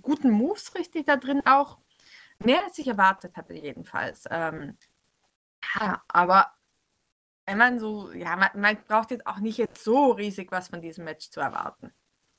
[0.00, 1.78] guten Moves richtig da drin auch.
[2.38, 4.24] Mehr als ich erwartet hatte, jedenfalls.
[4.30, 4.76] Ähm,
[5.78, 6.52] ja, aber
[7.46, 10.80] wenn man so, ja, man, man braucht jetzt auch nicht jetzt so riesig was von
[10.80, 11.92] diesem Match zu erwarten.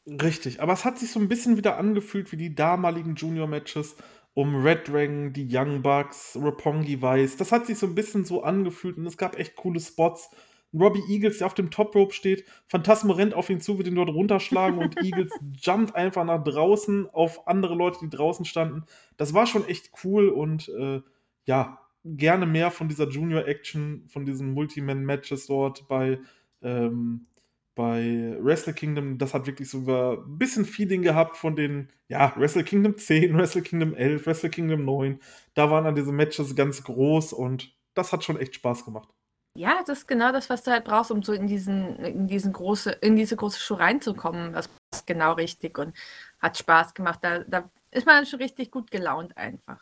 [0.05, 3.95] Richtig, aber es hat sich so ein bisschen wieder angefühlt wie die damaligen Junior-Matches
[4.33, 7.37] um Red Dragon, die Young Bucks, Roppongi Vice.
[7.37, 10.29] Das hat sich so ein bisschen so angefühlt und es gab echt coole Spots.
[10.73, 12.45] Robbie Eagles, der auf dem Top Rope steht.
[12.67, 15.31] Phantasmo rennt auf ihn zu, wird ihn dort runterschlagen und Eagles
[15.61, 18.85] jumpt einfach nach draußen auf andere Leute, die draußen standen.
[19.17, 21.01] Das war schon echt cool und äh,
[21.45, 26.19] ja, gerne mehr von dieser Junior Action, von diesen Multiman-Matches dort bei,
[26.61, 27.27] ähm,
[27.75, 29.17] bei Wrestle Kingdom.
[29.17, 33.61] Das hat wirklich so ein bisschen Feeling gehabt von den, ja, Wrestle Kingdom 10, Wrestle
[33.61, 35.19] Kingdom 11, Wrestle Kingdom 9.
[35.53, 39.09] Da waren dann diese Matches ganz groß und das hat schon echt Spaß gemacht.
[39.55, 42.53] Ja, das ist genau das, was du halt brauchst, um so in diesen, in diesen
[42.53, 44.53] große, in diese große Show reinzukommen.
[44.53, 45.95] Das ist genau richtig und
[46.39, 47.19] hat Spaß gemacht.
[47.21, 49.79] Da, da ist man schon richtig gut gelaunt einfach.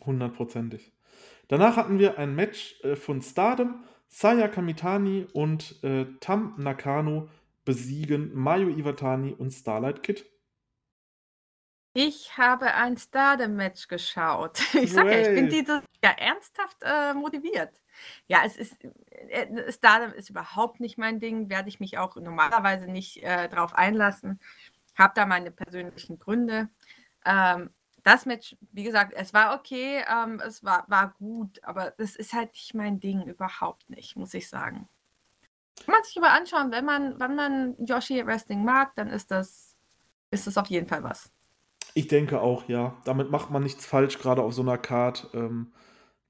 [0.00, 0.90] Hundertprozentig.
[1.50, 3.82] Danach hatten wir ein Match äh, von Stardom.
[4.06, 7.28] Saya Kamitani und äh, Tam Nakano
[7.64, 10.26] besiegen Mayu Iwatani und Starlight Kid.
[11.92, 14.60] Ich habe ein Stardom-Match geschaut.
[14.74, 17.74] Ich sage ja, ich bin dieses ja ernsthaft äh, motiviert.
[18.28, 18.76] Ja, es ist
[19.28, 23.74] äh, Stardom ist überhaupt nicht mein Ding, werde ich mich auch normalerweise nicht äh, drauf
[23.74, 24.38] einlassen.
[24.94, 26.68] Habe da meine persönlichen Gründe.
[27.26, 27.70] Ähm,
[28.02, 32.32] das Match, wie gesagt, es war okay, ähm, es war, war gut, aber das ist
[32.32, 34.88] halt nicht mein Ding, überhaupt nicht, muss ich sagen.
[35.84, 39.76] Kann man sich aber anschauen, wenn man, wenn man Yoshi Wrestling mag, dann ist das,
[40.30, 41.30] ist das auf jeden Fall was.
[41.94, 42.96] Ich denke auch, ja.
[43.04, 45.30] Damit macht man nichts falsch, gerade auf so einer Card.
[45.34, 45.72] Ähm,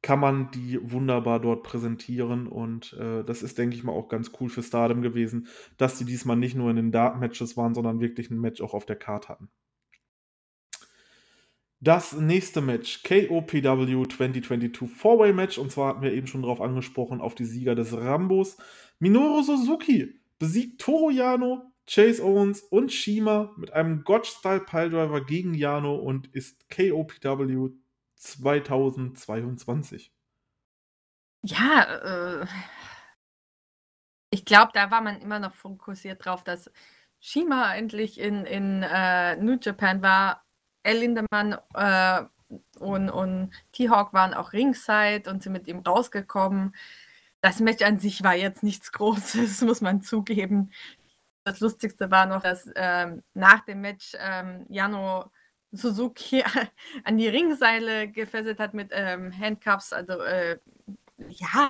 [0.03, 4.33] kann man die wunderbar dort präsentieren und äh, das ist, denke ich mal, auch ganz
[4.41, 8.31] cool für Stardom gewesen, dass die diesmal nicht nur in den Dark-Matches waren, sondern wirklich
[8.31, 9.51] ein Match auch auf der Card hatten.
[11.83, 17.23] Das nächste Match, KOPW 2022 Four-Way Match, und zwar hatten wir eben schon darauf angesprochen,
[17.23, 18.59] auf die Sieger des Rambos.
[18.99, 25.95] Minoru Suzuki besiegt Toru Yano, Chase Owens und Shima mit einem Gotch-Style Piledriver gegen Yano
[25.97, 27.71] und ist KOPW
[28.17, 30.13] 2022.
[31.43, 32.47] Ja, äh,
[34.29, 36.71] ich glaube, da war man immer noch fokussiert drauf, dass
[37.21, 40.45] Shima endlich in, in äh, New Japan war
[40.83, 42.23] El Lindemann äh,
[42.79, 46.75] und, und T-Hawk waren auch ringside und sind mit ihm rausgekommen.
[47.41, 50.73] Das Match an sich war jetzt nichts Großes, muss man zugeben.
[51.45, 55.31] Das Lustigste war noch, dass ähm, nach dem Match ähm, Jano
[55.73, 56.45] Suzuki
[57.05, 59.93] an die Ringseile gefesselt hat mit ähm, Handcuffs.
[59.93, 60.59] Also äh,
[61.29, 61.69] ja,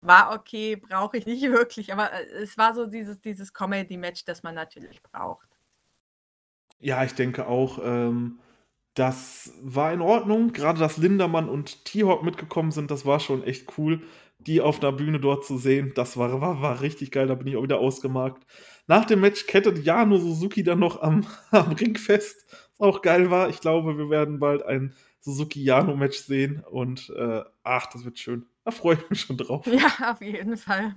[0.00, 4.42] war okay, brauche ich nicht wirklich, aber äh, es war so dieses, dieses Comedy-Match, das
[4.42, 5.47] man natürlich braucht.
[6.80, 8.38] Ja, ich denke auch, ähm,
[8.94, 10.52] das war in Ordnung.
[10.52, 14.02] Gerade dass Lindermann und T-Hawk mitgekommen sind, das war schon echt cool,
[14.38, 15.92] die auf der Bühne dort zu sehen.
[15.94, 18.44] Das war, war, war richtig geil, da bin ich auch wieder ausgemarkt.
[18.86, 22.46] Nach dem Match kettet Jano Suzuki dann noch am, am Ring fest,
[22.78, 23.48] was auch geil war.
[23.48, 28.46] Ich glaube, wir werden bald ein Suzuki-Jano-Match sehen und äh, ach, das wird schön.
[28.64, 29.66] Da freue ich mich schon drauf.
[29.66, 30.94] Ja, auf jeden Fall.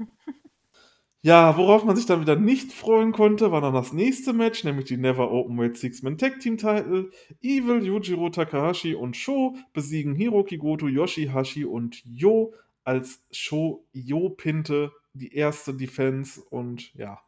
[1.24, 4.86] Ja, worauf man sich dann wieder nicht freuen konnte, war dann das nächste Match, nämlich
[4.86, 7.12] die Never Openweight Six-Man Tag Team Title.
[7.42, 14.92] Evil, Yujiro Takahashi und Sho besiegen Hiroki Goto, Yoshihashi und Yo als Sho Yo pinte
[15.14, 17.22] die erste Defense und ja,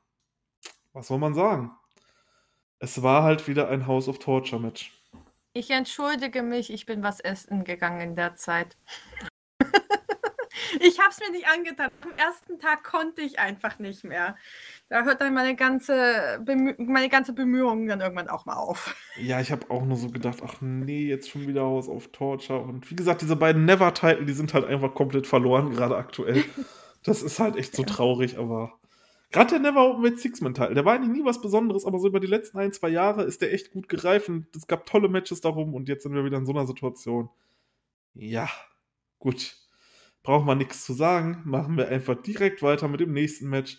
[0.94, 1.72] was soll man sagen?
[2.80, 4.92] Es war halt wieder ein House of Torture Match.
[5.54, 8.76] Ich entschuldige mich, ich bin was essen gegangen in der Zeit.
[10.80, 11.90] Ich habe es mir nicht angetan.
[12.02, 14.36] Am ersten Tag konnte ich einfach nicht mehr.
[14.90, 18.96] Da hört dann meine ganze, Bemü meine ganze Bemühungen dann irgendwann auch mal auf.
[19.18, 22.62] Ja, ich habe auch nur so gedacht, ach nee, jetzt schon wieder House of Torture.
[22.62, 26.44] Und wie gesagt, diese beiden Never-Titel, die sind halt einfach komplett verloren, gerade aktuell.
[27.04, 28.80] Das ist halt echt so traurig, aber.
[29.32, 32.20] Gerade der Never Open mit Six-Man-Titel, der war eigentlich nie was Besonderes, aber so über
[32.20, 35.42] die letzten ein, zwei Jahre ist der echt gut gereift und es gab tolle Matches
[35.42, 37.30] darum und jetzt sind wir wieder in so einer Situation.
[38.14, 38.48] Ja,
[39.20, 39.58] gut
[40.24, 41.42] braucht man nichts zu sagen.
[41.46, 43.78] Machen wir einfach direkt weiter mit dem nächsten Match.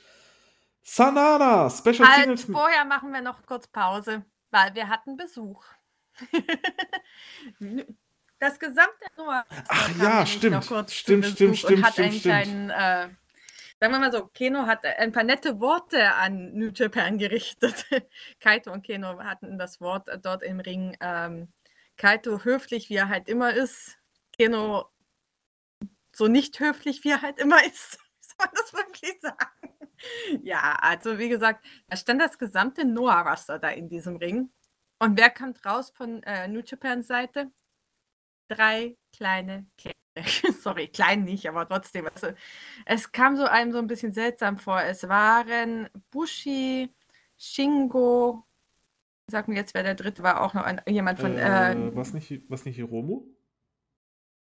[0.83, 2.45] Sanada, Special halt, Singles.
[2.45, 5.65] Vorher machen wir noch kurz Pause, weil wir hatten Besuch.
[8.39, 9.45] das gesamte Noah.
[9.69, 10.65] Ach ja, stimmt.
[10.91, 11.65] Stimmt, stimmt, stimmt.
[11.65, 12.23] Und hat stimmt, einen stimmt.
[12.23, 13.09] kleinen, äh,
[13.81, 17.87] sagen wir mal so, Keno hat ein paar nette Worte an New Japan gerichtet.
[18.41, 20.97] Kaito und Keno hatten das Wort dort im Ring.
[21.01, 21.49] Ähm,
[21.97, 23.97] Kaito höflich, wie er halt immer ist.
[24.37, 24.91] Keno
[26.15, 27.99] so nicht höflich, wie er halt immer ist.
[28.21, 29.75] Soll man das wirklich sagen?
[30.43, 34.51] Ja, also wie gesagt, da stand das gesamte Noah-Raster da in diesem Ring.
[34.99, 37.51] Und wer kommt raus von äh, New Japans Seite?
[38.49, 39.95] Drei kleine Kinder.
[40.61, 42.07] Sorry, klein nicht, aber trotzdem.
[42.07, 42.29] Also,
[42.87, 44.81] es kam so einem so ein bisschen seltsam vor.
[44.81, 46.95] Es waren Bushi,
[47.37, 48.47] Shingo,
[49.27, 51.37] sag mir jetzt, wer der dritte war, auch noch ein, jemand von.
[51.37, 53.27] Äh, äh, was, nicht, was nicht Hiromu?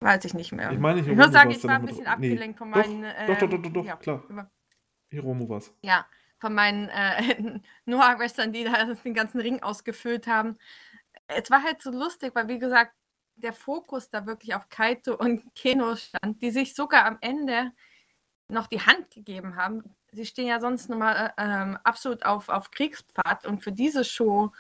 [0.06, 0.72] Weiß ich nicht mehr.
[0.72, 3.49] Ich meine, Ich muss sagen, ich war ein bisschen abgelenkt von Doch, meinen, doch, doch,
[3.49, 4.52] doch, ähm, doch, doch, ja, klar.
[5.10, 5.73] Hiromu war's.
[5.82, 6.06] ja,
[6.38, 10.60] von meinen, äh, Noah-Wrestlern, die da den ganzen Ring ausgefüllt haben.
[11.26, 12.94] Es war halt so lustig, weil wie gesagt,
[13.36, 17.72] der Fokus da wirklich auf Kaito und Keno stand, die sich sogar am Ende
[18.48, 19.95] noch die Hand gegeben haben.
[20.11, 24.52] Sie stehen ja sonst normal, äh, ähm, absolut auf auf Kriegspfad und für diese Show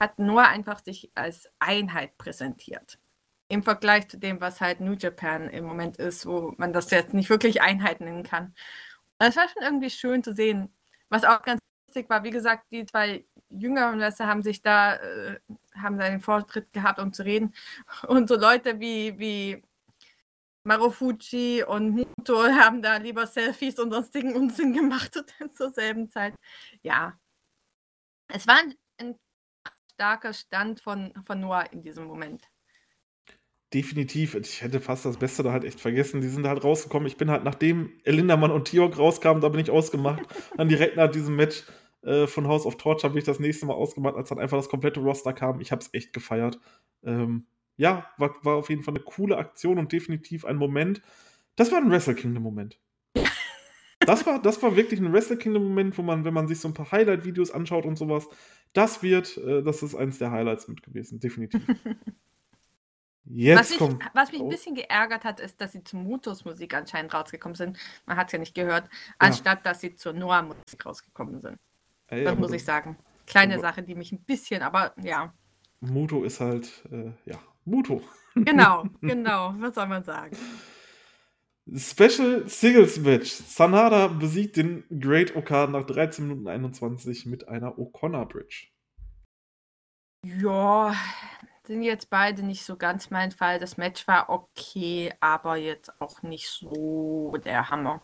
[0.00, 2.98] hat Noah einfach sich als Einheit präsentiert.
[3.48, 7.14] Im Vergleich zu dem, was halt New Japan im Moment ist, wo man das jetzt
[7.14, 8.54] nicht wirklich Einheit nennen kann.
[9.18, 10.72] Es war schon irgendwie schön zu sehen.
[11.08, 15.40] Was auch ganz lustig war, wie gesagt, die zwei jüngeren Wrestler haben sich da, äh,
[15.74, 17.54] haben da den Vortritt gehabt, um zu reden.
[18.06, 19.62] Und so Leute wie, wie
[20.68, 25.14] Marufuji und Muto haben da lieber Selfies und sonstigen Unsinn gemacht
[25.54, 26.34] zur selben Zeit.
[26.82, 27.18] Ja.
[28.28, 29.16] Es war ein, ein
[29.94, 32.46] starker Stand von, von Noah in diesem Moment.
[33.74, 34.34] Definitiv.
[34.34, 36.22] Ich hätte fast das Beste da halt echt vergessen.
[36.22, 37.06] Die sind halt rausgekommen.
[37.06, 40.22] Ich bin halt, nachdem Lindermann und Tiok rauskamen, da bin ich ausgemacht.
[40.56, 41.64] Dann direkt nach diesem Match
[42.02, 44.70] äh, von House of Torture bin ich das nächste Mal ausgemacht, als dann einfach das
[44.70, 45.60] komplette Roster kam.
[45.60, 46.58] Ich habe es echt gefeiert.
[47.04, 47.46] Ähm,
[47.76, 51.02] ja, war, war auf jeden Fall eine coole Aktion und definitiv ein Moment.
[51.56, 52.80] Das war ein Wrestle Kingdom-Moment.
[54.00, 56.74] Das war, das war wirklich ein Wrestle Kingdom-Moment, wo man, wenn man sich so ein
[56.74, 58.26] paar Highlight-Videos anschaut und sowas,
[58.72, 61.62] das wird, äh, das ist eins der Highlights mit gewesen, definitiv.
[63.30, 64.02] Was Jetzt mich, kommt.
[64.14, 67.56] was mich ein Oh, bisschen geärgert hat, ist, dass sie zu Mutos Musik anscheinend rausgekommen
[67.56, 67.78] sind.
[68.06, 71.58] Man hat es ja nicht gehört, ja, anstatt dass sie zur Noah-Musik rausgekommen sind.
[72.08, 72.96] ey, Das aber muss ich sagen.
[73.26, 75.34] Kleine Sache, die mich ein bisschen, aber ja.
[75.80, 78.02] Muto ist halt, äh, ja, Muto.
[78.34, 79.52] Genau, genau.
[79.58, 80.36] Was soll man sagen?
[81.76, 83.30] Special Singles Match.
[83.30, 88.68] Sanada besiegt den Great Okada nach 13 Minuten 21 mit einer O'Connor Bridge.
[90.24, 90.94] Ja,
[91.68, 93.58] sind jetzt beide nicht so ganz mein Fall.
[93.60, 98.02] Das Match war okay, aber jetzt auch nicht so der Hammer.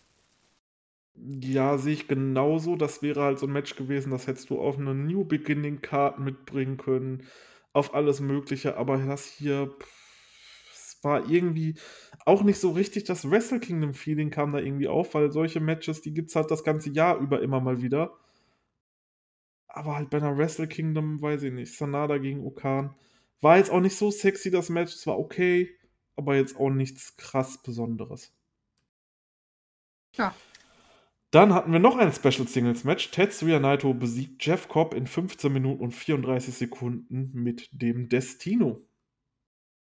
[1.17, 2.77] Ja, sehe ich genauso.
[2.77, 6.19] Das wäre halt so ein Match gewesen, das hättest du auf eine New Beginning Card
[6.19, 7.27] mitbringen können,
[7.73, 10.05] auf alles Mögliche, aber das hier, pff,
[11.05, 11.77] war irgendwie
[12.25, 16.01] auch nicht so richtig das Wrestle Kingdom Feeling kam da irgendwie auf, weil solche Matches,
[16.01, 18.17] die gibt es halt das ganze Jahr über immer mal wieder.
[19.69, 22.95] Aber halt bei einer Wrestle Kingdom, weiß ich nicht, Sanada gegen Okan.
[23.41, 24.95] War jetzt auch nicht so sexy, das Match.
[24.95, 25.77] Es war okay,
[26.17, 28.33] aber jetzt auch nichts krass Besonderes.
[30.17, 30.35] Ja.
[31.31, 33.11] Dann hatten wir noch ein Special Singles Match.
[33.11, 38.87] Tetsuya Naito besiegt Jeff Cobb in 15 Minuten und 34 Sekunden mit dem Destino.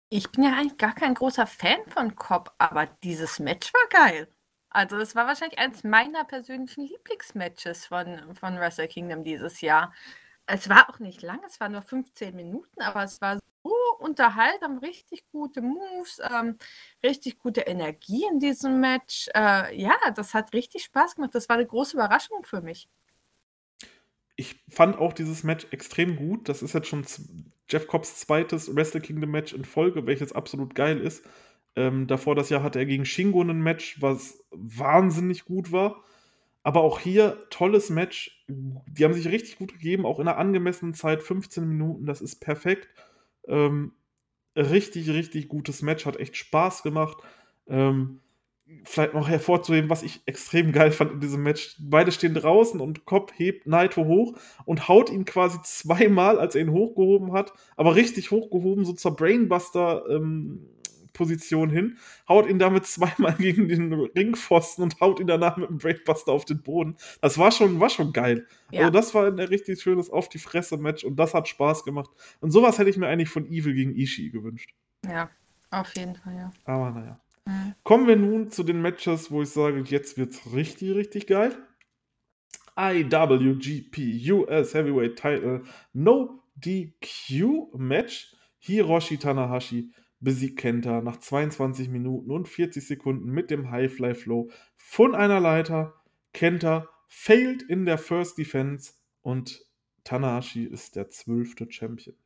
[0.09, 4.29] Ich bin ja eigentlich gar kein großer Fan von Cobb, aber dieses Match war geil.
[4.69, 9.93] Also es war wahrscheinlich eines meiner persönlichen Lieblingsmatches von, von Wrestle Kingdom dieses Jahr.
[10.47, 14.77] Es war auch nicht lang, es war nur 15 Minuten, aber es war so unterhaltsam,
[14.77, 16.57] richtig gute Moves, ähm,
[17.03, 19.27] richtig gute Energie in diesem Match.
[19.33, 21.33] Äh, ja, das hat richtig Spaß gemacht.
[21.33, 22.87] Das war eine große Überraschung für mich.
[24.35, 26.49] Ich fand auch dieses Match extrem gut.
[26.49, 27.05] Das ist jetzt schon
[27.69, 31.25] Jeff Cobbs zweites Wrestle Kingdom Match in Folge, welches absolut geil ist.
[31.75, 36.03] Ähm, davor das Jahr hatte er gegen Shingo ein Match, was wahnsinnig gut war.
[36.65, 38.43] Aber auch hier tolles Match.
[38.47, 42.37] Die haben sich richtig gut gegeben, auch in einer angemessenen Zeit, 15 Minuten, das ist
[42.37, 42.89] perfekt.
[43.47, 43.93] Ähm,
[44.55, 47.17] richtig, richtig gutes Match, hat echt Spaß gemacht.
[47.67, 48.19] Ähm,
[48.83, 51.75] vielleicht noch hervorzuheben, was ich extrem geil fand in diesem Match.
[51.79, 54.35] Beide stehen draußen und Cobb hebt Naito hoch
[54.65, 59.15] und haut ihn quasi zweimal, als er ihn hochgehoben hat, aber richtig hochgehoben, so zur
[61.15, 61.97] Brainbuster-Position hin,
[62.27, 66.45] haut ihn damit zweimal gegen den Ringpfosten und haut ihn danach mit dem Brainbuster auf
[66.45, 66.95] den Boden.
[67.21, 68.47] Das war schon, war schon geil.
[68.71, 72.09] Also Ja, das war ein richtig schönes Auf die Fresse-Match und das hat Spaß gemacht.
[72.41, 74.73] Und sowas hätte ich mir eigentlich von Evil gegen Ishii gewünscht.
[75.07, 75.29] ja,
[75.71, 76.51] auf jeden Fall, ja.
[76.65, 77.19] Aber naja.
[77.47, 77.75] Mhm.
[77.83, 81.55] Kommen wir nun zu den Matches, wo ich sage, jetzt wird's richtig, richtig geil.
[82.77, 85.63] IWGP US Heavyweight Title
[85.93, 88.35] No DQ Match.
[88.65, 89.91] Hiroshi Tanahashi
[90.25, 95.93] besiegt Kenta nach 22 Minuten und 40 Sekunden mit dem Highfly Flow von einer Leiter.
[96.33, 98.91] Kenta failed in der First Defense
[99.21, 99.65] und
[100.03, 102.17] Tanahashi ist der zwölfte Champion.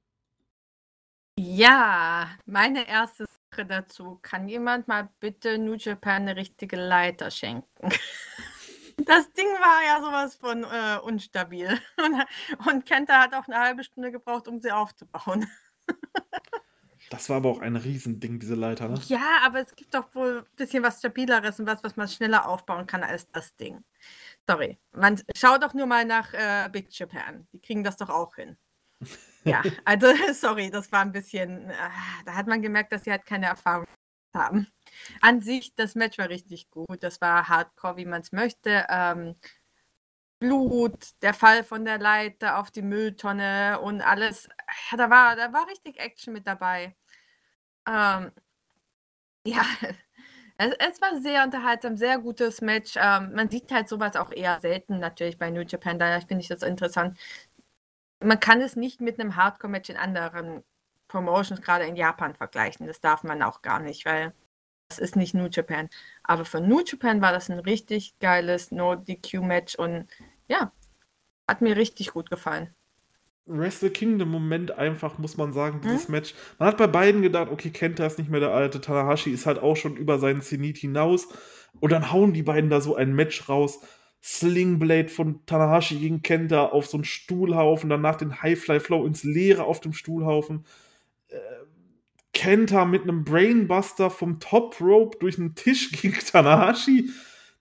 [1.38, 4.20] Ja, meine erste Sache dazu.
[4.24, 7.90] Kann jemand mal bitte New Japan eine richtige Leiter schenken?
[9.06, 11.70] Das Ding war ja sowas von äh, unstabil.
[12.70, 15.48] Und Kenta hat auch eine halbe Stunde gebraucht, um sie aufzubauen.
[17.10, 19.00] Das war aber auch ein Riesending, diese Leiter, ne?
[19.08, 22.48] Ja, aber es gibt doch wohl ein bisschen was Stabileres und was, was man schneller
[22.48, 23.84] aufbauen kann als das Ding.
[24.48, 24.78] Sorry.
[24.92, 27.48] Man, schau doch nur mal nach äh, Big Japan.
[27.52, 28.58] Die kriegen das doch auch hin.
[29.44, 31.76] Ja, also sorry, das war ein bisschen, äh,
[32.26, 33.88] da hat man gemerkt, dass sie halt keine Erfahrung
[34.36, 34.68] haben.
[35.22, 37.02] An sich, das Match war richtig gut.
[37.02, 38.86] Das war hardcore, wie man es möchte.
[38.90, 39.36] Ähm,
[40.40, 44.50] Blut, der Fall von der Leiter auf die Mülltonne und alles.
[44.96, 46.96] Da war, da war richtig Action mit dabei.
[47.88, 48.32] Ähm,
[49.46, 49.62] ja,
[50.58, 52.96] es, es, war sehr unterhaltsam, sehr gutes Match.
[52.98, 56.00] Ähm, man sieht halt sowas auch eher selten natürlich bei New Japan.
[56.00, 57.18] Daher finde ich das interessant.
[58.22, 60.64] Man kann es nicht mit einem Hardcore-Match in anderen
[61.08, 62.88] Promotions, gerade in Japan, vergleichen.
[62.88, 64.34] Das darf man auch gar nicht, weil
[64.90, 65.90] das ist nicht New Japan.
[66.24, 70.08] Aber für New Japan war das ein richtig geiles No-DQ-Match und
[70.48, 70.72] ja,
[71.48, 72.74] hat mir richtig gut gefallen.
[73.46, 76.12] Wrestle Kingdom Moment einfach, muss man sagen, dieses hm?
[76.12, 76.36] Match.
[76.60, 79.60] Man hat bei beiden gedacht, okay, Kenta ist nicht mehr der alte, Tanahashi ist halt
[79.60, 81.28] auch schon über seinen Zenit hinaus.
[81.80, 83.80] Und dann hauen die beiden da so ein Match raus.
[84.22, 89.64] Slingblade von Tanahashi gegen Kenta auf so einen Stuhlhaufen, danach den Highfly Flow ins Leere
[89.64, 90.66] auf dem Stuhlhaufen.
[91.30, 91.38] Äh,
[92.40, 97.10] Kenta mit einem Brainbuster vom Top Rope durch einen Tisch gegen Tanahashi.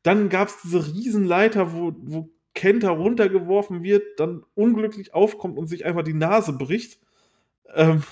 [0.04, 5.84] Dann gab es diese Riesenleiter, wo, wo Kenta runtergeworfen wird, dann unglücklich aufkommt und sich
[5.84, 7.00] einfach die Nase bricht.
[7.74, 8.04] Ähm,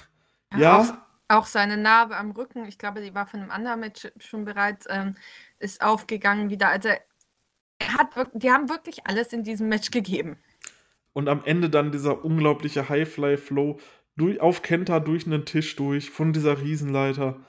[0.55, 0.59] ja.
[0.59, 0.81] ja.
[1.29, 4.45] Auch, auch, seine Narbe am Rücken, ich glaube, die war von einem anderen Match schon
[4.45, 5.15] bereits, ähm,
[5.61, 6.69] ist aufgegangen wieder.
[6.69, 10.37] Also er hat die haben wirklich alles in diesem Match gegeben.
[11.13, 13.79] Und am Ende dann dieser unglaubliche Highfly-Flow
[14.41, 17.41] auf Kenta durch einen Tisch durch, von dieser Riesenleiter.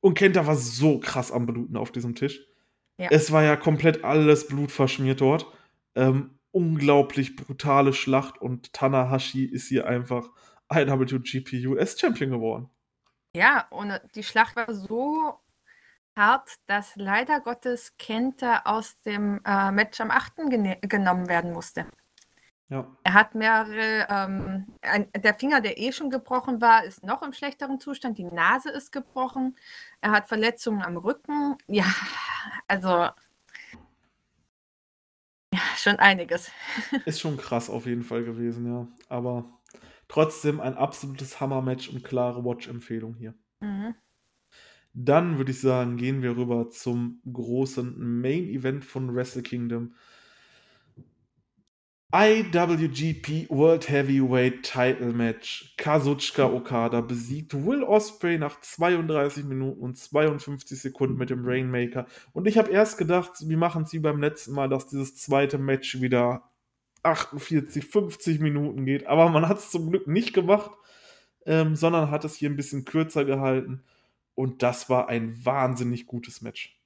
[0.00, 2.40] Und Kenta war so krass am Bluten auf diesem Tisch.
[2.98, 3.08] Ja.
[3.10, 5.46] Es war ja komplett alles blutverschmiert dort.
[5.94, 10.30] Ähm, unglaublich brutale Schlacht und Tanahashi ist hier einfach
[10.72, 12.70] IWGP US Champion geworden.
[13.34, 15.40] Ja, und die Schlacht war so
[16.16, 20.34] hart, dass leider Gottes Kenta aus dem äh, Match am 8.
[20.82, 21.86] genommen werden musste.
[22.74, 22.88] Ja.
[23.04, 27.32] Er hat mehrere, ähm, ein, der Finger, der eh schon gebrochen war, ist noch im
[27.32, 28.18] schlechteren Zustand.
[28.18, 29.54] Die Nase ist gebrochen.
[30.00, 31.56] Er hat Verletzungen am Rücken.
[31.68, 31.86] Ja,
[32.66, 33.14] also ja,
[35.76, 36.50] schon einiges.
[37.04, 38.88] Ist schon krass auf jeden Fall gewesen, ja.
[39.08, 39.44] Aber
[40.08, 43.34] trotzdem ein absolutes Hammer-Match und klare Watch-Empfehlung hier.
[43.60, 43.94] Mhm.
[44.94, 49.94] Dann würde ich sagen, gehen wir rüber zum großen Main-Event von Wrestle Kingdom.
[52.14, 55.74] IWGP World Heavyweight Title Match.
[55.76, 62.06] Kazuchika Okada besiegt Will Osprey nach 32 Minuten und 52 Sekunden mit dem Rainmaker.
[62.32, 66.00] Und ich habe erst gedacht, wie machen sie beim letzten Mal, dass dieses zweite Match
[66.00, 66.48] wieder
[67.02, 69.08] 48, 50 Minuten geht.
[69.08, 70.70] Aber man hat es zum Glück nicht gemacht,
[71.46, 73.82] ähm, sondern hat es hier ein bisschen kürzer gehalten.
[74.36, 76.80] Und das war ein wahnsinnig gutes Match.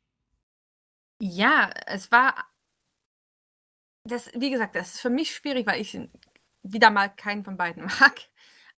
[1.20, 2.34] Ja, es war
[4.10, 5.98] das, wie gesagt, das ist für mich schwierig, weil ich
[6.62, 8.20] wieder mal keinen von beiden mag.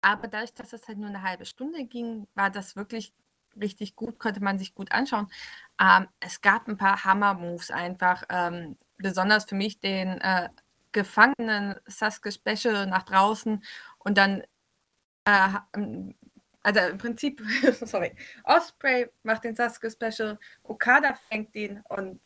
[0.02, 3.12] Aber dadurch, dass das halt nur eine halbe Stunde ging, war das wirklich
[3.61, 5.28] richtig gut, konnte man sich gut anschauen.
[5.81, 10.48] Ähm, es gab ein paar Hammer-Moves einfach, ähm, besonders für mich den äh,
[10.93, 13.62] gefangenen Sasuke Special nach draußen
[13.98, 14.43] und dann,
[15.24, 15.48] äh,
[16.62, 17.43] also im Prinzip,
[17.82, 22.20] sorry, Osprey macht den Sasuke Special, Okada fängt ihn und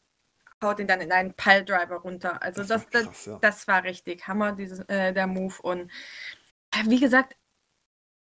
[0.62, 2.42] haut ihn dann in einen Piledriver runter.
[2.42, 3.38] Also das, das, krass, ja.
[3.40, 5.54] das, war richtig Hammer, dieses, äh, der Move.
[5.62, 5.90] Und
[6.86, 7.36] wie gesagt,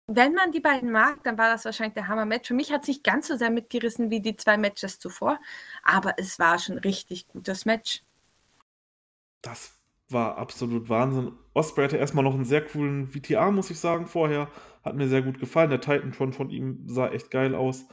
[0.07, 2.49] wenn man die beiden mag, dann war das wahrscheinlich der Hammer-Match.
[2.49, 5.41] Für mich hat es nicht ganz so sehr mitgerissen wie die zwei Matches zuvor,
[5.83, 8.03] aber es war schon ein richtig gutes Match.
[9.41, 9.79] Das
[10.09, 11.33] war absolut Wahnsinn.
[11.55, 14.51] Osprey hatte erstmal noch einen sehr coolen VTA, muss ich sagen, vorher.
[14.83, 15.71] Hat mir sehr gut gefallen.
[15.71, 17.87] Der Titan-Tron von ihm sah echt geil aus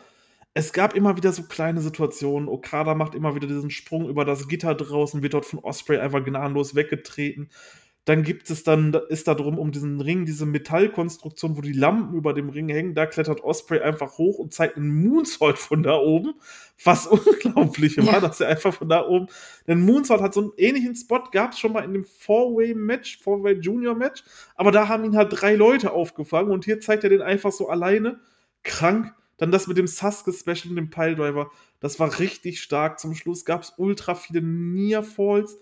[0.53, 2.49] es gab immer wieder so kleine Situationen.
[2.49, 6.23] Okada macht immer wieder diesen Sprung über das Gitter draußen, wird dort von Osprey einfach
[6.23, 7.49] gnadenlos weggetreten.
[8.05, 12.17] Dann gibt es dann, ist da drum um diesen Ring, diese Metallkonstruktion, wo die Lampen
[12.17, 12.95] über dem Ring hängen.
[12.95, 16.33] Da klettert Osprey einfach hoch und zeigt einen Moonsault von da oben.
[16.83, 18.19] Was unglaublich war, ja.
[18.19, 19.27] dass er einfach von da oben.
[19.67, 24.23] Denn Moonsault hat so einen ähnlichen Spot, gab es schon mal in dem Four-Way-Match, Four-Way-Junior-Match.
[24.55, 27.69] Aber da haben ihn halt drei Leute aufgefangen und hier zeigt er den einfach so
[27.69, 28.19] alleine.
[28.63, 29.13] Krank.
[29.41, 31.49] Dann das mit dem Sasuke-Special und dem Piledriver.
[31.79, 32.99] Das war richtig stark.
[32.99, 35.57] Zum Schluss gab es ultra viele Near-Falls.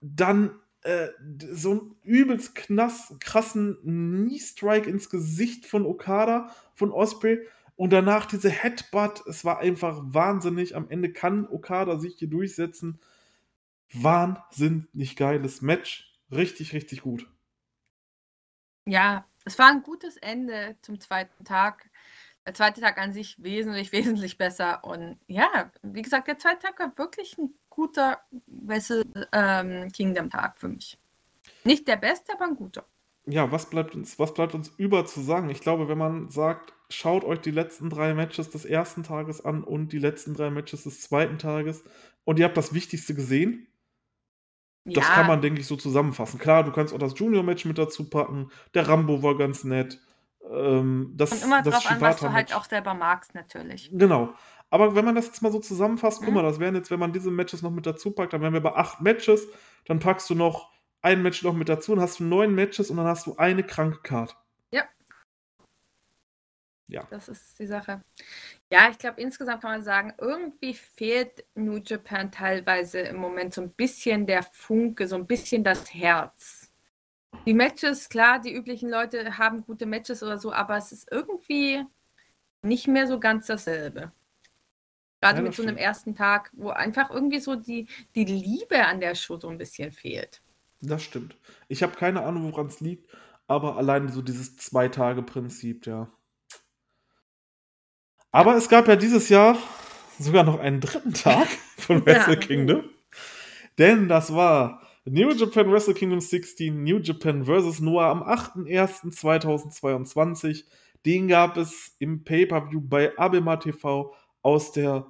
[0.00, 1.08] Dann äh,
[1.50, 7.40] so einen übelst knass, krassen Knee-Strike ins Gesicht von Okada, von Osprey.
[7.74, 9.26] Und danach diese Headbutt.
[9.26, 10.76] Es war einfach wahnsinnig.
[10.76, 13.00] Am Ende kann Okada sich hier durchsetzen.
[13.94, 16.14] Wahnsinnig geiles Match.
[16.30, 17.28] Richtig, richtig gut.
[18.84, 21.90] Ja, es war ein gutes Ende zum zweiten Tag
[22.46, 24.84] der zweite Tag an sich wesentlich, wesentlich besser.
[24.84, 30.56] Und ja, wie gesagt, der zweite Tag war wirklich ein guter Wrestle ähm, Kingdom Tag
[30.58, 30.98] für mich.
[31.64, 32.86] Nicht der beste, aber ein guter.
[33.26, 35.50] ja, was bleibt uns, was bleibt uns über zu sagen?
[35.50, 39.64] Ich glaube, wenn man sagt, schaut euch die letzten drei Matches des ersten Tages an
[39.64, 41.84] und die letzten drei Matches des zweiten Tages
[42.24, 43.66] und ihr habt das Wichtigste gesehen,
[44.86, 46.38] das kann man, denke ich, so zusammenfassen.
[46.38, 48.50] Klar, du kannst auch das Junior-Match mit dazu packen.
[48.74, 49.98] Der Rambo war ganz nett.
[50.50, 53.90] Ähm, das, Kommt immer das drauf an, was du halt auch selber magst, natürlich.
[53.92, 54.34] Genau.
[54.70, 56.34] Aber wenn man das jetzt mal so zusammenfasst, guck Mhm.
[56.34, 58.60] mal, das wären jetzt, wenn man diese Matches noch mit dazu packt, dann wären wir
[58.60, 59.46] bei acht Matches,
[59.86, 60.70] dann packst du noch
[61.02, 63.62] ein Match noch mit dazu und hast du neun Matches und dann hast du eine
[63.62, 64.36] kranke Card.
[64.72, 64.84] Ja.
[66.88, 67.06] Ja.
[67.10, 68.02] Das ist die Sache.
[68.70, 73.62] Ja, ich glaube, insgesamt kann man sagen, irgendwie fehlt New Japan teilweise im Moment so
[73.62, 76.65] ein bisschen der Funke, so ein bisschen das Herz.
[77.44, 81.84] Die Matches, klar, die üblichen Leute haben gute Matches oder so, aber es ist irgendwie
[82.62, 84.12] nicht mehr so ganz dasselbe.
[85.20, 85.76] Gerade Ja, mit so einem stimmt.
[85.76, 89.92] ersten Tag, wo einfach irgendwie so die, die Liebe an der Show so ein bisschen
[89.92, 90.40] fehlt.
[90.80, 91.36] Das stimmt.
[91.68, 93.10] Ich habe keine Ahnung, woran es liegt,
[93.46, 96.10] aber allein so dieses Zwei-Tage-Prinzip, ja.
[98.32, 99.56] Aber es gab ja dieses Jahr
[100.18, 102.38] sogar noch einen dritten Tag von Wrestle Ja.
[102.38, 102.84] Kingdom.
[103.78, 107.78] Denn das war New Japan Wrestle Kingdom 16, New Japan vs.
[107.80, 110.64] Noah am 8.01.2022.
[111.04, 114.12] Den gab es im Pay-Per-View bei Abema TV
[114.42, 115.06] aus der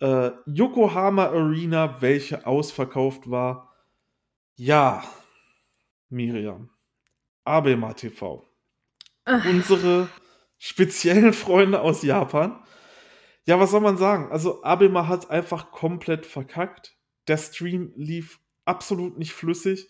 [0.00, 3.74] äh, Yokohama Arena, welche ausverkauft war.
[4.56, 5.02] Ja,
[6.10, 6.68] Miriam.
[7.44, 8.46] Abema TV.
[9.24, 9.46] Ach.
[9.46, 10.10] Unsere
[10.58, 12.62] speziellen Freunde aus Japan.
[13.46, 14.30] Ja, was soll man sagen?
[14.30, 16.98] Also, Abema hat einfach komplett verkackt.
[17.28, 19.88] Der Stream lief absolut nicht flüssig.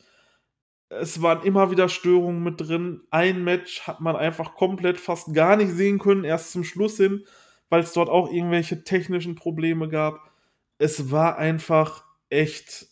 [0.89, 3.03] Es waren immer wieder Störungen mit drin.
[3.11, 7.24] Ein Match hat man einfach komplett fast gar nicht sehen können, erst zum Schluss hin,
[7.70, 10.31] weil es dort auch irgendwelche technischen Probleme gab.
[10.78, 12.86] Es war einfach echt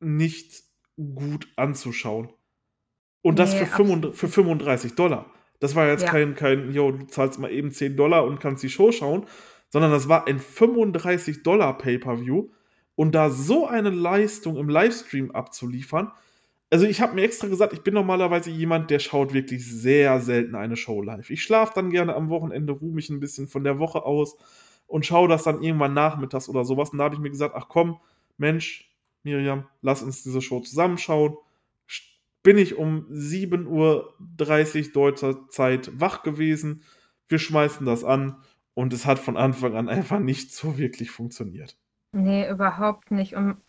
[0.00, 0.64] nicht
[0.96, 2.30] gut anzuschauen.
[3.22, 5.30] Und das Nee, für, 35, absolut für 35 Dollar.
[5.60, 6.10] Das war jetzt Ja.
[6.10, 9.24] kein, kein, yo, du zahlst mal eben 10 Dollar und kannst die Show schauen,
[9.70, 12.50] sondern das war ein 35 Dollar Pay-Per-View.
[12.96, 16.12] Und da so eine Leistung im Livestream abzuliefern,
[16.70, 20.56] also ich habe mir extra gesagt, ich bin normalerweise jemand, der schaut wirklich sehr selten
[20.56, 21.30] eine Show live.
[21.30, 24.36] Ich schlafe dann gerne am Wochenende, ruhe mich ein bisschen von der Woche aus
[24.86, 26.90] und schaue das dann irgendwann nachmittags oder sowas.
[26.90, 27.98] Und da habe ich mir gesagt, ach komm,
[28.38, 28.92] Mensch,
[29.22, 31.36] Miriam, lass uns diese Show zusammenschauen.
[32.42, 36.82] Bin ich um 7.30 Uhr deutscher Zeit wach gewesen.
[37.28, 38.42] Wir schmeißen das an
[38.74, 41.76] und es hat von Anfang an einfach nicht so wirklich funktioniert.
[42.14, 43.34] Nee, überhaupt nicht.
[43.34, 43.60] Und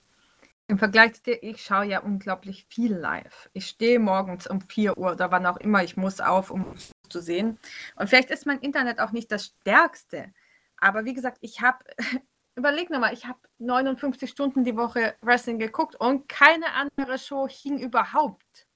[0.68, 3.50] im Vergleich zu dir, ich schaue ja unglaublich viel live.
[3.54, 6.76] Ich stehe morgens um 4 Uhr oder wann auch immer, ich muss auf, um
[7.10, 7.58] zu sehen.
[7.96, 10.32] Und vielleicht ist mein Internet auch nicht das stärkste.
[10.78, 11.80] Aber wie gesagt, ich habe,
[12.56, 17.80] überleg nochmal, ich habe 59 Stunden die Woche Wrestling geguckt und keine andere Show hing
[17.80, 18.68] überhaupt.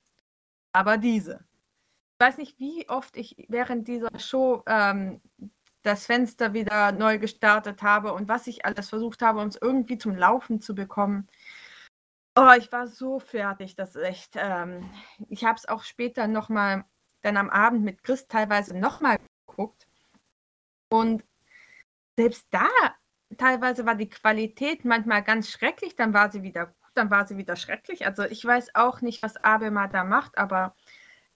[0.73, 1.45] Aber diese.
[2.19, 5.21] Ich weiß nicht, wie oft ich während dieser Show ähm,
[5.89, 9.97] das Fenster wieder neu gestartet habe und was ich alles versucht habe, um es irgendwie
[9.97, 11.27] zum Laufen zu bekommen.
[12.35, 14.33] Oh, ich war so fertig, das ist echt.
[14.35, 14.89] Ähm,
[15.29, 16.85] ich habe es auch später nochmal,
[17.21, 19.17] dann am Abend mit Chris teilweise nochmal
[19.47, 19.87] geguckt.
[20.89, 21.25] Und
[22.17, 22.67] selbst da
[23.37, 27.37] teilweise war die Qualität manchmal ganz schrecklich, dann war sie wieder gut, dann war sie
[27.37, 28.05] wieder schrecklich.
[28.05, 30.75] Also ich weiß auch nicht, was Abema da macht, aber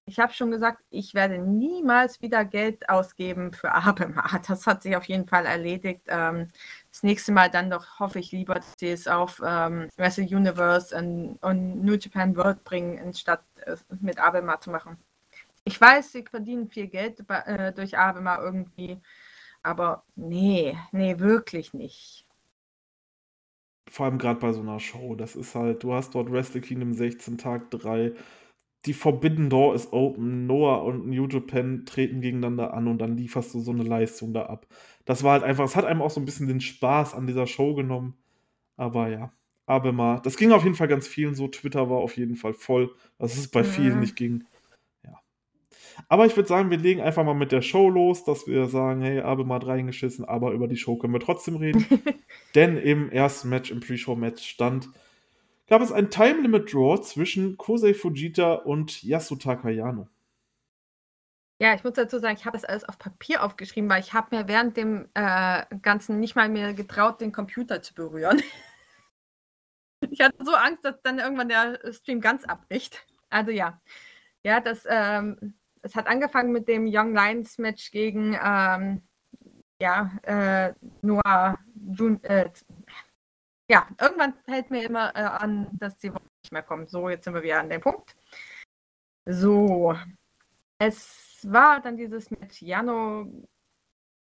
[0.06, 4.24] ich habe schon gesagt, ich werde niemals wieder Geld ausgeben für Abema.
[4.48, 6.04] Das hat sich auf jeden Fall erledigt.
[6.08, 6.50] Ähm,
[6.92, 10.96] das nächste Mal dann doch hoffe ich lieber, dass sie es auf ähm, Wrestle Universe
[10.96, 14.98] und, und New Japan World bringen, anstatt es mit Abema zu machen.
[15.64, 19.00] Ich weiß, sie verdienen viel Geld äh, durch Abema irgendwie,
[19.62, 22.28] aber nee, nee, wirklich nicht.
[23.90, 25.16] Vor allem gerade bei so einer Show.
[25.16, 28.14] Das ist halt, du hast dort Wrestle Kingdom 16 Tag 3.
[28.85, 30.45] Die Forbidden Door ist open.
[30.45, 34.47] Noah und New Japan treten gegeneinander an und dann lieferst du so eine Leistung da
[34.47, 34.68] ab.
[35.05, 37.47] Das war halt einfach, es hat einem auch so ein bisschen den Spaß an dieser
[37.47, 38.15] Show genommen.
[38.76, 39.31] Aber ja,
[39.65, 41.47] Abema, das ging auf jeden Fall ganz vielen so.
[41.47, 43.99] Twitter war auf jeden Fall voll, dass es bei vielen Mhm.
[44.01, 44.43] nicht ging.
[45.05, 45.14] Ja.
[46.10, 49.01] Aber ich würde sagen, wir legen einfach mal mit der Show los, dass wir sagen,
[49.01, 51.85] hey, Abema hat reingeschissen, aber über die Show können wir trotzdem reden.
[52.55, 54.89] Denn im ersten Match, im Pre-Show-Match stand,
[55.68, 60.07] gab es ein Time-Limit-Draw zwischen Kosei Fujita und Yasutaka Yano.
[61.60, 64.35] Ja, ich muss dazu sagen, ich habe das alles auf Papier aufgeschrieben, weil ich habe
[64.35, 68.41] mir während dem äh, Ganzen nicht mal mehr getraut, den Computer zu berühren.
[70.10, 73.06] ich hatte so Angst, dass dann irgendwann der Stream ganz abbricht.
[73.30, 73.81] Also ja,
[74.44, 79.02] ja, das, ähm, es hat angefangen mit dem Young Lions Match gegen ähm,
[79.80, 82.49] ja, äh, Noah Jun äh,
[83.69, 86.90] ja, irgendwann fällt mir immer äh, an, dass die Woche nicht mehr kommt.
[86.90, 88.15] So, jetzt sind wir wieder an dem Punkt.
[89.26, 89.95] So,
[90.80, 93.26] es war dann dieses mit Jano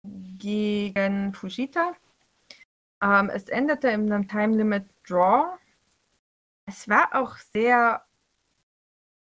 [0.03, 1.93] gegen Fujita.
[3.01, 5.57] Ähm, es endete in einem Time Limit Draw.
[6.65, 8.05] Es war auch sehr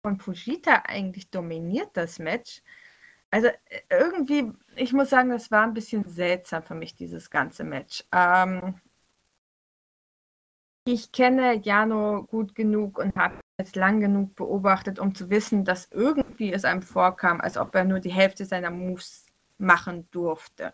[0.03, 2.61] von Fujita eigentlich dominiert, das Match.
[3.31, 7.63] Also äh, irgendwie, ich muss sagen, das war ein bisschen seltsam für mich, dieses ganze
[7.63, 8.05] Match.
[8.11, 8.79] Ähm,
[10.87, 15.89] ich kenne Jano gut genug und habe es lang genug beobachtet, um zu wissen, dass
[15.91, 19.25] irgendwie es einem vorkam, als ob er nur die Hälfte seiner Moves
[19.57, 20.73] machen durfte.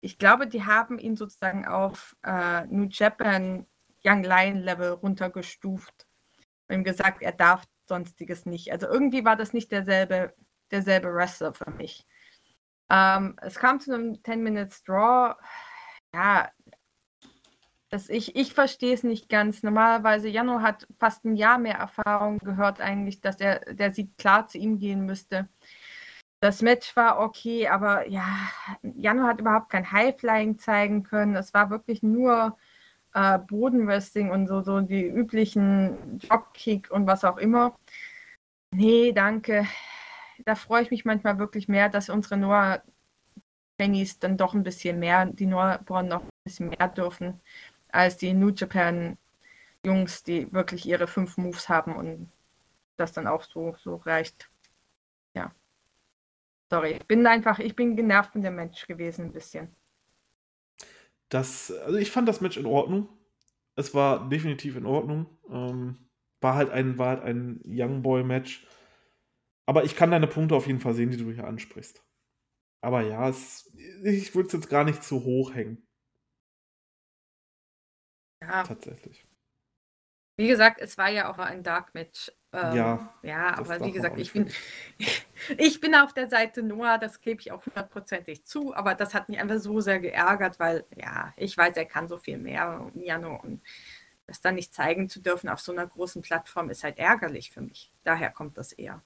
[0.00, 3.66] Ich glaube, die haben ihn sozusagen auf äh, New Japan
[4.04, 6.06] Young Lion Level runtergestuft
[6.68, 8.70] und ihm gesagt, er darf sonstiges nicht.
[8.70, 10.32] Also irgendwie war das nicht derselbe,
[10.70, 12.06] derselbe Wrestler für mich.
[12.88, 15.34] Ähm, es kam zu einem 10 Minutes Draw.
[16.14, 16.50] Ja,
[17.88, 19.62] das ich, ich verstehe es nicht ganz.
[19.62, 24.48] Normalerweise, Jano hat fast ein Jahr mehr Erfahrung gehört eigentlich, dass er der Sieg klar
[24.48, 25.48] zu ihm gehen müsste.
[26.40, 28.24] Das Match war okay, aber ja,
[28.82, 31.34] Jano hat überhaupt kein Highflying zeigen können.
[31.36, 32.56] Es war wirklich nur
[33.14, 37.76] äh, Bodenwrestling und so, so die üblichen Dropkick und was auch immer.
[38.72, 39.66] Nee, danke.
[40.44, 42.82] Da freue ich mich manchmal wirklich mehr, dass unsere Noah
[43.78, 47.40] Trainees dann doch ein bisschen mehr, die Noah Born noch ein bisschen mehr dürfen,
[47.96, 49.18] als die New Japan
[49.84, 52.30] Jungs, die wirklich ihre fünf Moves haben und
[52.96, 54.50] das dann auch so, so reicht.
[55.34, 55.54] Ja.
[56.70, 59.74] Sorry, ich bin einfach, ich bin genervt von dem Match gewesen ein bisschen.
[61.28, 63.08] Das, also ich fand das Match in Ordnung.
[63.76, 65.26] Es war definitiv in Ordnung.
[65.50, 66.08] Ähm,
[66.40, 68.66] war halt ein, war halt ein Young Boy Match.
[69.66, 72.02] Aber ich kann deine Punkte auf jeden Fall sehen, die du hier ansprichst.
[72.80, 73.72] Aber ja, es,
[74.04, 75.85] ich würde es jetzt gar nicht zu hoch hängen.
[78.46, 78.62] Ja.
[78.62, 79.24] Tatsächlich.
[80.36, 82.30] Wie gesagt, es war ja auch ein Dark Match.
[82.52, 83.14] Ähm, ja.
[83.22, 84.50] Ja, aber wie gesagt, ich bin,
[85.58, 89.28] ich bin auf der Seite Noah, das gebe ich auch hundertprozentig zu, aber das hat
[89.28, 93.40] mich einfach so sehr geärgert, weil, ja, ich weiß, er kann so viel mehr, Jano,
[93.42, 93.62] und
[94.26, 97.60] das dann nicht zeigen zu dürfen auf so einer großen Plattform ist halt ärgerlich für
[97.60, 97.92] mich.
[98.04, 99.02] Daher kommt das eher.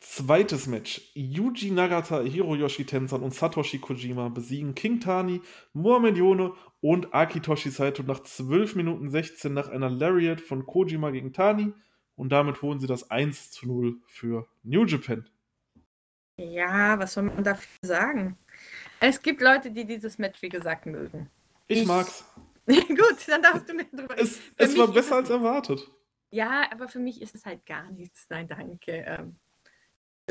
[0.00, 1.10] Zweites Match.
[1.14, 5.42] Yuji Nagata, Hiroyoshi Tenzan und Satoshi Kojima besiegen King Tani,
[5.72, 11.32] Mohamed Yone und Akitoshi Saito nach 12 Minuten 16 nach einer Lariat von Kojima gegen
[11.32, 11.72] Tani
[12.16, 15.28] und damit holen sie das 1 zu 0 für New Japan.
[16.36, 18.38] Ja, was soll man dafür sagen?
[19.00, 21.28] Es gibt Leute, die dieses Match, wie gesagt, mögen.
[21.66, 22.24] Ich, ich mag's.
[22.66, 25.90] Gut, dann darfst du mir drüber Es, es war besser als erwartet.
[26.30, 28.26] Ja, aber für mich ist es halt gar nichts.
[28.28, 28.92] Nein, danke.
[28.92, 29.36] Ähm,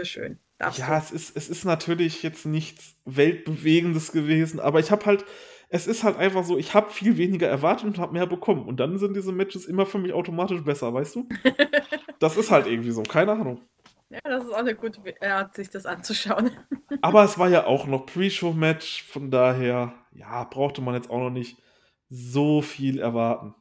[0.03, 0.39] schön.
[0.57, 5.25] Darfst ja, es ist, es ist natürlich jetzt nichts Weltbewegendes gewesen, aber ich habe halt,
[5.69, 8.65] es ist halt einfach so, ich habe viel weniger erwartet und habe mehr bekommen.
[8.65, 11.27] Und dann sind diese Matches immer für mich automatisch besser, weißt du?
[12.19, 13.61] das ist halt irgendwie so, keine Ahnung.
[14.09, 16.51] Ja, das ist auch eine gute Art, sich das anzuschauen.
[17.01, 21.29] aber es war ja auch noch Pre-Show-Match, von daher, ja, brauchte man jetzt auch noch
[21.29, 21.61] nicht
[22.09, 23.53] so viel erwarten.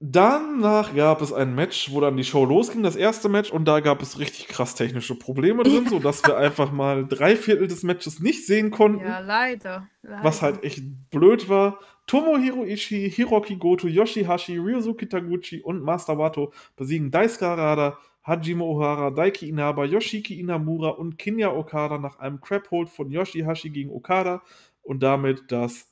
[0.00, 3.80] Danach gab es ein Match, wo dann die Show losging, das erste Match, und da
[3.80, 8.20] gab es richtig krass technische Probleme drin, sodass wir einfach mal drei Viertel des Matches
[8.20, 9.04] nicht sehen konnten.
[9.04, 9.88] Ja, leider.
[10.02, 10.22] leider.
[10.22, 11.80] Was halt echt blöd war.
[12.06, 19.10] Tomohiro Ishii, Hiroki Goto, Yoshihashi, Ryosuke Taguchi und Master Wato besiegen Daisuke Harada, Hajime Ohara,
[19.10, 24.42] Daiki Inaba, Yoshiki Inamura und Kinya Okada nach einem Crabhold von Yoshihashi gegen Okada
[24.82, 25.90] und damit das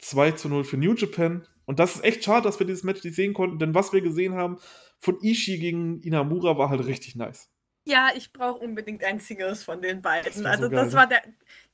[0.00, 1.46] 2 zu 0 für New Japan.
[1.64, 4.00] Und das ist echt schade, dass wir dieses Match nicht sehen konnten, denn was wir
[4.00, 4.58] gesehen haben
[4.98, 7.50] von Ishii gegen Inamura war halt richtig nice.
[7.84, 10.44] Ja, ich brauche unbedingt ein Singles von den beiden.
[10.44, 11.22] Das also so das war der,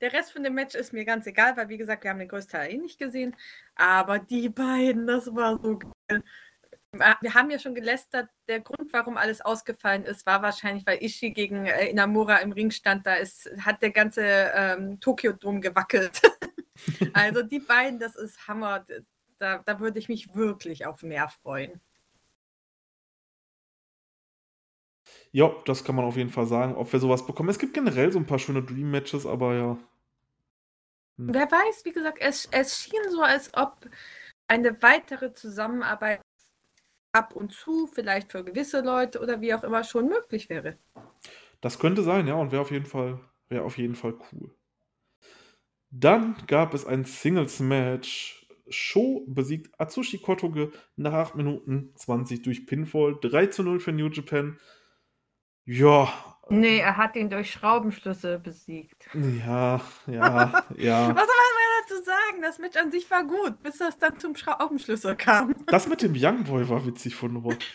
[0.01, 2.29] der Rest von dem Match ist mir ganz egal, weil wie gesagt, wir haben den
[2.29, 3.37] größten Teil eh nicht gesehen.
[3.75, 6.23] Aber die beiden, das war so geil.
[7.21, 11.33] Wir haben ja schon gelästert, der Grund, warum alles ausgefallen ist, war wahrscheinlich, weil Ishii
[11.33, 13.07] gegen äh, Inamura im Ring stand.
[13.07, 16.23] Da ist, hat der ganze ähm, Tokio-Dom gewackelt.
[17.13, 18.87] also die beiden, das ist Hammer
[19.39, 21.81] da, da würde ich mich wirklich auf mehr freuen.
[25.31, 27.49] Ja, das kann man auf jeden Fall sagen, ob wir sowas bekommen.
[27.49, 29.79] Es gibt generell so ein paar schöne Dream-Matches, aber ja.
[31.19, 31.35] Hm.
[31.35, 33.89] Wer weiß, wie gesagt, es, es schien so, als ob
[34.49, 36.21] eine weitere Zusammenarbeit
[37.13, 40.79] ab und zu, vielleicht für gewisse Leute oder wie auch immer, schon möglich wäre.
[41.61, 44.55] Das könnte sein, ja, und wäre auf jeden Fall, wäre auf jeden Fall cool.
[45.91, 48.38] Dann gab es ein Singles-Match
[48.71, 53.17] Sho besiegt Atsushi Kotoge nach 8 Minuten 20 durch Pinfall.
[53.21, 54.59] 3 zu 0 für New Japan.
[55.65, 56.13] Ja.
[56.51, 59.07] Nee, er hat ihn durch Schraubenschlüssel besiegt.
[59.15, 61.15] Ja, ja, ja.
[61.15, 62.43] Was soll man dazu sagen?
[62.43, 65.55] Das Match an sich war gut, bis das dann zum Schraubenschlüssel kam.
[65.67, 67.67] Das mit dem Young Boy war witzig von Rot.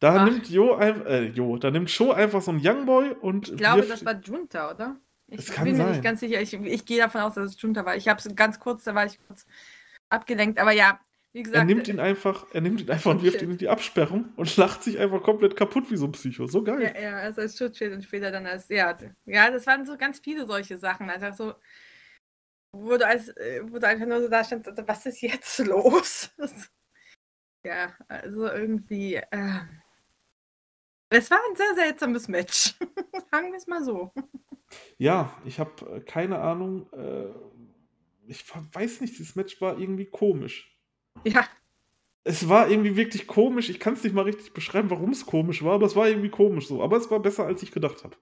[0.00, 0.24] Da Ach.
[0.24, 3.50] nimmt Jo, äh, Jo, da nimmt Sho einfach so einen Youngboy und.
[3.50, 4.96] Ich glaube, das war Junta, oder?
[5.28, 6.40] Ich bin mir nicht ganz sicher.
[6.40, 7.96] Ich, ich gehe davon aus, dass es Junta war.
[7.96, 9.46] Ich habe es ganz kurz, da war ich kurz
[10.12, 10.58] abgelenkt.
[10.58, 11.00] Aber ja,
[11.32, 11.58] wie gesagt.
[11.58, 14.56] Er nimmt ihn einfach, er nimmt ihn einfach und wirft ihn in die Absperrung und
[14.56, 16.46] lacht sich einfach komplett kaputt wie so ein Psycho.
[16.46, 16.92] So geil.
[16.94, 18.68] Ja, ja also als Schutzschild und später dann als.
[18.68, 21.08] Ja, ja, das waren so ganz viele solche Sachen.
[21.08, 21.54] Einfach so.
[22.74, 26.30] Wo du, als, äh, wo du einfach nur so da stand, was ist jetzt los?
[27.64, 29.14] ja, also irgendwie.
[29.14, 29.60] Äh,
[31.14, 32.74] es war ein sehr seltsames Match.
[33.30, 34.12] Sagen wir es mal so.
[34.96, 36.90] Ja, ich habe äh, keine Ahnung.
[36.92, 37.28] Äh,
[38.26, 40.78] ich weiß nicht, dieses Match war irgendwie komisch.
[41.24, 41.46] Ja.
[42.24, 43.68] Es war irgendwie wirklich komisch.
[43.68, 46.30] Ich kann es nicht mal richtig beschreiben, warum es komisch war, aber es war irgendwie
[46.30, 46.82] komisch so.
[46.82, 48.16] Aber es war besser, als ich gedacht habe.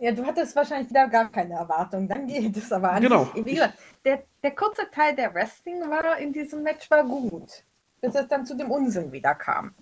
[0.00, 2.06] Ja, du hattest wahrscheinlich wieder gar keine Erwartung.
[2.06, 3.02] Dann geht es aber an.
[3.02, 3.28] Genau.
[3.34, 7.64] Wie gesagt, der, der kurze Teil der Wrestling war in diesem Match war gut.
[8.00, 9.74] Bis es dann zu dem Unsinn wieder kam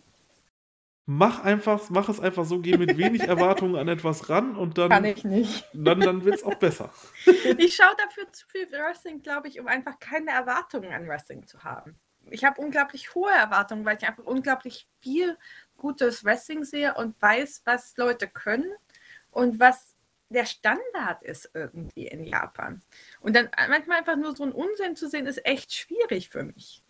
[1.07, 4.91] mach einfach, mach es einfach so, geh mit wenig Erwartungen an etwas ran und dann.
[4.91, 5.65] Kann ich nicht.
[5.73, 6.93] Dann, dann wird es auch besser.
[7.59, 11.63] Ich schaue dafür zu viel Wrestling, glaube ich, um einfach keine Erwartungen an Wrestling zu
[11.65, 11.97] haben.
[12.29, 15.39] Ich habe unglaublich hohe Erwartungen, weil ich einfach unglaublich viel
[15.77, 18.73] gutes Wrestling sehe und weiß, was Leute können
[19.31, 19.95] und was
[20.29, 22.83] der Standard ist irgendwie in Japan.
[23.21, 26.83] Und dann manchmal einfach nur so einen Unsinn zu sehen, ist echt schwierig für mich.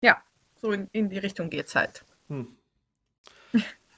[0.00, 0.20] Ja,
[0.60, 2.04] so in, in die Richtung geht es halt.
[2.28, 2.56] Hm.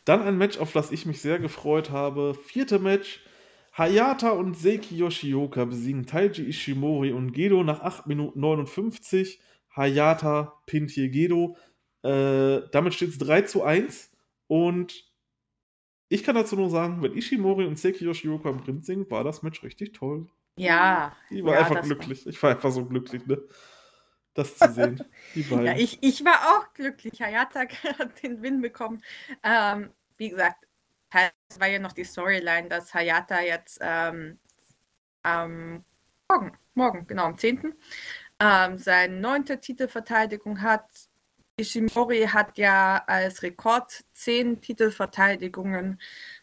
[0.04, 2.34] Dann ein Match, auf das ich mich sehr gefreut habe.
[2.34, 3.20] Vierte Match.
[3.76, 9.40] Hayata und Seiki Yoshioka besiegen Taiji Ishimori und Gedo nach 8 Minuten 59.
[9.74, 11.56] Hayata pinnt hier Gedo.
[12.02, 14.10] Äh, damit steht es 3 zu 1.
[14.46, 15.10] Und
[16.08, 19.42] ich kann dazu nur sagen, wenn Ishimori und Seiki Yoshioka im Ring sind, war das
[19.42, 20.26] Match richtig toll.
[20.56, 21.16] Ja.
[21.30, 22.26] Ich war ja, einfach glücklich.
[22.26, 22.30] War...
[22.30, 23.40] Ich war einfach so glücklich, ne?
[24.34, 25.04] Das zu sehen.
[25.34, 25.66] Die beiden.
[25.66, 27.20] Ja, ich, ich war auch glücklich.
[27.20, 27.60] Hayata
[27.98, 29.02] hat den Win bekommen.
[29.42, 30.66] Ähm, wie gesagt,
[31.48, 34.38] es war ja noch die Storyline, dass Hayata jetzt ähm,
[35.24, 35.84] ähm,
[36.28, 37.74] morgen, morgen, genau, am 10.
[38.40, 40.86] Ähm, seine neunte Titelverteidigung hat.
[41.56, 46.00] Ishimori hat ja als Rekord zehn Titelverteidigungen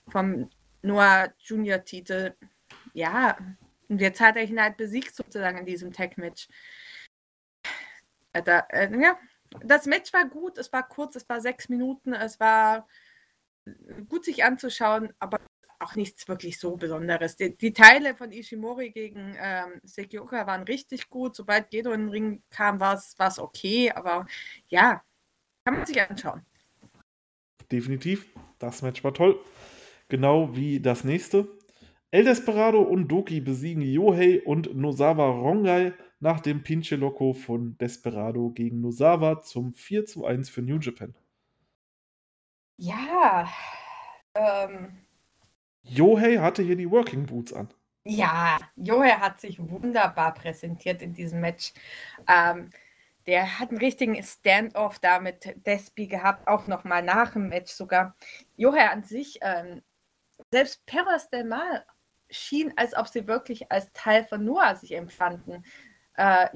[0.07, 0.49] vom
[0.81, 2.35] Noah Junior Titel.
[2.93, 3.37] Ja,
[3.87, 6.47] und jetzt hat er ihn halt besiegt sozusagen in diesem Tag-Match.
[8.41, 9.17] Da, äh, ja,
[9.63, 12.87] das Match war gut, es war kurz, es war sechs Minuten, es war
[14.07, 15.39] gut sich anzuschauen, aber
[15.79, 17.35] auch nichts wirklich so Besonderes.
[17.35, 21.35] Die, die Teile von Ishimori gegen ähm, Sekioka waren richtig gut.
[21.35, 24.25] Sobald Gedo in den Ring kam, war es okay, aber
[24.67, 25.01] ja,
[25.63, 26.45] kann man sich anschauen.
[27.71, 28.25] Definitiv,
[28.59, 29.39] das Match war toll.
[30.09, 31.47] Genau wie das nächste.
[32.11, 38.49] El Desperado und Doki besiegen Yohei und Nosawa Rongai nach dem Pinche Loco von Desperado
[38.49, 41.15] gegen Nosawa zum 4 zu 1 für New Japan.
[42.77, 43.49] Ja.
[44.35, 44.97] Ähm,
[45.81, 47.69] Yohei hatte hier die Working Boots an.
[48.05, 51.73] Ja, Yohei hat sich wunderbar präsentiert in diesem Match.
[52.27, 52.69] Ähm,
[53.27, 58.15] der hat einen richtigen Standoff da mit Despi gehabt, auch nochmal nach dem Match sogar.
[58.55, 59.83] Yohei an sich, ähm,
[60.51, 61.85] selbst Peros Del Mal
[62.29, 65.65] schien, als ob sie wirklich als Teil von Noah sich empfanden.
[66.19, 66.49] Äh,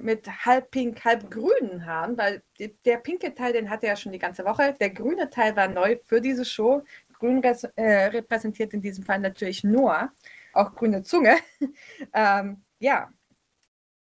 [0.00, 2.42] mit halb pink, halb grünen Haaren, weil
[2.84, 4.74] der pinke Teil, den hatte er ja schon die ganze Woche.
[4.80, 6.82] Der grüne Teil war neu für diese Show.
[7.12, 10.12] Grün äh, repräsentiert in diesem Fall natürlich Noah,
[10.54, 11.36] auch grüne Zunge.
[12.14, 13.10] ähm, ja.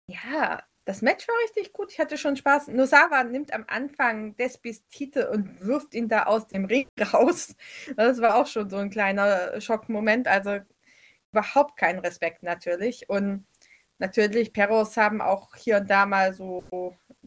[0.09, 1.93] Ja, das Match war richtig gut.
[1.93, 2.69] Ich hatte schon Spaß.
[2.69, 7.55] Nosawa nimmt am Anfang Despis Titel und wirft ihn da aus dem Ring raus.
[7.97, 10.27] Das war auch schon so ein kleiner Schockmoment.
[10.27, 10.61] Also
[11.33, 13.11] überhaupt keinen Respekt natürlich.
[13.11, 13.45] Und
[13.99, 16.63] natürlich, Peros haben auch hier und da mal so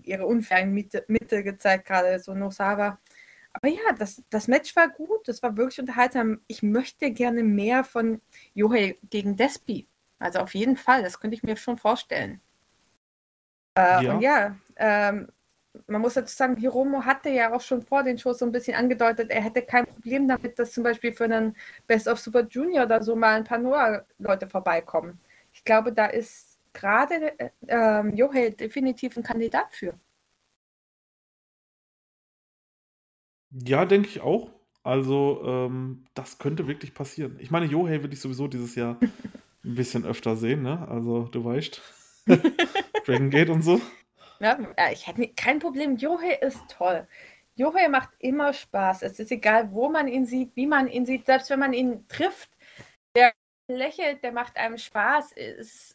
[0.04, 3.00] ihre unfairen Mittel gezeigt, gerade so Nosawa.
[3.54, 6.42] Aber ja, das, das Match war gut, das war wirklich unterhaltsam.
[6.48, 8.22] Ich möchte gerne mehr von
[8.54, 9.88] Yohei gegen Despi.
[10.20, 12.42] Also auf jeden Fall, das könnte ich mir schon vorstellen.
[13.76, 14.14] Äh, ja.
[14.14, 15.30] Und ja, ähm,
[15.88, 18.76] man muss dazu sagen, Hiromo hatte ja auch schon vor den Shows so ein bisschen
[18.76, 21.56] angedeutet, er hätte kein Problem damit, dass zum Beispiel für einen
[21.88, 25.20] Best of Super Junior oder so mal ein paar Noah-Leute vorbeikommen.
[25.54, 30.00] Ich glaube, da ist gerade äh, ähm, Johel definitiv ein Kandidat für.
[33.52, 34.52] Ja, denke ich auch.
[34.84, 37.38] Also, ähm, das könnte wirklich passieren.
[37.40, 38.98] Ich meine, Johei will ich sowieso dieses Jahr
[39.64, 40.88] ein bisschen öfter sehen, ne?
[40.88, 41.82] Also, du weißt.
[43.06, 43.82] Dragon Gate und so.
[44.42, 44.58] Ja,
[44.94, 45.98] ich hätte kein Problem.
[45.98, 47.06] Johei ist toll.
[47.56, 49.02] Johei macht immer Spaß.
[49.02, 51.26] Es ist egal, wo man ihn sieht, wie man ihn sieht.
[51.26, 52.50] Selbst wenn man ihn trifft,
[53.16, 53.34] der
[53.68, 55.34] lächelt, der macht einem Spaß.
[55.34, 55.94] Ist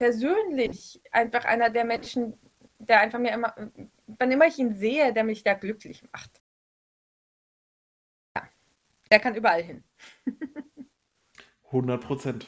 [0.00, 2.34] persönlich einfach einer der Menschen,
[2.78, 3.54] der einfach mir immer,
[4.06, 6.42] wann immer ich ihn sehe, der mich da glücklich macht.
[9.12, 9.84] Der kann überall hin.
[11.66, 12.46] 100 Prozent.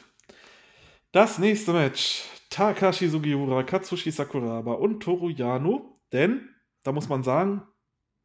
[1.11, 2.25] Das nächste Match.
[2.49, 5.99] Takashi Sugiura, Katsushi Sakuraba und Toru Yano.
[6.11, 6.49] Denn,
[6.83, 7.67] da muss man sagen,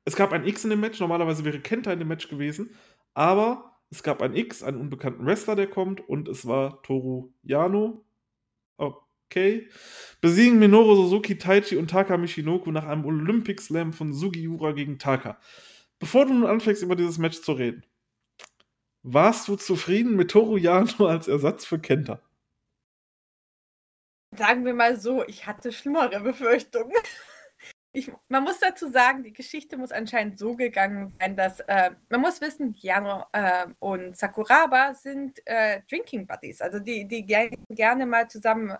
[0.05, 1.01] es gab ein X in dem Match.
[1.01, 2.75] Normalerweise wäre Kenta in dem Match gewesen.
[3.13, 6.01] Aber es gab ein X, einen unbekannten Wrestler, der kommt.
[6.09, 8.08] Und es war Toru Yano.
[9.31, 9.69] Okay.
[10.23, 15.39] Besiegen Minoru Suzuki, Taichi und Taka Michinoku nach einem Olympic Slam von Sugiura gegen Taka.
[15.99, 17.85] Bevor du nun anfängst, über dieses Match zu reden,
[19.03, 22.23] warst du zufrieden mit Toru Yano als Ersatz für Kenta?
[24.35, 26.93] Sagen wir mal so, ich hatte schlimmere Befürchtungen.
[27.93, 32.21] Ich, man muss dazu sagen, die Geschichte muss anscheinend so gegangen sein, dass äh, man
[32.21, 38.29] muss wissen, Yano äh, und Sakuraba sind äh, Drinking Buddies, also die, die gerne mal
[38.29, 38.77] zusammen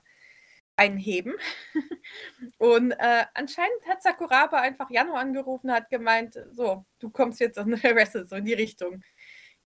[0.79, 1.35] einheben.
[2.59, 7.73] Und äh, anscheinend hat Sakuraba einfach Jano angerufen, hat gemeint, so, du kommst jetzt an
[7.83, 9.03] Wrestle, so in die Richtung.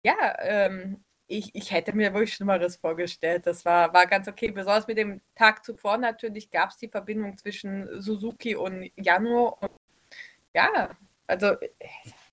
[0.02, 3.46] Ja, ähm, ich, ich hätte mir wirklich Schlimmeres vorgestellt.
[3.46, 4.50] Das war, war ganz okay.
[4.50, 9.56] Besonders mit dem Tag zuvor natürlich gab es die Verbindung zwischen Suzuki und Jano.
[9.60, 9.70] Und
[10.54, 10.90] ja,
[11.26, 11.56] also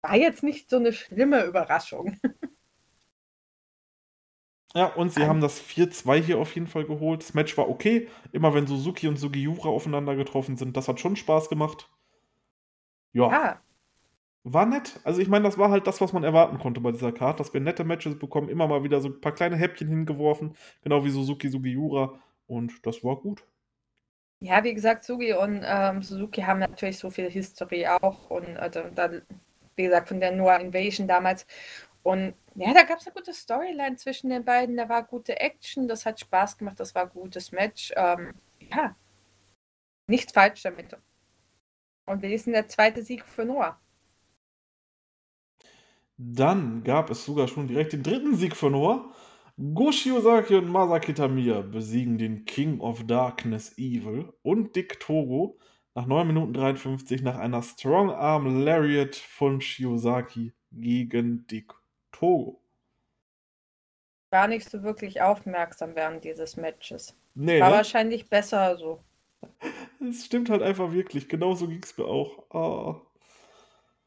[0.02, 2.18] war jetzt nicht so eine schlimme Überraschung.
[4.76, 7.22] Ja, und sie haben das 4-2 hier auf jeden Fall geholt.
[7.22, 8.08] Das Match war okay.
[8.32, 11.90] Immer wenn Suzuki und Sugiura aufeinander getroffen sind, das hat schon Spaß gemacht.
[13.14, 13.28] Ja.
[13.28, 13.62] Ah.
[14.44, 15.00] War nett.
[15.04, 17.54] Also ich meine, das war halt das, was man erwarten konnte bei dieser Karte, dass
[17.54, 21.10] wir nette Matches bekommen, immer mal wieder so ein paar kleine Häppchen hingeworfen, genau wie
[21.10, 22.20] Suzuki, Sugiura.
[22.48, 23.44] Und das war gut.
[24.41, 28.30] Ja, wie gesagt, Sugi und ähm, Suzuki haben natürlich so viel History auch.
[28.30, 29.22] Und also, dann,
[29.76, 31.46] wie gesagt, von der Noah Invasion damals.
[32.04, 34.78] Und ja, da gab es eine gute Storyline zwischen den beiden.
[34.78, 37.92] Da war gute Action, das hat Spaß gemacht, das war ein gutes Match.
[37.96, 38.34] Ähm,
[38.72, 38.96] ja,
[40.08, 40.96] nichts falsch damit.
[42.06, 43.80] Und wir sind der zweite Sieg für Noah.
[46.18, 49.14] Dann gab es sogar schon direkt den dritten Sieg für Noah.
[49.74, 55.60] Goshi Ozaki und Masaki Tamiya besiegen den King of Darkness Evil und Dick Togo
[55.96, 61.74] nach 9 Minuten 53 nach einer Strong Arm Lariat von Shiozaki gegen Dick
[62.20, 62.60] Togo.
[64.32, 67.16] Gar nicht so wirklich aufmerksam während dieses Matches.
[67.34, 67.78] Nee, War ne?
[67.78, 69.04] wahrscheinlich besser so.
[70.02, 71.28] Es stimmt halt einfach wirklich.
[71.28, 72.46] Genauso ging es mir auch.
[72.52, 73.02] Oh.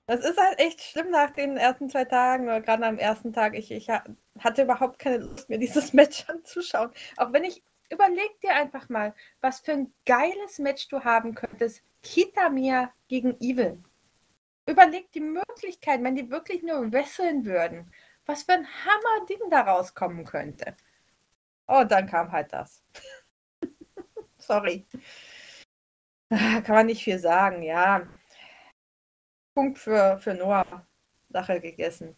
[0.06, 3.54] Das ist halt echt schlimm nach den ersten zwei Tagen oder gerade am ersten Tag.
[3.54, 6.90] Ich, ich hatte überhaupt keine Lust, mir dieses Match anzuschauen.
[7.18, 11.82] Auch wenn ich überleg dir einfach mal, was für ein geiles Match du haben könntest.
[12.02, 13.82] Kitamir gegen Evil.
[14.66, 17.92] Überleg die Möglichkeit, wenn die wirklich nur wresteln würden,
[18.32, 20.74] was für ein Hammer-Ding da rauskommen könnte.
[21.68, 22.82] Oh, dann kam halt das.
[24.38, 24.86] Sorry.
[26.30, 28.06] Kann man nicht viel sagen, ja.
[29.54, 30.86] Punkt für, für Noah.
[31.28, 32.16] Sache gegessen.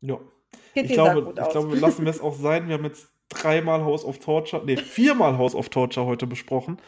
[0.00, 0.18] Ja.
[0.74, 2.68] ich glaube, ich glaube, lassen wir es auch sein.
[2.68, 6.80] Wir haben jetzt dreimal House of Torture, nee, viermal House of Torture heute besprochen.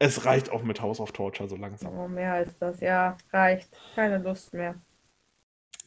[0.00, 1.96] Es reicht auch mit House of Torture so langsam.
[1.96, 3.70] Oh, mehr als das, ja, reicht.
[3.94, 4.74] Keine Lust mehr.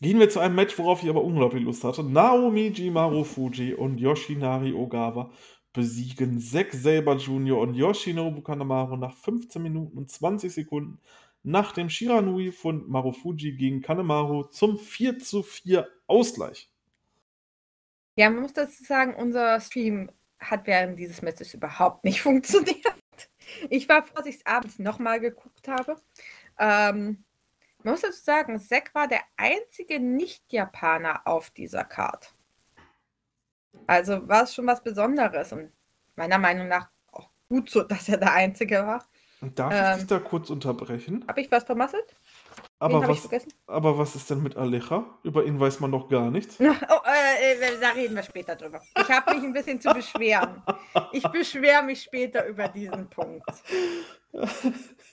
[0.02, 2.04] Gehen wir zu einem Match, worauf ich aber unglaublich Lust hatte.
[2.04, 5.32] Naomi Jimaru Fuji und Yoshinari Ogawa
[5.74, 7.60] besiegen Zack Saber Jr.
[7.60, 11.00] und Yoshinobu Kanemaru nach 15 Minuten und 20 Sekunden
[11.44, 16.70] nach dem Shiranui von Marufuji gegen Kanemaru zum 4 zu 4 Ausgleich.
[18.18, 22.98] Ja, man muss dazu sagen, unser Stream hat während dieses Matches überhaupt nicht funktioniert.
[23.70, 25.96] Ich war es abends nochmal geguckt habe.
[26.58, 27.24] Ähm,
[27.84, 32.34] man muss dazu sagen, Zack war der einzige Nicht-Japaner auf dieser Card.
[33.88, 35.72] Also war es schon was Besonderes und
[36.16, 39.04] meiner Meinung nach auch gut so, dass er der Einzige war.
[39.56, 41.26] Darf ähm, ich dich da kurz unterbrechen?
[41.28, 42.16] Habe ich was vermasselt?
[42.78, 43.28] Aber was,
[43.66, 45.04] aber was ist denn mit Alecha?
[45.24, 46.60] Über ihn weiß man noch gar nichts.
[46.60, 48.82] Oh, äh, äh, da reden wir später drüber.
[48.96, 50.62] Ich habe mich ein bisschen zu beschweren.
[51.12, 53.50] Ich beschwere mich später über diesen Punkt.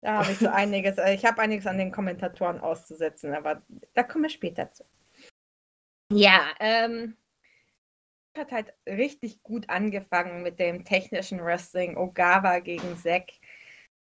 [0.00, 3.62] Da habe ich so einiges, äh, ich habe einiges an den Kommentatoren auszusetzen, aber
[3.94, 4.84] da kommen wir später zu.
[6.12, 7.16] Ja, ähm,
[8.36, 13.32] hat halt richtig gut angefangen mit dem technischen Wrestling, Ogawa gegen Zack.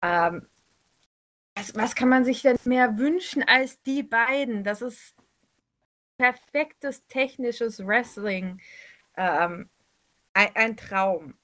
[0.03, 0.47] Ähm,
[1.57, 4.63] was, was kann man sich denn mehr wünschen als die beiden?
[4.63, 5.17] Das ist
[6.19, 8.61] perfektes technisches Wrestling.
[9.17, 9.69] Ähm,
[10.35, 11.35] ein, ein, Traum.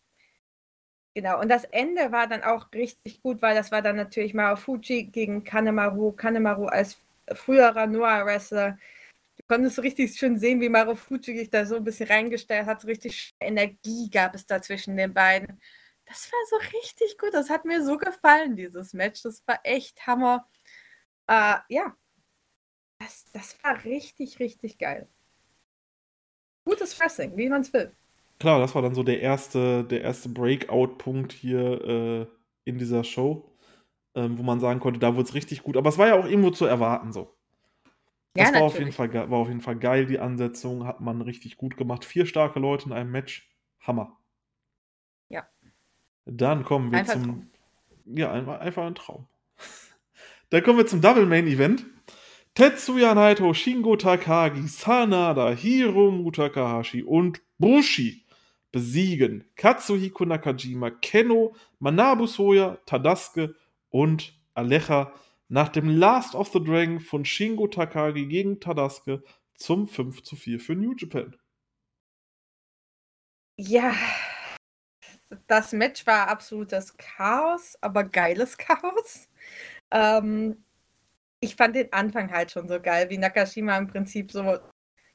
[1.15, 5.05] Genau, und das Ende war dann auch richtig gut, weil das war dann natürlich Marufuji
[5.05, 6.11] gegen Kanemaru.
[6.13, 6.97] Kanemaru als
[7.33, 8.79] früherer Noah-Wrestler.
[9.37, 12.85] Du konntest richtig schön sehen, wie Marufuji sich da so ein bisschen reingestellt hat.
[12.87, 15.61] Richtig Energie gab es da zwischen den beiden.
[16.07, 17.35] Das war so richtig gut.
[17.35, 19.23] Das hat mir so gefallen, dieses Match.
[19.23, 20.49] Das war echt Hammer.
[21.29, 21.97] Äh, ja.
[22.99, 25.09] das, das war richtig, richtig geil.
[26.67, 27.95] Gutes Wrestling, wie man es will.
[28.45, 32.27] Klar, das war dann so der erste, der erste Breakout-Punkt hier äh,
[32.67, 33.57] in dieser Show,
[34.15, 35.79] ähm, wo man sagen konnte, da wurde es richtig gut.
[35.79, 37.35] Aber es war ja auch irgendwo zu erwarten so.
[38.35, 41.23] Das ja, war, auf jeden Fall, war auf jeden Fall geil, die Ansetzung hat man
[41.23, 42.05] richtig gut gemacht.
[42.05, 43.51] Vier starke Leute in einem Match.
[43.81, 44.15] Hammer.
[45.31, 45.49] Ja.
[46.27, 47.25] Dann kommen wir einfach zum.
[47.25, 47.51] Traum.
[48.05, 49.27] Ja, einfach, einfach ein Traum.
[50.51, 51.87] Dann kommen wir zum Double Main Event.
[52.55, 58.24] Tetsuya Naito, Shingo Takagi, Sanada, Hiromu Takahashi und Bushi
[58.75, 63.55] besiegen Katsuhiko Nakajima, Keno, Manabu Soya, Tadasuke
[63.89, 65.15] und Alecha
[65.49, 69.23] nach dem Last of the Dragon von Shingo Takagi gegen Tadasuke
[69.55, 71.37] zum 5 zu 4 für New Japan.
[73.57, 73.95] Ja,
[75.47, 79.29] das Match war absolutes Chaos, aber geiles Chaos.
[79.93, 80.65] Ähm,
[81.39, 84.59] ich fand den Anfang halt schon so geil, wie Nakashima im Prinzip so,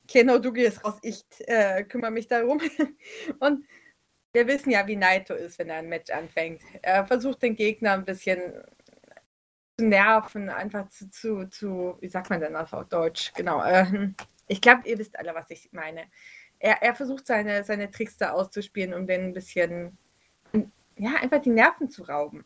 [0.09, 2.59] Keno, du gehst raus, ich äh, kümmere mich darum.
[3.39, 3.63] Und
[4.33, 6.63] wir wissen ja, wie Naito ist, wenn er ein Match anfängt.
[6.81, 8.41] Er versucht den Gegner ein bisschen
[9.77, 13.33] zu nerven, einfach zu, zu, zu wie sagt man denn auf Deutsch?
[13.35, 13.63] Genau.
[13.63, 14.09] Äh,
[14.47, 16.05] ich glaube, ihr wisst alle, was ich meine.
[16.57, 19.95] Er, er versucht seine, seine Tricks da auszuspielen, um den ein bisschen,
[20.97, 22.45] ja, einfach die Nerven zu rauben.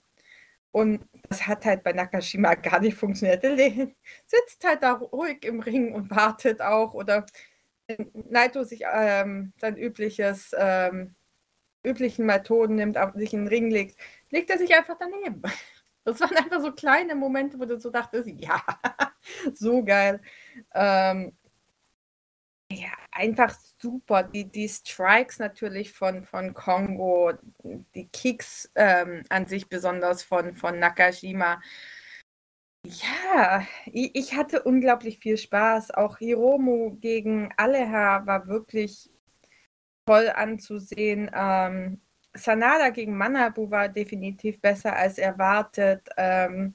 [0.74, 3.44] Und das hat halt bei Nakashima gar nicht funktioniert.
[3.44, 3.58] Er
[4.26, 6.94] sitzt halt da ruhig im Ring und wartet auch.
[6.94, 7.26] Oder
[8.30, 11.16] Naito sich ähm, sein übliches, ähm,
[11.84, 14.00] üblichen Methoden nimmt, sich in den Ring legt,
[14.30, 15.42] legt er sich einfach daneben.
[16.06, 18.62] Das waren einfach so kleine Momente, wo du so dachtest, ja,
[19.54, 20.22] so geil.
[20.74, 21.32] Ähm,
[22.72, 24.24] ja, einfach super.
[24.24, 27.32] Die, die Strikes natürlich von, von Kongo,
[27.96, 31.62] die Kicks ähm, an sich besonders von, von Nakashima.
[32.86, 35.92] Ja, ich, ich hatte unglaublich viel Spaß.
[35.92, 39.10] Auch Hiromu gegen Aleha war wirklich
[40.06, 41.32] toll anzusehen.
[41.34, 42.02] Ähm,
[42.34, 46.10] Sanada gegen Manabu war definitiv besser als erwartet.
[46.18, 46.74] Ähm,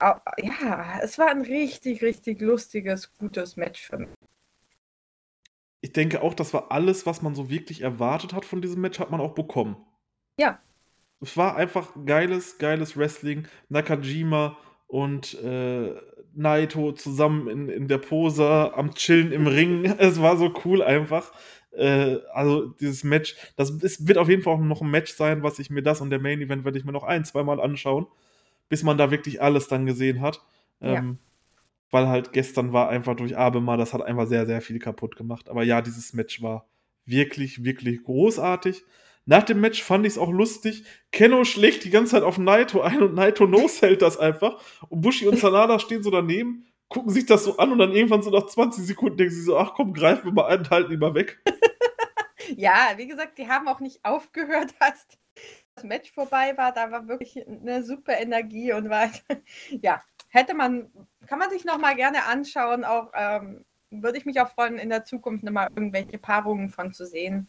[0.00, 4.10] ja, es war ein richtig, richtig lustiges, gutes Match für mich
[5.84, 8.98] ich denke auch, das war alles, was man so wirklich erwartet hat von diesem Match,
[8.98, 9.76] hat man auch bekommen.
[10.40, 10.58] Ja.
[11.20, 13.46] Es war einfach geiles, geiles Wrestling.
[13.68, 14.56] Nakajima
[14.86, 15.94] und äh,
[16.34, 19.84] Naito zusammen in, in der Pose am Chillen im Ring.
[19.98, 21.32] Es war so cool einfach.
[21.72, 25.42] Äh, also dieses Match, das ist, wird auf jeden Fall auch noch ein Match sein,
[25.42, 28.06] was ich mir das und der Main Event werde ich mir noch ein, zweimal anschauen,
[28.68, 30.40] bis man da wirklich alles dann gesehen hat.
[30.80, 31.18] Ähm,
[31.90, 35.48] weil halt gestern war einfach durch Abema, das hat einfach sehr, sehr viel kaputt gemacht.
[35.48, 36.66] Aber ja, dieses Match war
[37.06, 38.84] wirklich, wirklich großartig.
[39.26, 40.84] Nach dem Match fand ich es auch lustig.
[41.10, 44.62] Kenno schlägt die ganze Zeit auf Naito ein und Naito no-sellt das einfach.
[44.88, 48.22] Und Bushi und Sanada stehen so daneben, gucken sich das so an und dann irgendwann
[48.22, 50.92] so nach 20 Sekunden denken sie so, ach komm, greifen wir mal ein und halten
[50.92, 51.40] ihn mal weg.
[52.56, 55.06] ja, wie gesagt, die haben auch nicht aufgehört, als
[55.74, 56.72] das Match vorbei war.
[56.72, 59.10] Da war wirklich eine super Energie und war,
[59.70, 60.90] ja, hätte man,
[61.26, 62.84] kann man sich noch mal gerne anschauen.
[62.84, 66.92] Auch ähm, würde ich mich auch freuen, in der Zukunft noch mal irgendwelche Paarungen von
[66.92, 67.48] zu sehen.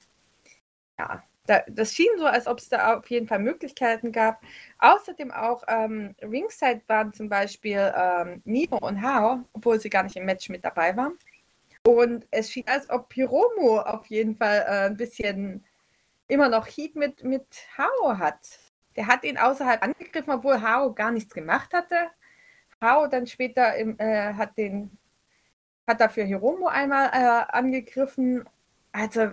[0.98, 4.42] Ja, da, das schien so, als ob es da auf jeden Fall Möglichkeiten gab.
[4.80, 10.16] Außerdem auch ähm, Ringside waren zum Beispiel ähm, Nino und Hao, obwohl sie gar nicht
[10.16, 11.18] im Match mit dabei waren.
[11.84, 15.64] Und es schien, als ob Hiromo auf jeden Fall äh, ein bisschen
[16.28, 17.46] immer noch Heat mit, mit
[17.78, 18.60] Hao hat.
[18.96, 21.96] Der hat ihn außerhalb angegriffen, obwohl Hao gar nichts gemacht hatte.
[22.82, 24.98] Hao dann später im, äh, hat den
[25.88, 28.46] hat dafür Hiromo einmal äh, angegriffen.
[28.92, 29.32] Also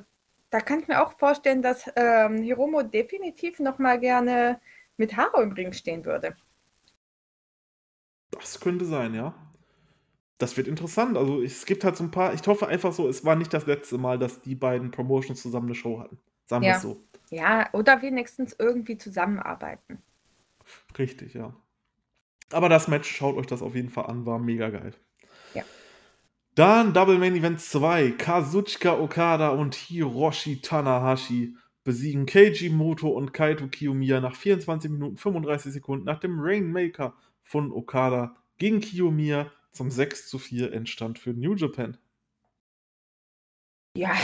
[0.53, 4.61] da kann ich mir auch vorstellen, dass ähm, Hiromo definitiv noch mal gerne
[4.99, 6.37] mit Haro im Ring stehen würde.
[8.31, 9.35] Das könnte sein, ja.
[10.37, 11.17] Das wird interessant.
[11.17, 13.65] Also es gibt halt so ein paar, ich hoffe einfach so, es war nicht das
[13.65, 16.19] letzte Mal, dass die beiden Promotions zusammen eine Show hatten.
[16.45, 16.77] Sagen wir ja.
[16.77, 17.03] es so.
[17.31, 20.03] Ja, oder wenigstens irgendwie zusammenarbeiten.
[20.99, 21.55] Richtig, ja.
[22.51, 24.93] Aber das Match, schaut euch das auf jeden Fall an, war mega geil.
[26.55, 28.11] Dann Double Main Event 2.
[28.11, 35.73] Kazuchika Okada und Hiroshi Tanahashi besiegen Keiji Moto und Kaito Kiyomiya nach 24 Minuten 35
[35.73, 41.55] Sekunden nach dem Rainmaker von Okada gegen Kiyomiya zum 6 zu 4 entstand für New
[41.55, 41.97] Japan.
[43.97, 44.15] Ja.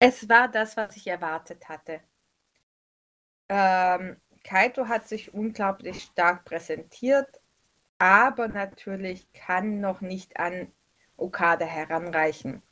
[0.00, 2.00] Es war das, was ich erwartet hatte.
[3.50, 7.37] Ähm, Kaito hat sich unglaublich stark präsentiert,
[7.98, 10.72] aber natürlich kann noch nicht an
[11.16, 12.62] Okada heranreichen.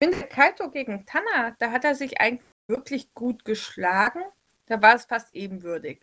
[0.00, 4.22] Ich finde, Kaito gegen Tanner, da hat er sich eigentlich wirklich gut geschlagen.
[4.66, 6.00] Da war es fast ebenwürdig.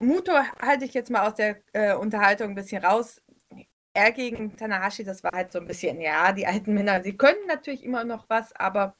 [0.00, 3.20] Muto halte ich jetzt mal aus der äh, Unterhaltung ein bisschen raus.
[3.94, 7.46] er gegen Tanahashi, das war halt so ein bisschen, ja, die alten Männer, sie können
[7.48, 8.96] natürlich immer noch was, aber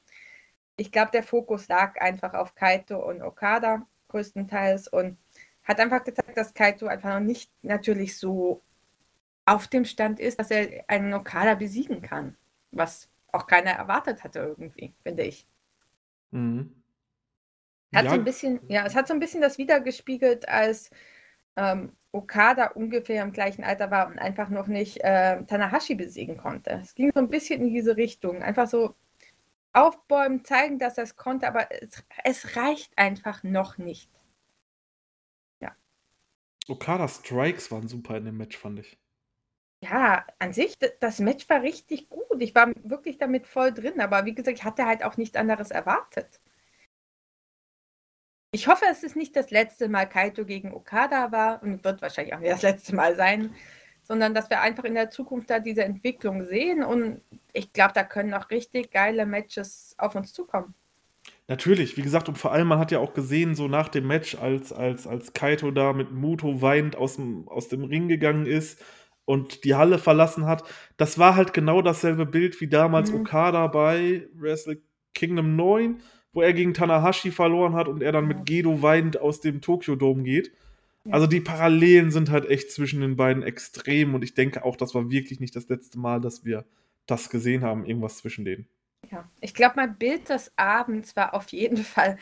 [0.77, 5.17] ich glaube, der Fokus lag einfach auf Kaito und Okada größtenteils und
[5.69, 8.63] hat einfach gezeigt, dass Kaito einfach noch nicht natürlich so
[9.45, 12.35] auf dem Stand ist, dass er einen Okada besiegen kann.
[12.71, 15.47] Was auch keiner erwartet hatte irgendwie, finde ich.
[16.31, 16.75] Mhm.
[17.93, 18.09] Hat ja.
[18.09, 20.89] so ein bisschen, ja, es hat so ein bisschen das wiedergespiegelt, als
[21.55, 26.79] ähm, Okada ungefähr im gleichen Alter war und einfach noch nicht äh, Tanahashi besiegen konnte.
[26.81, 28.41] Es ging so ein bisschen in diese Richtung.
[28.41, 28.95] Einfach so
[29.73, 34.09] aufbäumen, zeigen, dass er es konnte, aber es, es reicht einfach noch nicht.
[36.69, 38.97] Okada Strikes waren super in dem Match, fand ich.
[39.81, 42.41] Ja, an sich, das Match war richtig gut.
[42.41, 45.71] Ich war wirklich damit voll drin, aber wie gesagt, ich hatte halt auch nichts anderes
[45.71, 46.41] erwartet.
[48.51, 52.33] Ich hoffe, es ist nicht das letzte Mal Kaito gegen Okada war und wird wahrscheinlich
[52.33, 53.55] auch nicht das letzte Mal sein,
[54.03, 57.21] sondern dass wir einfach in der Zukunft da diese Entwicklung sehen und
[57.53, 60.73] ich glaube, da können noch richtig geile Matches auf uns zukommen.
[61.49, 64.35] Natürlich, wie gesagt, und vor allem, man hat ja auch gesehen, so nach dem Match,
[64.35, 68.79] als, als, als Kaito da mit Muto weinend aus dem, aus dem Ring gegangen ist
[69.25, 70.63] und die Halle verlassen hat,
[70.97, 73.21] das war halt genau dasselbe Bild wie damals mhm.
[73.21, 74.79] Okada bei Wrestle
[75.15, 76.01] Kingdom 9,
[76.33, 79.95] wo er gegen Tanahashi verloren hat und er dann mit Gedo weinend aus dem Tokyo
[79.95, 80.51] Dome geht.
[81.09, 84.93] Also die Parallelen sind halt echt zwischen den beiden extrem und ich denke auch, das
[84.93, 86.65] war wirklich nicht das letzte Mal, dass wir
[87.07, 88.67] das gesehen haben, irgendwas zwischen denen.
[89.11, 92.17] Ja, ich glaube, mein Bild des Abends war auf jeden Fall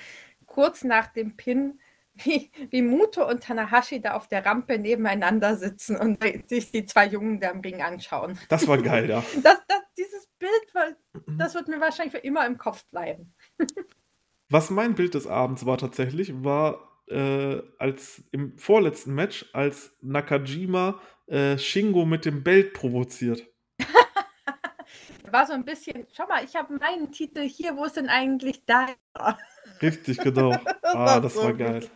[0.46, 1.80] kurz nach dem Pin
[2.24, 7.06] wie, wie Muto und Tanahashi da auf der Rampe nebeneinander sitzen und sich die zwei
[7.06, 8.40] Jungen da im Ring anschauen.
[8.50, 9.24] Das war geil, ja.
[9.44, 10.96] Das, das, dieses Bild,
[11.38, 13.34] das wird mir wahrscheinlich für immer im Kopf bleiben.
[14.50, 21.02] Was mein Bild des Abends war tatsächlich, war äh, als im vorletzten Match, als Nakajima
[21.28, 23.46] äh, Shingo mit dem Belt provoziert.
[25.32, 28.66] War so ein bisschen, schau mal, ich habe meinen Titel hier, wo ist denn eigentlich
[28.66, 28.88] da?
[29.82, 30.52] Richtig, genau.
[30.84, 31.90] ah, das war geil.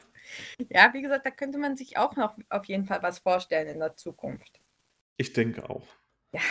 [0.69, 3.79] Ja, wie gesagt, da könnte man sich auch noch auf jeden Fall was vorstellen in
[3.79, 4.59] der Zukunft.
[5.17, 5.87] Ich denke auch.
[6.33, 6.41] Ja.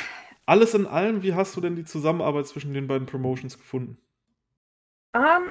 [0.47, 3.99] Alles in allem, wie hast du denn die Zusammenarbeit zwischen den beiden Promotions gefunden?
[5.13, 5.51] Um, ähm,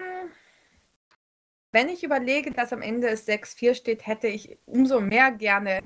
[1.72, 5.81] wenn ich überlege, dass am Ende es 6-4 steht, hätte ich umso mehr gerne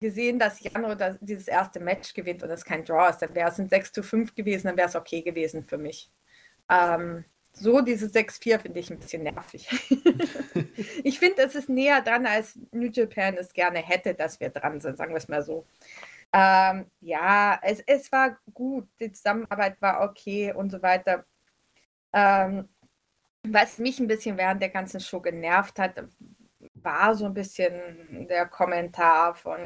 [0.00, 3.18] gesehen, dass Jano das, dieses erste Match gewinnt und es kein Draw ist.
[3.18, 6.10] Dann wäre es ein 6 zu 5 gewesen, dann wäre es okay gewesen für mich.
[6.70, 9.68] Ähm, so diese 6-4 finde ich ein bisschen nervig.
[11.04, 14.80] ich finde, es ist näher dran, als New Japan es gerne hätte, dass wir dran
[14.80, 15.66] sind, sagen wir es mal so.
[16.32, 21.24] Ähm, ja, es, es war gut, die Zusammenarbeit war okay und so weiter.
[22.12, 22.68] Ähm,
[23.42, 25.94] was mich ein bisschen während der ganzen Show genervt hat,
[26.74, 29.58] war so ein bisschen der Kommentar von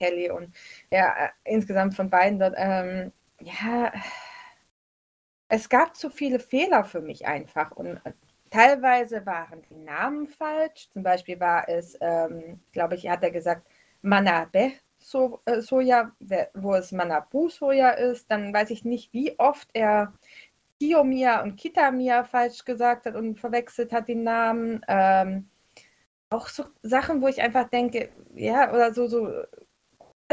[0.00, 0.54] Kelly und
[0.90, 2.54] ja, äh, insgesamt von beiden dort.
[2.56, 3.92] Ähm, ja,
[5.48, 8.12] es gab zu viele Fehler für mich einfach und äh,
[8.50, 10.90] teilweise waren die Namen falsch.
[10.90, 13.66] Zum Beispiel war es, ähm, glaube ich, hat er gesagt,
[14.02, 16.12] Manabe so, äh, Soja,
[16.54, 18.30] wo es Manabu Soja ist.
[18.30, 20.12] Dann weiß ich nicht, wie oft er
[20.80, 24.80] Kiyomiya und Kitamiya falsch gesagt hat und verwechselt hat die Namen.
[24.88, 25.48] Ähm,
[26.30, 29.28] auch so Sachen, wo ich einfach denke, ja, oder so, so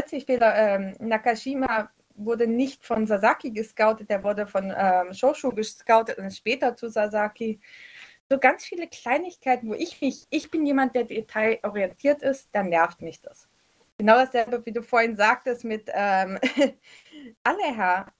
[0.04, 0.54] Fehler.
[0.56, 6.74] Ähm, Nakashima wurde nicht von Sasaki gescoutet, der wurde von ähm, Shoshu gescoutet und später
[6.76, 7.60] zu Sasaki.
[8.28, 13.00] So ganz viele Kleinigkeiten, wo ich mich, ich bin jemand, der detailorientiert ist, dann nervt
[13.02, 13.48] mich das.
[13.98, 16.38] Genau dasselbe, wie du vorhin sagtest mit ähm,
[17.44, 18.12] Aleha,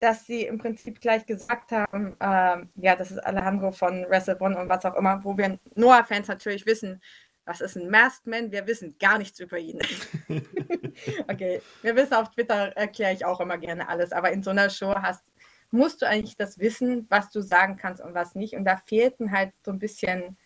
[0.00, 4.58] dass sie im Prinzip gleich gesagt haben, ähm, ja, das ist Alejandro von Wrestle One
[4.58, 7.00] und was auch immer, wo wir Noah-Fans natürlich wissen,
[7.44, 8.52] was ist ein Masked Man?
[8.52, 9.80] Wir wissen gar nichts über ihn.
[11.28, 14.70] okay, wir wissen auf Twitter erkläre ich auch immer gerne alles, aber in so einer
[14.70, 15.24] Show hast,
[15.70, 18.54] musst du eigentlich das wissen, was du sagen kannst und was nicht.
[18.54, 20.36] Und da fehlten halt so ein bisschen,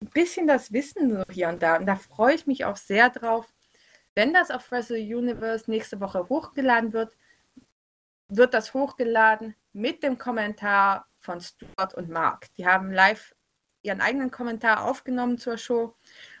[0.00, 1.76] ein bisschen das Wissen so hier und da.
[1.76, 3.52] Und da freue ich mich auch sehr drauf.
[4.14, 7.16] Wenn das auf Wrestle Universe nächste Woche hochgeladen wird,
[8.28, 12.52] wird das hochgeladen mit dem Kommentar von Stuart und Mark.
[12.56, 13.34] Die haben live
[13.82, 15.94] ihren eigenen Kommentar aufgenommen zur Show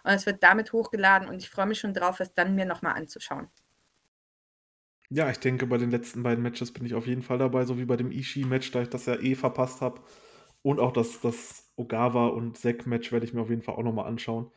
[0.04, 2.94] und es wird damit hochgeladen und ich freue mich schon drauf, es dann mir nochmal
[2.94, 3.48] anzuschauen.
[5.10, 7.78] Ja, ich denke, bei den letzten beiden Matches bin ich auf jeden Fall dabei, so
[7.78, 10.02] wie bei dem Ishii-Match, da ich das ja eh verpasst habe.
[10.62, 14.06] Und auch das, das Ogawa und Zack-Match werde ich mir auf jeden Fall auch nochmal
[14.06, 14.50] anschauen.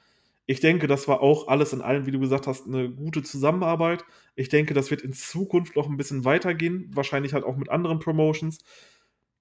[0.48, 4.04] Ich denke, das war auch alles in allem, wie du gesagt hast, eine gute Zusammenarbeit.
[4.36, 6.90] Ich denke, das wird in Zukunft noch ein bisschen weitergehen.
[6.94, 8.60] Wahrscheinlich halt auch mit anderen Promotions.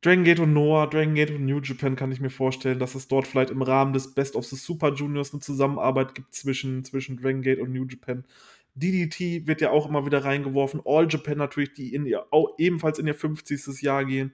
[0.02, 3.06] Dragon Gate und Noah, Dragon Gate und New Japan kann ich mir vorstellen, dass es
[3.06, 7.18] dort vielleicht im Rahmen des Best of the Super Juniors eine Zusammenarbeit gibt zwischen, zwischen
[7.18, 8.24] Dragon Gate und New Japan.
[8.74, 10.80] DDT wird ja auch immer wieder reingeworfen.
[10.86, 13.82] All Japan natürlich, die in ihr, auch ebenfalls in ihr 50.
[13.82, 14.32] Jahr gehen.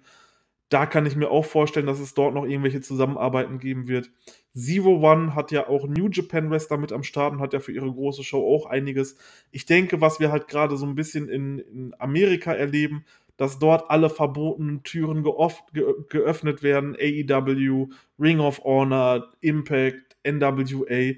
[0.68, 4.10] Da kann ich mir auch vorstellen, dass es dort noch irgendwelche Zusammenarbeiten geben wird.
[4.54, 7.72] Zero One hat ja auch New Japan Wrestler mit am Start und hat ja für
[7.72, 9.16] ihre große Show auch einiges.
[9.50, 13.04] Ich denke, was wir halt gerade so ein bisschen in, in Amerika erleben,
[13.36, 15.24] dass dort alle verbotenen Türen
[15.72, 16.96] ge, geöffnet werden.
[16.98, 17.88] AEW,
[18.18, 21.14] Ring of Honor, Impact, NWA.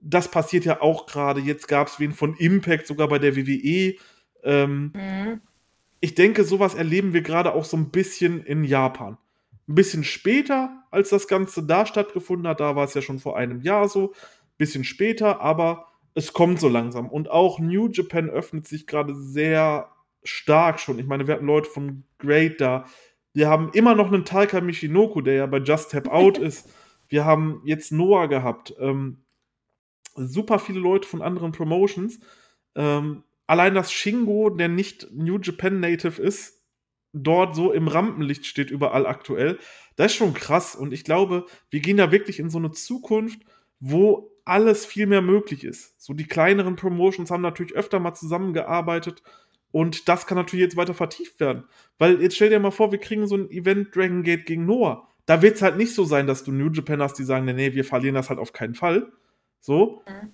[0.00, 1.40] Das passiert ja auch gerade.
[1.40, 3.94] Jetzt gab es wen von Impact, sogar bei der WWE.
[4.42, 5.40] Ähm, mhm
[6.04, 9.16] ich denke, sowas erleben wir gerade auch so ein bisschen in Japan.
[9.66, 13.38] Ein bisschen später, als das Ganze da stattgefunden hat, da war es ja schon vor
[13.38, 17.08] einem Jahr so, ein bisschen später, aber es kommt so langsam.
[17.08, 19.88] Und auch New Japan öffnet sich gerade sehr
[20.24, 20.98] stark schon.
[20.98, 22.86] Ich meine, wir hatten Leute von Great da.
[23.32, 26.68] Wir haben immer noch einen Taika Michinoku, der ja bei Just Tap Out ist.
[27.08, 28.74] Wir haben jetzt Noah gehabt.
[28.78, 29.24] Ähm,
[30.14, 32.20] super viele Leute von anderen Promotions.
[32.74, 36.62] Ähm, allein dass Shingo, der nicht New Japan Native ist,
[37.12, 39.58] dort so im Rampenlicht steht überall aktuell,
[39.96, 40.74] das ist schon krass.
[40.74, 43.40] Und ich glaube, wir gehen da wirklich in so eine Zukunft,
[43.78, 46.00] wo alles viel mehr möglich ist.
[46.00, 49.22] So die kleineren Promotions haben natürlich öfter mal zusammengearbeitet
[49.74, 51.64] und das kann natürlich jetzt weiter vertieft werden.
[51.98, 55.08] Weil jetzt stell dir mal vor, wir kriegen so ein Event Dragon Gate gegen Noah.
[55.26, 57.74] Da wird es halt nicht so sein, dass du New Japan hast, die sagen, nee,
[57.74, 59.10] wir verlieren das halt auf keinen Fall.
[59.58, 60.04] So.
[60.06, 60.32] Mhm.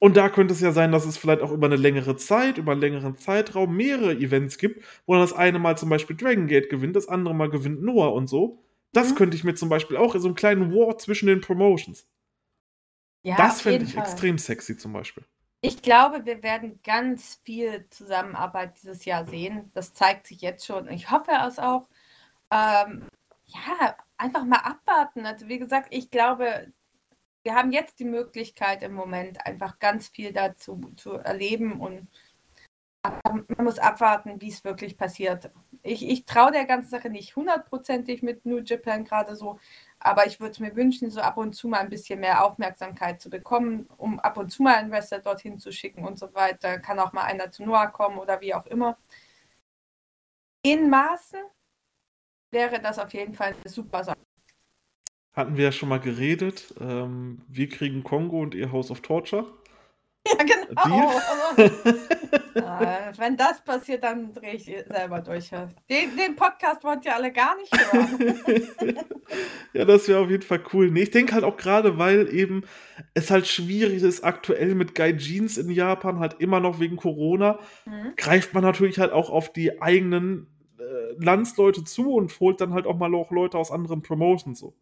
[0.00, 2.72] Und da könnte es ja sein, dass es vielleicht auch über eine längere Zeit, über
[2.72, 6.68] einen längeren Zeitraum mehrere Events gibt, wo dann das eine Mal zum Beispiel Dragon Gate
[6.68, 8.62] gewinnt, das andere Mal gewinnt Noah und so.
[8.92, 9.14] Das mhm.
[9.14, 12.06] könnte ich mir zum Beispiel auch in so einem kleinen War zwischen den Promotions.
[13.22, 14.02] Ja, das fände ich Fall.
[14.02, 15.24] extrem sexy zum Beispiel.
[15.66, 19.70] Ich glaube, wir werden ganz viel Zusammenarbeit dieses Jahr sehen.
[19.72, 20.90] Das zeigt sich jetzt schon.
[20.90, 21.88] Ich hoffe es auch.
[22.50, 23.08] Ähm,
[23.46, 25.24] ja, einfach mal abwarten.
[25.24, 26.70] Also wie gesagt, ich glaube,
[27.44, 32.08] wir haben jetzt die Möglichkeit im Moment einfach ganz viel dazu zu erleben und
[33.02, 35.50] man muss abwarten, wie es wirklich passiert.
[35.82, 39.58] Ich, ich traue der ganzen Sache nicht hundertprozentig mit New Japan gerade so,
[40.04, 43.30] aber ich würde mir wünschen, so ab und zu mal ein bisschen mehr Aufmerksamkeit zu
[43.30, 46.78] bekommen, um ab und zu mal einen Wrestler dorthin zu schicken und so weiter.
[46.78, 48.98] Kann auch mal einer zu Noah kommen oder wie auch immer.
[50.62, 51.40] In Maßen
[52.50, 54.18] wäre das auf jeden Fall eine super Sache
[55.34, 56.74] hatten wir ja schon mal geredet.
[56.80, 59.46] Ähm, wir kriegen Kongo und ihr House of Torture.
[60.26, 61.12] Ja, genau.
[61.56, 61.70] äh,
[63.18, 65.50] wenn das passiert, dann drehe ich selber durch.
[65.50, 68.38] Den, den Podcast wollt ihr alle gar nicht hören.
[69.74, 70.90] ja, das wäre auf jeden Fall cool.
[70.90, 72.62] Nee, ich denke halt auch gerade, weil eben
[73.12, 77.58] es halt schwierig ist, aktuell mit Guy Jeans in Japan, halt immer noch wegen Corona,
[77.84, 78.14] mhm.
[78.16, 80.46] greift man natürlich halt auch auf die eigenen
[80.78, 84.74] äh, Landsleute zu und holt dann halt auch mal auch Leute aus anderen Promotions so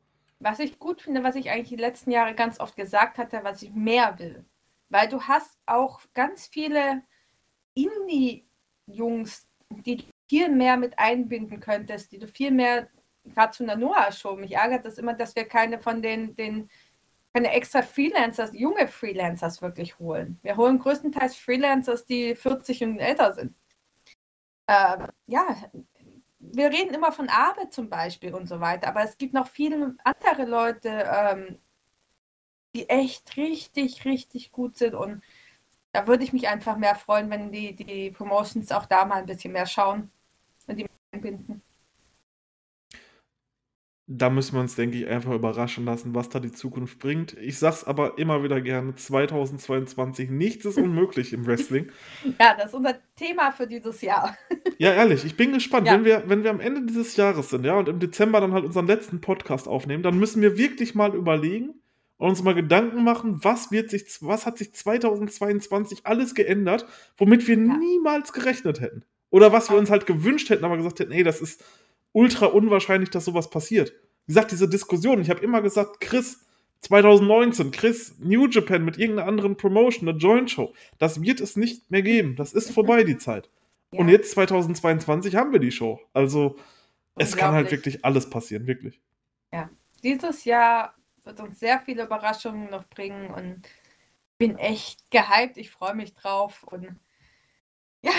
[0.44, 3.62] was ich gut finde, was ich eigentlich die letzten Jahre ganz oft gesagt hatte, was
[3.62, 4.44] ich mehr will.
[4.92, 7.02] Weil du hast auch ganz viele
[7.72, 12.88] Indie-Jungs, die du viel mehr mit einbinden könntest, die du viel mehr,
[13.24, 16.68] gerade zu einer Noah-Show, mich ärgert das immer, dass wir keine von den, den
[17.32, 20.38] keine extra Freelancers, junge Freelancers wirklich holen.
[20.42, 23.54] Wir holen größtenteils Freelancers, die 40 und älter sind.
[24.66, 25.56] Äh, ja,
[26.38, 29.96] wir reden immer von Arbeit zum Beispiel und so weiter, aber es gibt noch viele
[30.04, 31.58] andere Leute, ähm,
[32.74, 35.22] die echt richtig, richtig gut sind und
[35.92, 39.26] da würde ich mich einfach mehr freuen, wenn die, die Promotions auch da mal ein
[39.26, 40.10] bisschen mehr schauen
[40.66, 41.62] und die einbinden
[44.18, 47.36] da müssen wir uns, denke ich, einfach überraschen lassen, was da die Zukunft bringt.
[47.38, 51.90] Ich sag's aber immer wieder gerne: 2022, nichts ist unmöglich im Wrestling.
[52.40, 54.36] Ja, das ist unser Thema für dieses Jahr.
[54.78, 55.86] Ja, ehrlich, ich bin gespannt.
[55.86, 55.94] Ja.
[55.94, 58.64] Wenn, wir, wenn wir am Ende dieses Jahres sind, ja, und im Dezember dann halt
[58.64, 61.74] unseren letzten Podcast aufnehmen, dann müssen wir wirklich mal überlegen
[62.22, 66.86] und uns mal Gedanken machen, was wird sich, was hat sich 2022 alles geändert,
[67.16, 67.76] womit wir ja.
[67.76, 69.04] niemals gerechnet hätten.
[69.30, 71.64] Oder was wir uns halt gewünscht hätten, aber gesagt hätten, ey, das ist
[72.12, 73.92] ultra unwahrscheinlich, dass sowas passiert.
[74.26, 76.46] Wie gesagt, diese Diskussion, ich habe immer gesagt, Chris,
[76.82, 81.90] 2019, Chris, New Japan mit irgendeiner anderen Promotion, eine Joint Show, das wird es nicht
[81.90, 82.36] mehr geben.
[82.36, 83.50] Das ist vorbei, die Zeit.
[83.90, 83.98] Ja.
[83.98, 85.98] Und jetzt 2022 haben wir die Show.
[86.12, 86.56] Also
[87.16, 89.00] es kann halt wirklich alles passieren, wirklich.
[89.52, 89.68] Ja,
[90.04, 90.94] dieses Jahr
[91.24, 93.68] wird uns sehr viele Überraschungen noch bringen und
[94.38, 95.56] bin echt gehypt.
[95.56, 96.98] Ich freue mich drauf und
[98.02, 98.12] ja,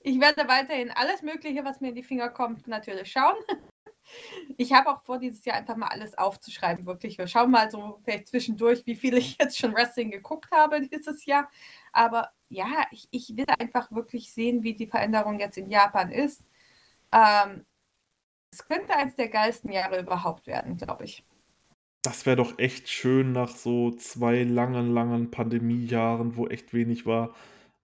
[0.00, 3.36] ich werde weiterhin alles Mögliche, was mir in die Finger kommt, natürlich schauen.
[4.56, 7.18] Ich habe auch vor, dieses Jahr einfach mal alles aufzuschreiben, wirklich.
[7.18, 11.24] Wir schauen mal so vielleicht zwischendurch, wie viel ich jetzt schon Wrestling geguckt habe dieses
[11.26, 11.48] Jahr.
[11.92, 16.42] Aber ja, ich, ich will einfach wirklich sehen, wie die Veränderung jetzt in Japan ist.
[17.12, 17.64] Ähm,
[18.52, 21.24] es könnte eines der geilsten Jahre überhaupt werden, glaube ich.
[22.02, 27.34] Das wäre doch echt schön nach so zwei langen, langen Pandemiejahren, wo echt wenig war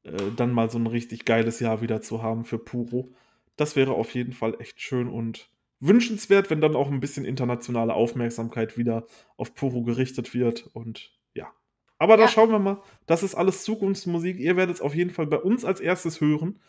[0.06, 3.12] äh, dann mal so ein richtig geiles Jahr wieder zu haben für Puro.
[3.56, 7.94] Das wäre auf jeden Fall echt schön und wünschenswert, wenn dann auch ein bisschen internationale
[7.94, 9.06] Aufmerksamkeit wieder
[9.36, 11.52] auf Puro gerichtet wird und ja.
[11.98, 12.22] Aber ja.
[12.22, 12.82] da schauen wir mal.
[13.06, 14.38] Das ist alles Zukunftsmusik.
[14.38, 16.60] Ihr werdet es auf jeden Fall bei uns als erstes hören,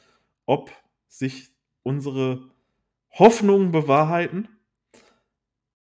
[0.46, 0.72] ob
[1.08, 1.52] sich
[1.84, 2.50] unsere
[3.12, 4.50] Hoffnungen bewahrheiten.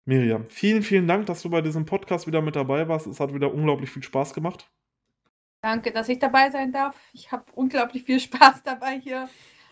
[0.05, 3.07] Miriam, vielen, vielen Dank, dass du bei diesem Podcast wieder mit dabei warst.
[3.07, 4.69] Es hat wieder unglaublich viel Spaß gemacht.
[5.61, 6.99] Danke, dass ich dabei sein darf.
[7.13, 9.29] Ich habe unglaublich viel Spaß dabei hier.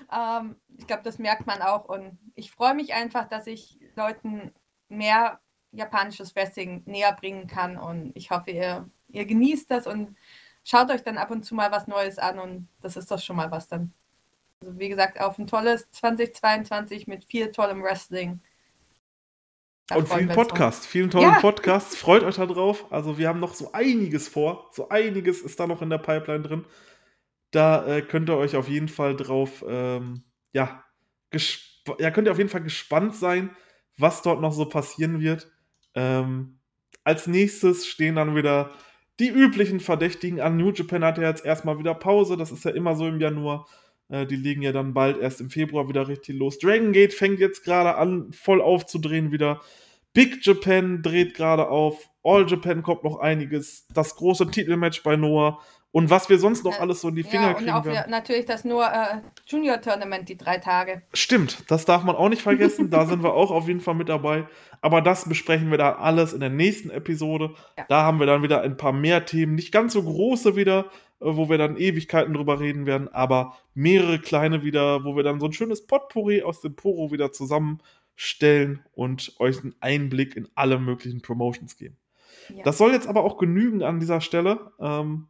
[0.10, 1.86] Ähm, ich glaube, das merkt man auch.
[1.86, 4.54] Und ich freue mich einfach, dass ich Leuten
[4.88, 5.42] mehr
[5.74, 7.78] japanisches Wrestling näher bringen kann.
[7.78, 10.16] Und ich hoffe, ihr, ihr genießt das und
[10.64, 12.40] schaut euch dann ab und zu mal was Neues an.
[12.40, 13.94] Und das ist doch schon mal was dann.
[14.62, 18.40] Also wie gesagt, auf ein tolles 2022 mit viel tollem Wrestling.
[19.92, 21.40] Da und vielen Podcasts, vielen tollen ja.
[21.40, 21.96] Podcasts.
[21.96, 22.92] Freut euch darauf.
[22.92, 24.70] Also wir haben noch so einiges vor.
[24.72, 26.66] So einiges ist da noch in der Pipeline drin.
[27.52, 30.24] Da äh, könnt ihr euch auf jeden Fall drauf, ähm,
[30.54, 30.84] ja,
[32.00, 33.50] ja, könnt ihr auf jeden Fall gespannt sein,
[33.98, 35.52] was dort noch so passieren wird.
[35.94, 36.60] Ähm,
[37.04, 38.72] als nächstes stehen dann wieder
[39.20, 40.58] die üblichen Verdächtigen an.
[40.58, 42.38] New Japan hat ja jetzt erstmal wieder Pause.
[42.38, 43.68] Das ist ja immer so im Januar.
[44.12, 46.60] Äh, die liegen ja dann bald erst im Februar wieder richtig los.
[46.60, 49.62] Dragon Gate fängt jetzt gerade an, voll aufzudrehen wieder.
[50.14, 52.10] Big Japan dreht gerade auf.
[52.24, 53.88] All Japan kommt noch einiges.
[53.94, 55.60] Das große Titelmatch bei Noah.
[55.94, 57.70] Und was wir sonst noch äh, alles so in die Finger ja, kriegen.
[57.70, 58.12] Und auch werden.
[58.12, 61.02] natürlich das nur äh, Junior Tournament, die drei Tage.
[61.14, 62.90] Stimmt, das darf man auch nicht vergessen.
[62.90, 64.48] da sind wir auch auf jeden Fall mit dabei.
[64.82, 67.56] Aber das besprechen wir dann alles in der nächsten Episode.
[67.78, 67.86] Ja.
[67.90, 69.56] Da haben wir dann wieder ein paar mehr Themen.
[69.56, 70.86] Nicht ganz so große wieder,
[71.22, 75.46] wo wir dann Ewigkeiten drüber reden werden, aber mehrere kleine wieder, wo wir dann so
[75.46, 81.22] ein schönes Potpourri aus dem Poro wieder zusammenstellen und euch einen Einblick in alle möglichen
[81.22, 81.98] Promotions geben.
[82.50, 82.64] Ja.
[82.64, 84.72] Das soll jetzt aber auch genügen an dieser Stelle.
[84.80, 85.28] Ähm,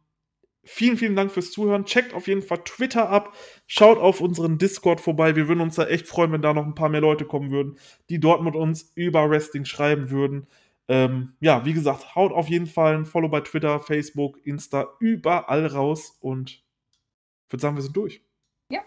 [0.64, 1.86] Vielen, vielen Dank fürs Zuhören.
[1.86, 3.34] Checkt auf jeden Fall Twitter ab.
[3.66, 5.34] Schaut auf unseren Discord vorbei.
[5.34, 7.78] Wir würden uns da echt freuen, wenn da noch ein paar mehr Leute kommen würden,
[8.10, 10.46] die dort mit uns über Wrestling schreiben würden.
[10.92, 15.64] Ähm, ja, wie gesagt, haut auf jeden Fall ein Follow bei Twitter, Facebook, Insta, überall
[15.64, 16.18] raus.
[16.20, 18.22] Und ich würde sagen, wir sind durch.
[18.68, 18.80] Ja.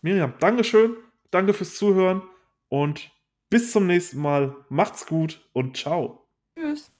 [0.00, 0.96] Miriam, Dankeschön.
[1.32, 2.22] Danke fürs Zuhören
[2.68, 3.10] und
[3.50, 4.54] bis zum nächsten Mal.
[4.68, 6.28] Macht's gut und ciao.
[6.56, 6.92] Tschüss.